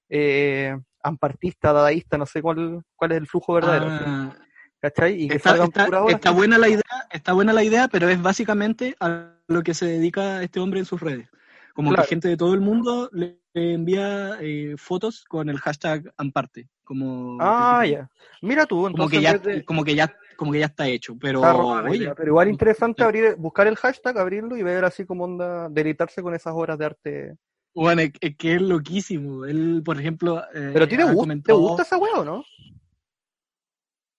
[0.10, 3.88] eh, ampartista, dadaísta, no sé cuál, cuál es el flujo verdadero.
[3.90, 4.36] Ah,
[4.80, 5.24] ¿cachai?
[5.24, 8.10] Y que está, salgan está- obras está buena la idea, está buena la idea, pero
[8.10, 11.30] es básicamente a lo que se dedica este hombre en sus redes.
[11.74, 12.04] Como Claro.
[12.04, 16.68] que gente de todo el mundo le envía eh, fotos con el hashtag Amparte.
[16.84, 18.10] Como, Ah, ya.
[18.42, 21.18] Mira tú, como entonces que ya, de- como que ya, como que ya está hecho.
[21.20, 25.26] Pero está oye, pero igual interesante abrir, buscar el hashtag, abrirlo y ver así como
[25.26, 27.36] onda, deleitarse con esas obras de arte.
[27.76, 29.46] bueno, es, es que es loquísimo.
[29.46, 32.46] Él, por ejemplo, eh, Pero te gusta, ¿te comentado gusta esa wea o no?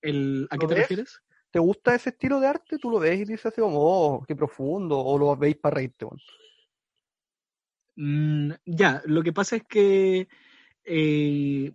[0.02, 0.82] el, ¿a ¿Lo qué te ves?
[0.82, 1.20] refieres?
[1.50, 2.78] ¿Te gusta ese estilo de arte?
[2.78, 6.04] Tú lo ves y dices así como, oh, qué profundo, o lo veis para reírte,
[6.04, 6.20] weón.
[7.96, 10.28] Mm, ya, lo que pasa es que
[10.84, 11.72] eh,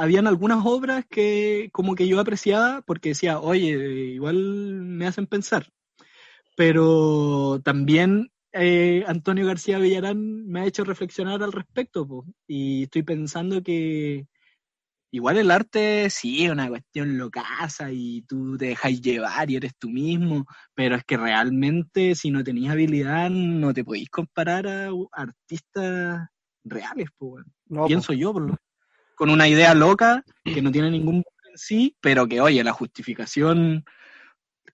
[0.00, 3.70] habían algunas obras que como que yo apreciaba porque decía, oye,
[4.14, 5.68] igual me hacen pensar.
[6.56, 13.02] Pero también eh, Antonio García Villarán me ha hecho reflexionar al respecto, po, y estoy
[13.02, 14.26] pensando que
[15.10, 19.74] igual el arte sí es una cuestión locaza y tú te dejas llevar y eres
[19.78, 24.90] tú mismo, pero es que realmente si no tenías habilidad no te podéis comparar a
[25.12, 26.28] artistas
[26.64, 27.38] reales, po.
[27.68, 27.86] No, po.
[27.88, 28.56] pienso yo, por lo-
[29.16, 33.84] con una idea loca que no tiene ningún en sí, pero que oye, la justificación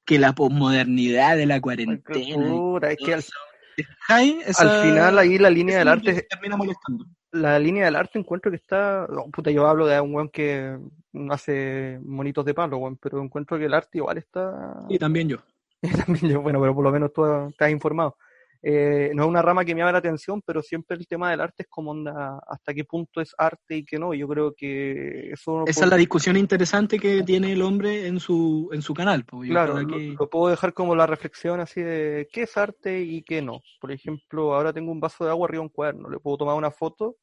[0.04, 2.54] que la posmodernidad de la cuarentena.
[2.82, 3.24] es que al,
[4.06, 4.38] ¿Cachai?
[4.44, 7.06] Esa- al final ahí la línea del arte termina molestando.
[7.30, 9.06] la línea del arte encuentro que está.
[9.08, 10.76] no, puta, yo hablo de un weón que
[11.30, 14.82] hace monitos de palo, weón, pero encuentro que el arte igual está.
[14.88, 15.38] Y también yo.
[16.06, 18.16] También yo, bueno, pero por lo menos tú estás informado.
[18.64, 21.40] Eh, no es una rama que me llama la atención, pero siempre el tema del
[21.40, 24.14] arte es como onda, hasta qué punto es arte y qué no.
[24.14, 28.70] Yo creo que eso Esa es la discusión interesante que tiene el hombre en su,
[28.72, 29.24] en su canal.
[29.30, 33.00] Yo Claro, lo, que- lo puedo dejar como la reflexión así de qué es arte
[33.02, 33.60] y qué no.
[33.80, 36.54] Por ejemplo, ahora tengo un vaso de agua arriba de un cuaderno, le puedo tomar
[36.54, 37.16] una foto,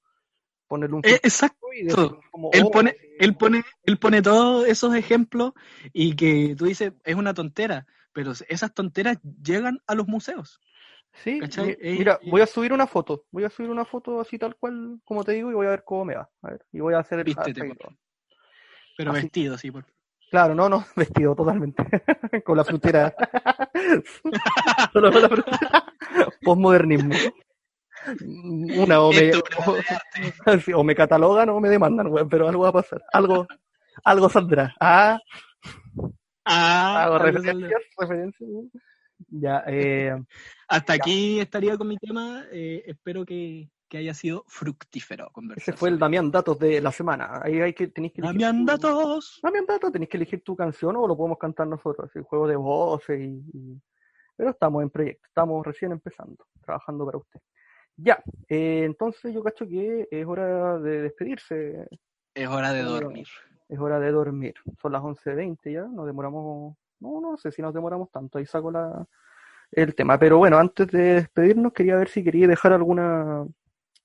[0.68, 1.68] ponerle un Eh, filtro exacto.
[1.74, 5.53] y Él oh, pone, sí, él pone, él pone todos esos ejemplos
[5.94, 10.60] y que tú dices es una tontera, pero esas tonteras llegan a los museos.
[11.14, 11.40] Sí,
[11.81, 15.23] mira, voy a subir una foto, voy a subir una foto así tal cual como
[15.23, 16.30] te digo y voy a ver cómo me va.
[16.41, 17.94] A ver, y voy a hacer el Vístete, por.
[18.95, 19.23] Pero Así.
[19.23, 19.72] vestido, sí.
[19.72, 19.86] Por...
[20.30, 21.84] Claro, no, no, vestido totalmente.
[22.45, 23.14] con la frutera.
[24.94, 25.86] Solo con la frutera.
[26.41, 27.15] Postmodernismo.
[28.77, 29.31] Una o me,
[30.73, 33.03] o, me catalogan o me demandan, weón, pero algo va a pasar.
[33.11, 33.45] Algo,
[34.06, 34.73] algo saldrá.
[34.80, 35.19] Ah,
[36.52, 38.49] Ah, hago referencias, referencias.
[39.31, 40.15] Ya, eh,
[40.68, 42.45] Hasta aquí estaría con mi tema.
[42.51, 45.61] eh, espero que, que haya sido fructífero conversar.
[45.61, 47.39] ese fue el Damián Datos de la semana.
[47.43, 49.39] Ahí hay que, tenéis que elegir Damián tu- Datos.
[49.43, 52.56] Damián Datos, tenéis que elegir tu canción o lo podemos cantar nosotros, el juego de
[52.56, 53.81] voces y, y-
[54.35, 57.39] Pero estamos en proyecto, estamos recién empezando, trabajando para usted.
[57.97, 61.88] Ya, eh, entonces yo cacho que es hora de despedirse,
[62.34, 62.99] Es hora de Bueno.
[63.01, 63.27] dormir.
[63.68, 64.53] es hora de dormir.
[64.81, 68.72] Son las 11.20 ya, nos demoramos, no, no sé si nos demoramos tanto, ahí saco
[68.72, 69.06] la,
[69.72, 70.18] el tema.
[70.18, 73.46] Pero bueno, antes de despedirnos, quería ver si quería dejar alguna,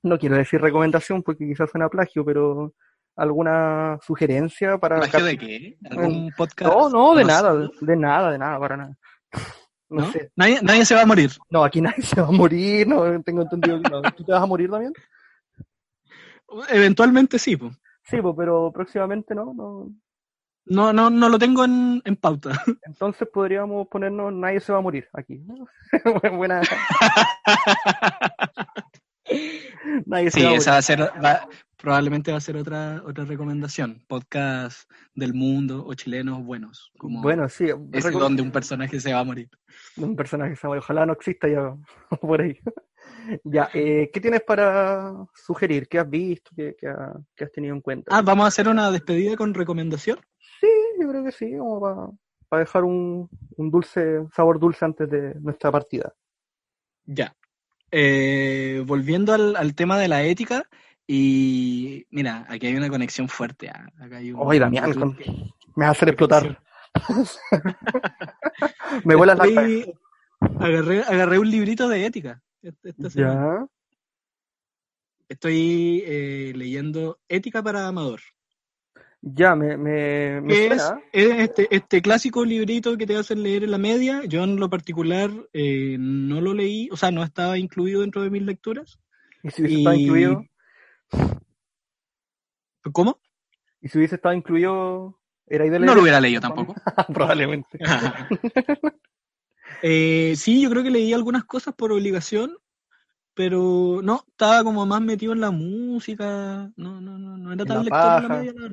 [0.02, 2.72] no quiero decir recomendación porque quizás suena plagio, pero
[3.16, 4.96] alguna sugerencia para...
[4.98, 5.78] ¿Plagio de qué?
[5.90, 6.72] ¿Algún podcast?
[6.72, 8.98] No, no, de nada, de nada, de nada, para nada.
[9.90, 10.10] No, ¿No?
[10.10, 10.30] sé.
[10.34, 11.30] Nadie, nadie se va a morir.
[11.50, 14.02] No, aquí nadie se va a morir, no tengo entendido que no.
[14.02, 14.92] ¿Tú te vas a morir también?
[16.70, 17.76] Eventualmente sí, pues.
[18.02, 19.90] Sí, pues, pero próximamente no, no.
[20.66, 22.50] No, no, no lo tengo en, en pauta.
[22.86, 25.40] Entonces podríamos ponernos nadie se va a morir aquí.
[26.36, 26.62] Buena.
[30.06, 30.72] nadie se Sí, va a esa morir.
[30.72, 34.02] va a ser, va- probablemente va a ser otra, otra recomendación.
[34.08, 36.90] Podcast del mundo o chilenos buenos.
[36.98, 39.48] Como Bueno, sí, recu- donde un personaje se va a morir.
[39.98, 41.74] un personaje se llama- ojalá no exista ya
[42.20, 42.58] por ahí.
[43.44, 45.86] ya, eh, ¿qué tienes para sugerir?
[45.88, 46.50] ¿Qué has visto?
[46.56, 48.16] ¿Qué, qué ha- qué has tenido en cuenta?
[48.16, 50.18] Ah, vamos a hacer una despedida con recomendación.
[51.00, 52.16] Yo creo que sí, como
[52.48, 56.14] para, dejar un, un dulce, sabor dulce antes de nuestra partida.
[57.04, 57.34] Ya.
[57.90, 60.64] Eh, volviendo al, al tema de la ética,
[61.06, 63.68] y mira, aquí hay una conexión fuerte.
[63.68, 65.16] ah, Acá hay un- Oye, Damián, un- con-
[65.76, 66.62] me vas a hacer explotar.
[69.04, 69.94] me vuelan las Estoy-
[70.60, 72.42] agarré, agarré un librito de ética.
[72.62, 73.58] esta- esta semana.
[73.60, 73.66] Ya.
[75.28, 78.20] Estoy eh, leyendo Ética para Amador.
[79.26, 83.78] Ya, me, me, me es, este, este clásico librito que te hacen leer en la
[83.78, 84.22] media.
[84.26, 88.28] Yo en lo particular eh, no lo leí, o sea, no estaba incluido dentro de
[88.28, 88.98] mis lecturas.
[89.42, 90.44] ¿Y si hubiese estado incluido?
[92.92, 93.18] ¿Cómo?
[93.80, 95.18] ¿Y si hubiese estado incluido?
[95.46, 96.74] ¿Era de No lo hubiera leído tampoco.
[97.14, 97.78] Probablemente.
[99.86, 102.56] Eh, sí, yo creo que leí algunas cosas por obligación,
[103.34, 107.68] pero no, estaba como más metido en la música, no, no, no, no era En
[107.68, 108.70] tan lector de la media, la.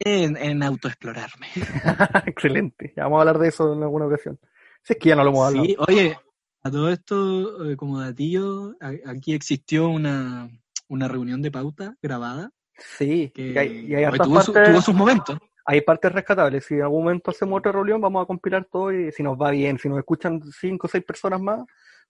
[0.00, 1.46] En, en autoexplorarme.
[2.26, 2.92] Excelente.
[2.96, 4.38] Ya vamos a hablar de eso en alguna ocasión.
[4.82, 5.64] Si es que ya no lo hemos hablado.
[5.66, 6.18] Sí, oye,
[6.62, 8.74] a todo esto, eh, como datillo,
[9.06, 10.48] aquí existió una,
[10.88, 14.52] una reunión de pauta grabada Sí, que y hay, y hay oye, hartas tuvo, su-
[14.52, 15.38] partes, tuvo sus momentos.
[15.64, 16.64] hay partes rescatables.
[16.66, 19.50] Si en algún momento hacemos otra reunión, vamos a compilar todo y si nos va
[19.52, 21.60] bien, si nos escuchan cinco o seis personas más,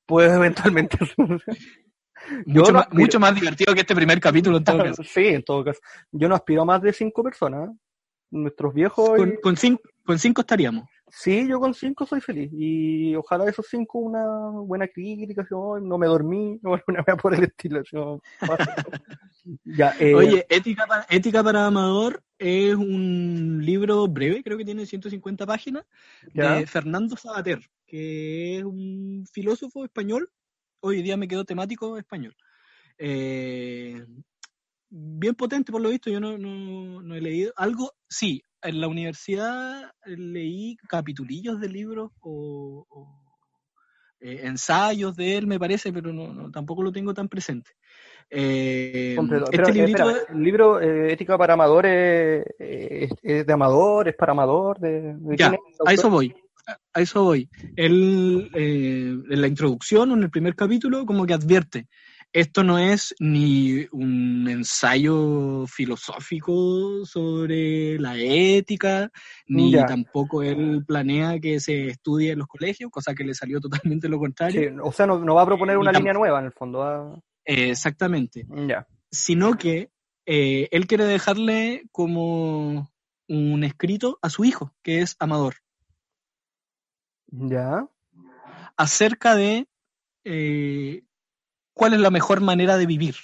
[0.06, 0.96] pues eventualmente.
[2.46, 5.02] Mucho, no más, aspiro- mucho más divertido que este primer capítulo en todo caso.
[5.04, 5.80] sí, en todo caso.
[6.12, 7.70] Yo no aspiro a más de cinco personas.
[8.30, 9.10] Nuestros viejos.
[9.20, 10.88] y- Con, cinco, con cinco estaríamos.
[11.08, 12.50] Sí, yo con cinco soy feliz.
[12.52, 14.24] Y ojalá esos cinco una
[14.62, 17.82] buena crítica, "Ay, no me dormí, o alguna vez por el estilo.
[20.00, 25.46] eh, Oye, Ética para, Ética para Amador es un libro breve, creo que tiene 150
[25.46, 25.84] páginas,
[26.34, 26.56] Ya.
[26.56, 30.28] de Fernando Sabater, que es un filósofo español.
[30.86, 32.36] Hoy día me quedo temático español.
[32.98, 34.04] Eh,
[34.90, 37.54] bien potente por lo visto, yo no, no, no he leído.
[37.56, 43.24] Algo, sí, en la universidad leí capitulillos de libros o, o,
[44.20, 47.70] eh, ensayos de él, me parece, pero no, no, tampoco lo tengo tan presente.
[48.28, 54.16] Eh, este espera, librito espera, el libro eh, Ética para Amadores es, de Amador, es
[54.16, 56.34] para Amador, de, de Ya, es a eso voy.
[56.66, 57.48] A- eso voy.
[57.76, 61.86] Él, eh, en la introducción o en el primer capítulo, como que advierte,
[62.32, 69.10] esto no es ni un ensayo filosófico sobre la ética,
[69.46, 69.86] ni Ya.
[69.86, 74.18] tampoco él planea que se estudie en los colegios, cosa que le salió totalmente lo
[74.18, 74.60] contrario.
[74.62, 76.78] Sí, o sea, no, no va a proponer una línea nueva en el fondo.
[76.80, 78.46] va- exactamente.
[78.66, 78.86] Ya.
[79.10, 79.90] Sino que
[80.26, 82.90] eh, él quiere dejarle como
[83.28, 85.54] un escrito a su hijo, que es Amador.
[87.36, 87.88] Ya.
[88.76, 89.68] acerca de
[90.24, 91.02] eh,
[91.72, 93.16] cuál es la mejor manera de vivir,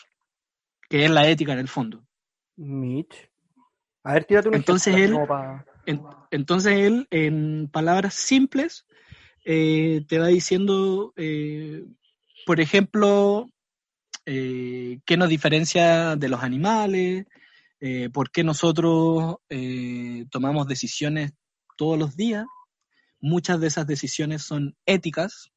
[0.89, 2.05] que es la ética en el fondo.
[2.57, 3.31] Mitch.
[4.03, 5.16] A ver, tírate un Entonces él-
[5.87, 8.87] En- entonces él, en palabras simples,
[9.45, 11.85] eh, te va diciendo, eh,
[12.45, 13.49] por ejemplo,
[14.27, 17.27] eh, qué nos diferencia de los animales,
[18.12, 19.37] por qué nosotros
[20.31, 21.32] tomamos decisiones
[21.78, 22.45] todos los días.
[23.21, 25.51] Muchas de esas decisiones son éticas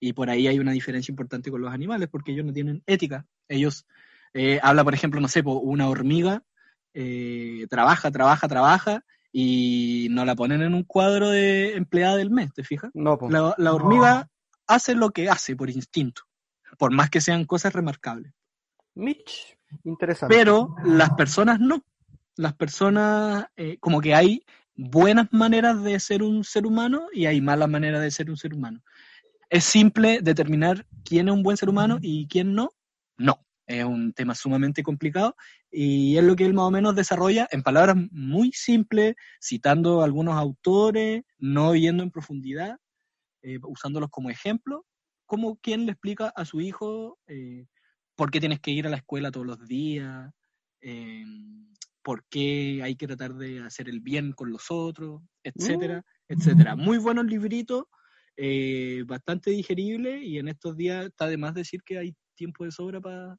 [0.00, 3.26] y por ahí hay una diferencia importante con los animales porque ellos no tienen ética.
[3.48, 3.86] Ellos,
[4.32, 6.42] eh, habla por ejemplo, no sé, una hormiga
[6.94, 12.52] eh, trabaja, trabaja, trabaja y no la ponen en un cuadro de empleada del mes,
[12.54, 12.90] ¿te fijas?
[12.94, 13.32] No, pues.
[13.32, 14.30] La, la hormiga
[14.68, 16.22] hace lo que hace por instinto,
[16.78, 18.32] por más que sean cosas remarcables.
[18.94, 20.34] Mitch, interesante.
[20.34, 21.84] Pero las personas no.
[22.36, 24.44] Las personas, eh, como que hay
[24.76, 28.54] buenas maneras de ser un ser humano y hay malas maneras de ser un ser
[28.54, 28.82] humano.
[29.50, 32.70] ¿Es simple determinar quién es un buen ser humano y quién no?
[33.16, 33.44] No.
[33.66, 35.36] Es un tema sumamente complicado
[35.70, 40.36] y es lo que él más o menos desarrolla en palabras muy simples, citando algunos
[40.36, 42.76] autores, no yendo en profundidad,
[43.42, 44.84] eh, usándolos como ejemplo,
[45.24, 47.66] como quien le explica a su hijo eh,
[48.16, 50.30] por qué tienes que ir a la escuela todos los días,
[50.82, 51.24] eh,
[52.04, 56.76] por qué hay que tratar de hacer el bien con los otros, etcétera, etcétera.
[56.76, 57.84] Muy buenos libritos,
[58.36, 62.70] eh, bastante digerible y en estos días está de más decir que hay tiempo de
[62.72, 63.38] sobra para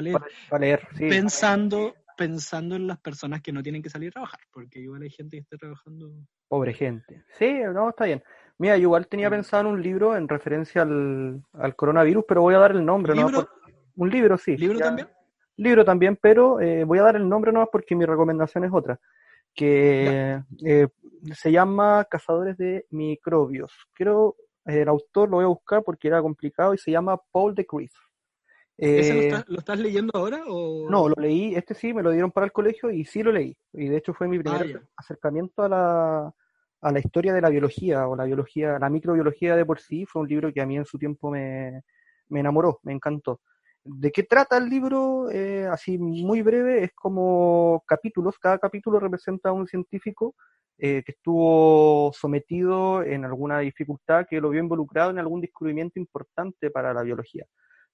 [0.00, 1.04] leer, Para, leer, sí.
[1.08, 5.10] pensando, pensando en las personas que no tienen que salir a trabajar, porque igual hay
[5.10, 6.10] gente que está trabajando.
[6.48, 7.24] Pobre gente.
[7.38, 8.22] Sí, no, está bien.
[8.56, 9.32] Mira, yo igual tenía Mm.
[9.32, 13.12] pensado en un libro en referencia al, al coronavirus, pero voy a dar el nombre,
[13.96, 14.56] Un libro, sí.
[14.56, 15.08] ¿Libro ya- también?
[15.58, 18.98] Libro también, pero eh, voy a dar el nombre nomás porque mi recomendación es otra,
[19.54, 20.88] que eh,
[21.34, 23.72] se llama Cazadores de Microbios.
[23.92, 24.36] Quiero,
[24.66, 27.66] eh, el autor lo voy a buscar porque era complicado y se llama Paul de
[27.66, 27.92] Chris.
[28.76, 30.44] ¿Ese lo, Eh, estás- lo estás leyendo ahora?
[30.48, 30.88] O...
[30.88, 33.56] no, lo leí, este sí, me lo dieron para el colegio y sí lo leí.
[33.72, 36.34] Y de hecho fue mi primer Ah, acercamiento a la,
[36.82, 40.06] a la historia de la biología o la biología, la microbiología de por sí.
[40.06, 41.82] Fue un libro que a mí en su tiempo me,
[42.28, 43.40] me enamoró, me encantó.
[43.84, 45.30] ¿De qué trata el libro?
[45.30, 50.34] Eh, así muy breve, es como capítulos, cada capítulo representa a un científico
[50.78, 56.70] eh, que estuvo sometido en alguna dificultad, que lo vio involucrado en algún descubrimiento importante
[56.70, 57.46] para la biología.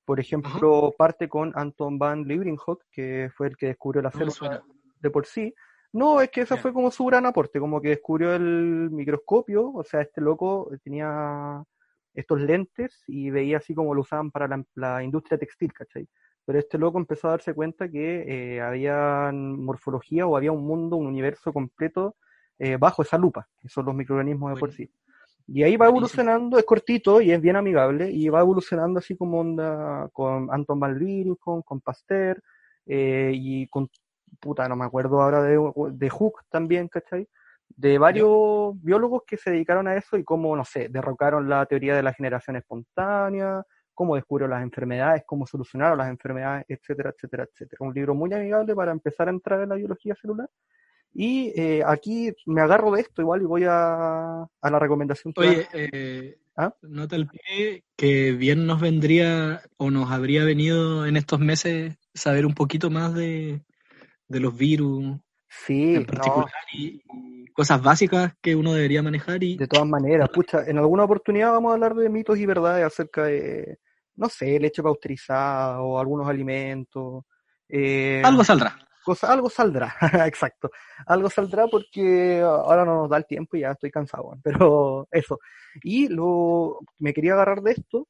[0.05, 4.63] Por ejemplo, parte con Anton van Leeuwenhoek, que fue el que descubrió la célula
[5.01, 5.55] de por sí.
[5.93, 6.57] No, es que Ya.
[6.57, 11.65] fue como su gran aporte, como que descubrió el microscopio, o sea, este loco tenía
[12.15, 16.09] estos lentes y veía así como lo usaban para la, la industria textil, ¿cachai?
[16.45, 20.97] Pero este loco empezó a darse cuenta que eh, había morfología o había un mundo,
[20.97, 22.17] un universo completo
[22.59, 24.91] eh, bajo esa lupa, que son los microorganismos de por sí.
[25.47, 29.41] Y ahí va evolucionando, es cortito y es bien amigable, y va evolucionando así como
[29.41, 32.43] onda con Anton van Leeuwenhoek, con Pasteur,
[32.87, 33.91] eh, y con,
[34.41, 35.59] puta, no me acuerdo ahora de,
[35.93, 37.29] de Hook también, ¿cachai?
[37.69, 41.97] De varios biólogos que se dedicaron a eso y cómo, no sé, derrocaron la teoría
[41.97, 43.65] de la generación espontánea,
[43.95, 47.79] cómo descubrieron las enfermedades, cómo solucionaron las enfermedades, etcétera, etcétera, etcétera.
[47.81, 50.49] Un libro muy amigable para empezar a entrar en la biología celular.
[51.13, 55.69] Y eh, aquí me agarro de esto igual y voy a, a la recomendación Oye,
[55.73, 56.75] eh, ¿Ah?
[56.83, 62.47] nota el pie que bien nos vendría o nos habría venido en estos meses saber
[62.47, 63.63] un poquito más de,
[64.29, 65.21] de los virus
[65.67, 70.29] Sí, en no, y, y cosas básicas que uno debería manejar y de todas maneras,
[70.31, 73.79] pucha, en alguna oportunidad vamos a hablar de mitos y verdades acerca de,
[74.17, 77.25] no sé, leche pasteurizada o algunos alimentos.
[77.69, 78.77] eh, algo saldrá.
[79.05, 79.95] cosa, algo saldrá,
[80.27, 80.71] exacto.
[81.07, 85.39] Algo saldrá porque ahora no nos da el tiempo y ya estoy cansado, pero eso.
[85.83, 88.09] Y lo me quería agarrar de esto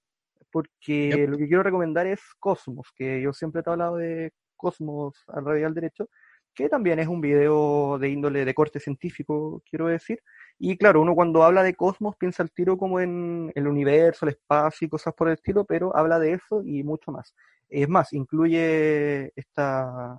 [0.51, 1.29] porque Yep.
[1.31, 5.45] lo que quiero recomendar es Cosmos, que yo siempre te he hablado de Cosmos al
[5.45, 6.09] radial derecho,
[6.55, 10.23] que también es un video de índole de corte científico, quiero decir.
[10.59, 14.33] Y claro, uno cuando habla de cosmos piensa al tiro como en el universo, el
[14.33, 17.35] espacio y cosas por el estilo, pero habla de eso y mucho más.
[17.69, 20.19] Es más, incluye esta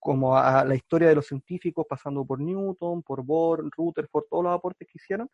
[0.00, 4.54] como a la historia de los científicos, pasando por Newton, por Bohr, Rutherford, todos los
[4.54, 5.28] aportes que hicieron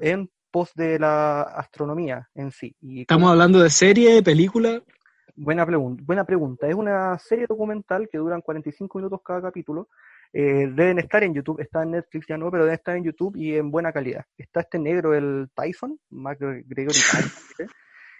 [0.00, 2.74] en pos de la astronomía en sí.
[2.80, 4.82] Y Estamos hablando de serie, de película.
[5.40, 6.66] Buena pregunta, buena pregunta.
[6.66, 9.88] Es una serie documental que duran 45 minutos cada capítulo.
[10.32, 13.36] Eh, deben estar en YouTube, está en Netflix ya no, pero deben estar en YouTube
[13.36, 14.24] y en buena calidad.
[14.36, 17.68] Está este negro, el Tyson, Mark Gregory Tyson,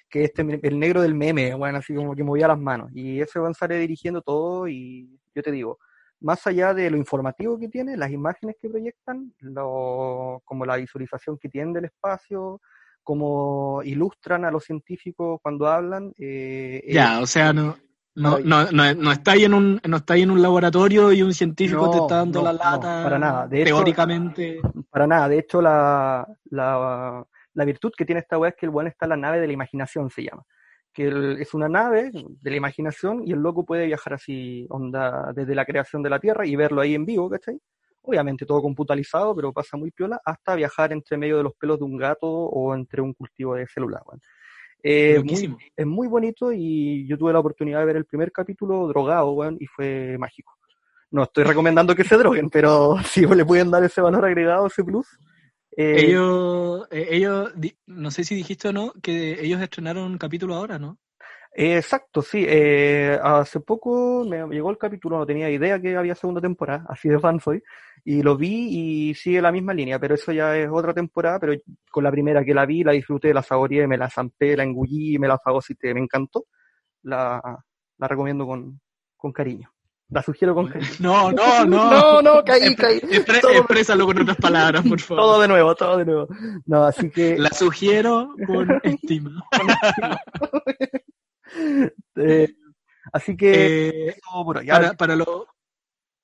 [0.08, 2.92] que este el negro del meme, bueno, así como que movía las manos.
[2.94, 5.80] Y ese van sale dirigiendo todo y yo te digo,
[6.20, 11.36] más allá de lo informativo que tiene, las imágenes que proyectan, lo, como la visualización
[11.36, 12.60] que tienen del espacio,
[13.12, 16.12] como ilustran a los científicos cuando hablan.
[16.18, 17.74] eh, Ya, o sea, no,
[18.14, 21.22] no, no, no, no está ahí en un, no está ahí en un laboratorio y
[21.22, 23.00] un científico te No, está dando no, la lata.
[23.02, 23.46] para nada.
[23.48, 24.60] De hecho- teóricamente.
[24.90, 27.24] Para nada, de hecho la, la,
[27.54, 29.46] la virtud que tiene esta weá es que el weón está en la nave de
[29.46, 30.42] la imaginación, se llama.
[30.92, 35.32] Que el- es una nave de la imaginación y el loco puede viajar así, onda,
[35.34, 37.58] desde la creación de la Tierra y verlo ahí en vivo, ¿cachai?
[38.08, 41.84] Obviamente todo computalizado, pero pasa muy piola, hasta viajar entre medio de los pelos de
[41.84, 44.20] un gato o entre un cultivo de células, weón.
[44.82, 48.86] Eh, muy- es muy bonito y yo tuve la oportunidad de ver el primer capítulo
[48.88, 50.54] drogado, weón, y fue mágico.
[51.10, 54.84] No estoy recomendando que se droguen, pero si le pueden dar ese valor agregado, ese
[54.84, 55.06] plus.
[55.76, 57.52] eh, Ellos, eh, ellos,
[57.86, 60.98] no sé si dijiste o no, que ellos estrenaron un capítulo ahora, ¿no?
[61.54, 62.44] Eh, exacto, sí.
[62.46, 67.08] eh, hace poco me llegó el capítulo, no tenía idea que había segunda temporada, así
[67.08, 67.62] de fan soy,
[68.04, 71.54] y lo vi y sigue la misma línea, pero eso ya es otra temporada, pero
[71.90, 75.18] con la primera que la vi, la disfruté, la saboreé, me la zampé, la engullí,
[75.18, 76.46] me la fagocité, me encantó.
[77.02, 77.40] La,
[77.98, 78.80] la recomiendo con,
[79.16, 79.70] con cariño.
[80.10, 80.88] La sugiero con cariño.
[81.00, 81.90] No, no, no.
[81.90, 82.98] No, no, caí, caí.
[83.00, 85.22] Expre- Todo- exprésalo con otras palabras, por favor.
[85.24, 86.28] Todo de nuevo, todo de nuevo.
[86.66, 89.44] No, así que La sugiero con estima.
[92.16, 92.54] Eh,
[93.12, 94.66] así que Eh, eso por hoy.
[94.66, 95.46] para, para los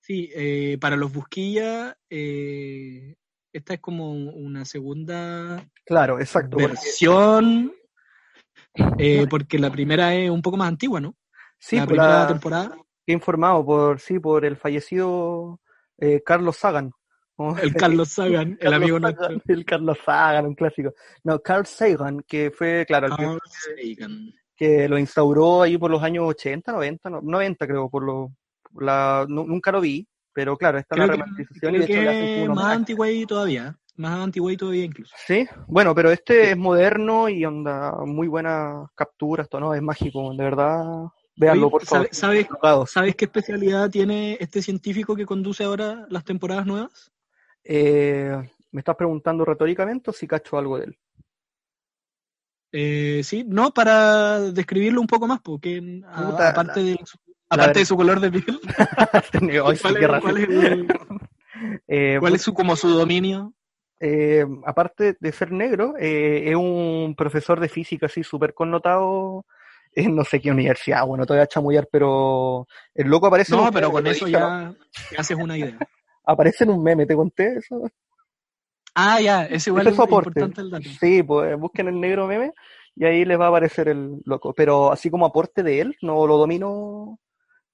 [0.00, 3.14] sí, eh, para los busquillas, eh,
[3.52, 6.56] esta es como una segunda claro, exacto.
[6.58, 7.72] porque- versión,
[8.98, 11.14] eh, porque la primera es un poco más antigua, ¿no?
[11.58, 12.76] sí, la por primera la- temporada.
[13.06, 15.60] he informado por sí, por el fallecido
[15.98, 16.92] eh, Carlos Sagan.
[17.60, 19.54] El Carlos Sagan, el Carlos amigo Sagan, nuestro.
[19.54, 20.92] El Carlos Sagan, un clásico.
[21.24, 24.32] No, Carl Sagan, que fue, claro, el Carl Sagan.
[24.56, 28.32] Que lo instauró ahí por los años 80, 90, no- 90 creo, por lo,
[28.78, 32.00] la, nu- nunca lo vi, pero claro, está la Creo que, remasterización y de hecho
[32.02, 35.14] le hacen que como un más antigüey todavía, más antigüey todavía incluso.
[35.26, 39.74] Sí, bueno, pero este es moderno y onda, muy buenas capturas, todo, ¿no?
[39.74, 40.84] Es mágico, de verdad.
[41.36, 42.08] Véanlo, Oye, por favor.
[42.12, 42.90] ¿sabe- ¿Sabes.
[42.92, 47.10] ¿Sabes qué especialidad tiene este científico que conduce ahora las temporadas nuevas?
[47.64, 48.36] Eh,
[48.70, 50.98] ¿Me estás preguntando retóricamente o si cacho algo de él?
[52.76, 56.98] Eh, sí, no, para describirlo un poco más, porque a- aparte, de,
[57.48, 58.58] aparte de su color de piel,
[59.32, 59.38] sí,
[59.80, 60.20] ¿cuál, es, racista.
[60.20, 60.88] cuál es el-
[61.86, 63.54] Eh, cuál es su, como su dominio?
[64.00, 69.46] eh, aparte de ser negro, eh, es un profesor de física así súper connotado
[69.94, 73.72] en no sé qué universidad, bueno, todavía chamullar, pero el loco aparece en No, un
[73.72, 74.48] pero con eso dije, ¿no?
[74.48, 74.74] ya
[75.10, 75.78] te haces una idea.
[76.26, 77.88] Aparece en un meme, ¿te conté eso?
[78.94, 80.40] Ah, ya, ese igual es es su aporte.
[80.40, 80.90] importante el dato.
[81.00, 82.52] Sí, pues busquen el negro meme
[82.94, 84.54] y ahí les va a aparecer el loco.
[84.54, 87.18] Pero así como aporte de él, no lo domino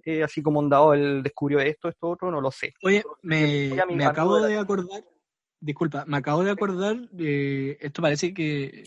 [0.04, 2.72] eh, así como ondado, él descubrió esto, esto, otro, no lo sé.
[2.82, 5.04] Oye, me, me acabo de acordar,
[5.60, 8.84] disculpa, me acabo de acordar, eh, esto parece que,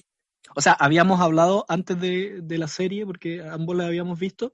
[0.55, 4.53] o sea, habíamos hablado antes de, de la serie, porque ambos la habíamos visto,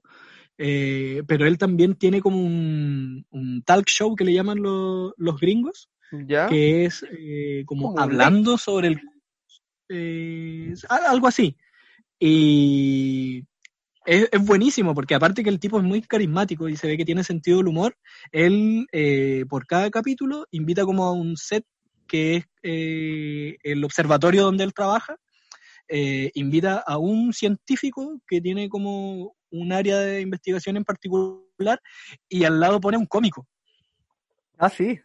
[0.58, 5.40] eh, pero él también tiene como un, un talk show que le llaman lo- los
[5.40, 6.48] gringos, ¿Ya?
[6.48, 9.00] que es eh, como hablando sobre el...
[9.88, 11.56] eh, al- algo así.
[12.18, 13.44] Y
[14.04, 17.04] es, es buenísimo, porque aparte que el tipo es muy carismático y se ve que
[17.04, 17.96] tiene sentido del humor,
[18.32, 21.64] él eh, por cada capítulo invita como a un set
[22.06, 25.16] que es eh, el observatorio donde él trabaja,
[25.88, 31.80] eh, invita a un científico que tiene como un área de investigación en particular
[32.28, 33.46] y al lado pone un cómico.
[34.58, 35.00] Ah, sí.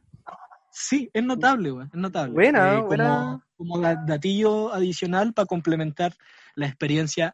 [0.78, 2.34] Sí, es notable, güey, es notable.
[2.34, 3.40] Buena, Eh, como, buena.
[3.56, 6.14] como da- datillo adicional para complementar
[6.56, 7.34] la experiencia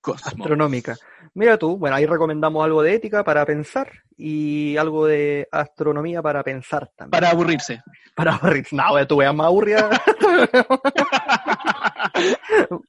[0.00, 0.26] Cosmo.
[0.42, 0.96] Astronómica.
[1.34, 6.42] Mira tú, bueno, ahí recomendamos algo de ética para pensar y algo de astronomía para
[6.42, 7.10] pensar también.
[7.10, 7.82] Para aburrirse.
[8.16, 8.66] Para aburrir.
[8.72, 9.90] No, güey, tú veas más aburrida.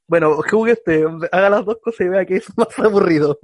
[0.06, 0.78] bueno, jugue
[1.32, 3.38] haga las dos cosas y vea que es más aburrido.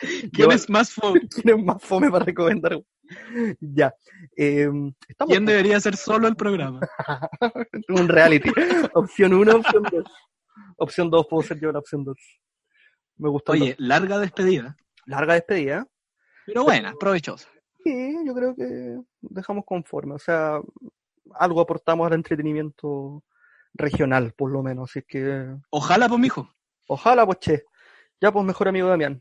[0.00, 1.20] ¿Quién Yo- es más fome?
[1.30, 2.80] ¿Quién es más fome para recomendar?
[3.60, 3.94] Ya.
[4.36, 4.68] Eh,
[5.08, 6.80] estamos ¿Quién debería ser solo el programa?
[7.88, 8.50] un reality.
[8.94, 10.04] opción 1, opción 2.
[10.78, 12.16] Opción 2, puedo ser yo la opción 2.
[13.18, 13.52] Me gustó.
[13.52, 14.76] Oye, larga despedida,
[15.06, 15.86] Larga despedida.
[16.46, 17.48] pero buena, provechosa.
[17.84, 20.14] Sí, yo creo que dejamos conforme.
[20.14, 20.60] O sea,
[21.34, 23.22] algo aportamos al entretenimiento
[23.74, 24.90] regional, por lo menos.
[24.90, 26.48] Así que, Ojalá, pues, mijo.
[26.86, 27.64] ojalá, pues, che.
[28.20, 29.20] Ya, pues, mejor amigo Damián.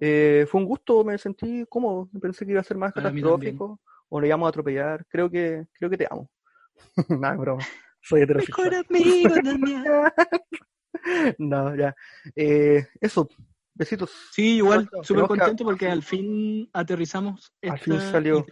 [0.00, 2.08] Eh, fue un gusto, me sentí cómodo.
[2.20, 3.80] Pensé que iba a ser más Para catastrófico.
[4.08, 5.04] O le íbamos a atropellar.
[5.08, 6.30] Creo que, creo que te amo.
[7.20, 7.64] Nada, broma.
[8.00, 8.84] Soy heterosexual.
[8.88, 9.84] amigo también.
[11.38, 11.94] No, ya.
[12.34, 13.28] Eh, eso,
[13.76, 14.10] besitos.
[14.32, 17.52] Sí, igual, súper que- contento porque al fin aterrizamos.
[17.62, 18.44] Al fin salió.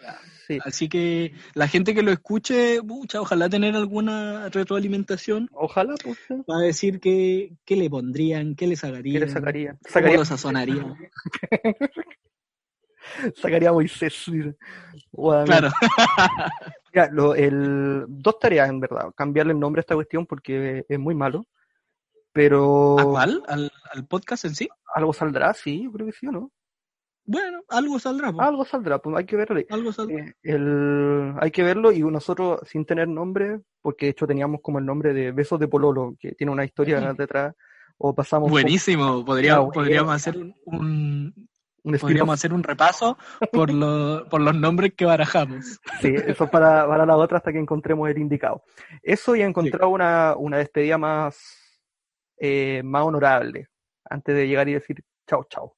[0.47, 0.59] Sí.
[0.65, 6.35] Así que la gente que lo escuche, pucha, ojalá tener alguna retroalimentación Ojalá, pues, sí.
[6.47, 9.79] para decir qué, qué le pondrían, qué le sacarían, ¿Qué le sacaría?
[10.17, 10.95] lo sazonarían.
[13.37, 14.27] sacaría a Moisés.
[15.45, 15.69] Claro,
[16.93, 19.11] Mira, lo- el, dos tareas en verdad.
[19.17, 21.47] Cambiarle el nombre a esta cuestión porque es muy malo.
[22.35, 23.43] Pero ¿a cuál?
[23.49, 24.69] ¿Al, al podcast en sí?
[24.95, 26.53] algo saldrá, sí, yo creo que sí o no.
[27.27, 28.43] Bueno, algo saldrá, po.
[28.43, 29.59] Algo saldrá, pues hay que verlo.
[29.71, 30.19] algo saldrá.
[30.27, 34.79] Eh, el, hay que verlo y nosotros sin tener nombre, porque de hecho teníamos como
[34.79, 37.55] el nombre de Besos de Pololo, que tiene una historia detrás,
[37.97, 38.51] o pasamos...
[38.51, 39.73] Buenísimo, podría- bueno.
[39.73, 40.37] podríamos hacer
[40.67, 41.49] un.
[42.01, 43.19] Podríamos hacer un repaso
[43.53, 45.79] por, lo- por los nombres que barajamos.
[46.01, 48.63] Sí, eso para, para la otra hasta que encontremos el indicado.
[49.03, 51.37] Eso y he encontrado una, una despedida más,
[52.45, 53.69] eh, más honorable
[54.05, 55.77] antes de llegar y decir chao, chao.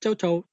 [0.00, 0.51] Chau, chau.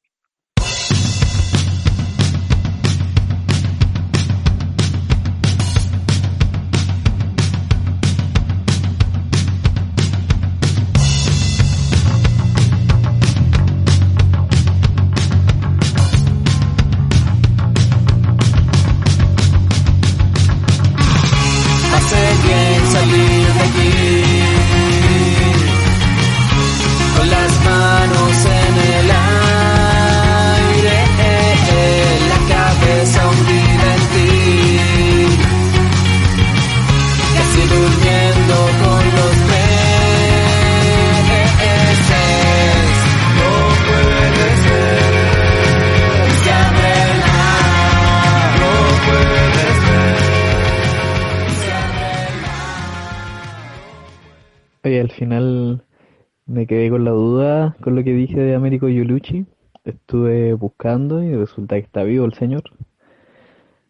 [57.92, 59.46] Lo que dije de Américo Yulucci.
[59.86, 62.64] Estuve buscando y resulta que está vivo el señor.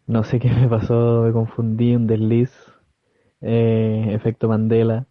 [0.06, 2.50] No sé qué me pasó, me confundí, un desliz,
[3.40, 5.06] eh, efecto Mandela.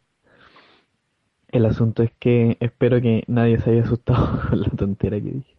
[1.49, 5.58] El asunto es que espero que nadie se haya asustado con la tontera que dije.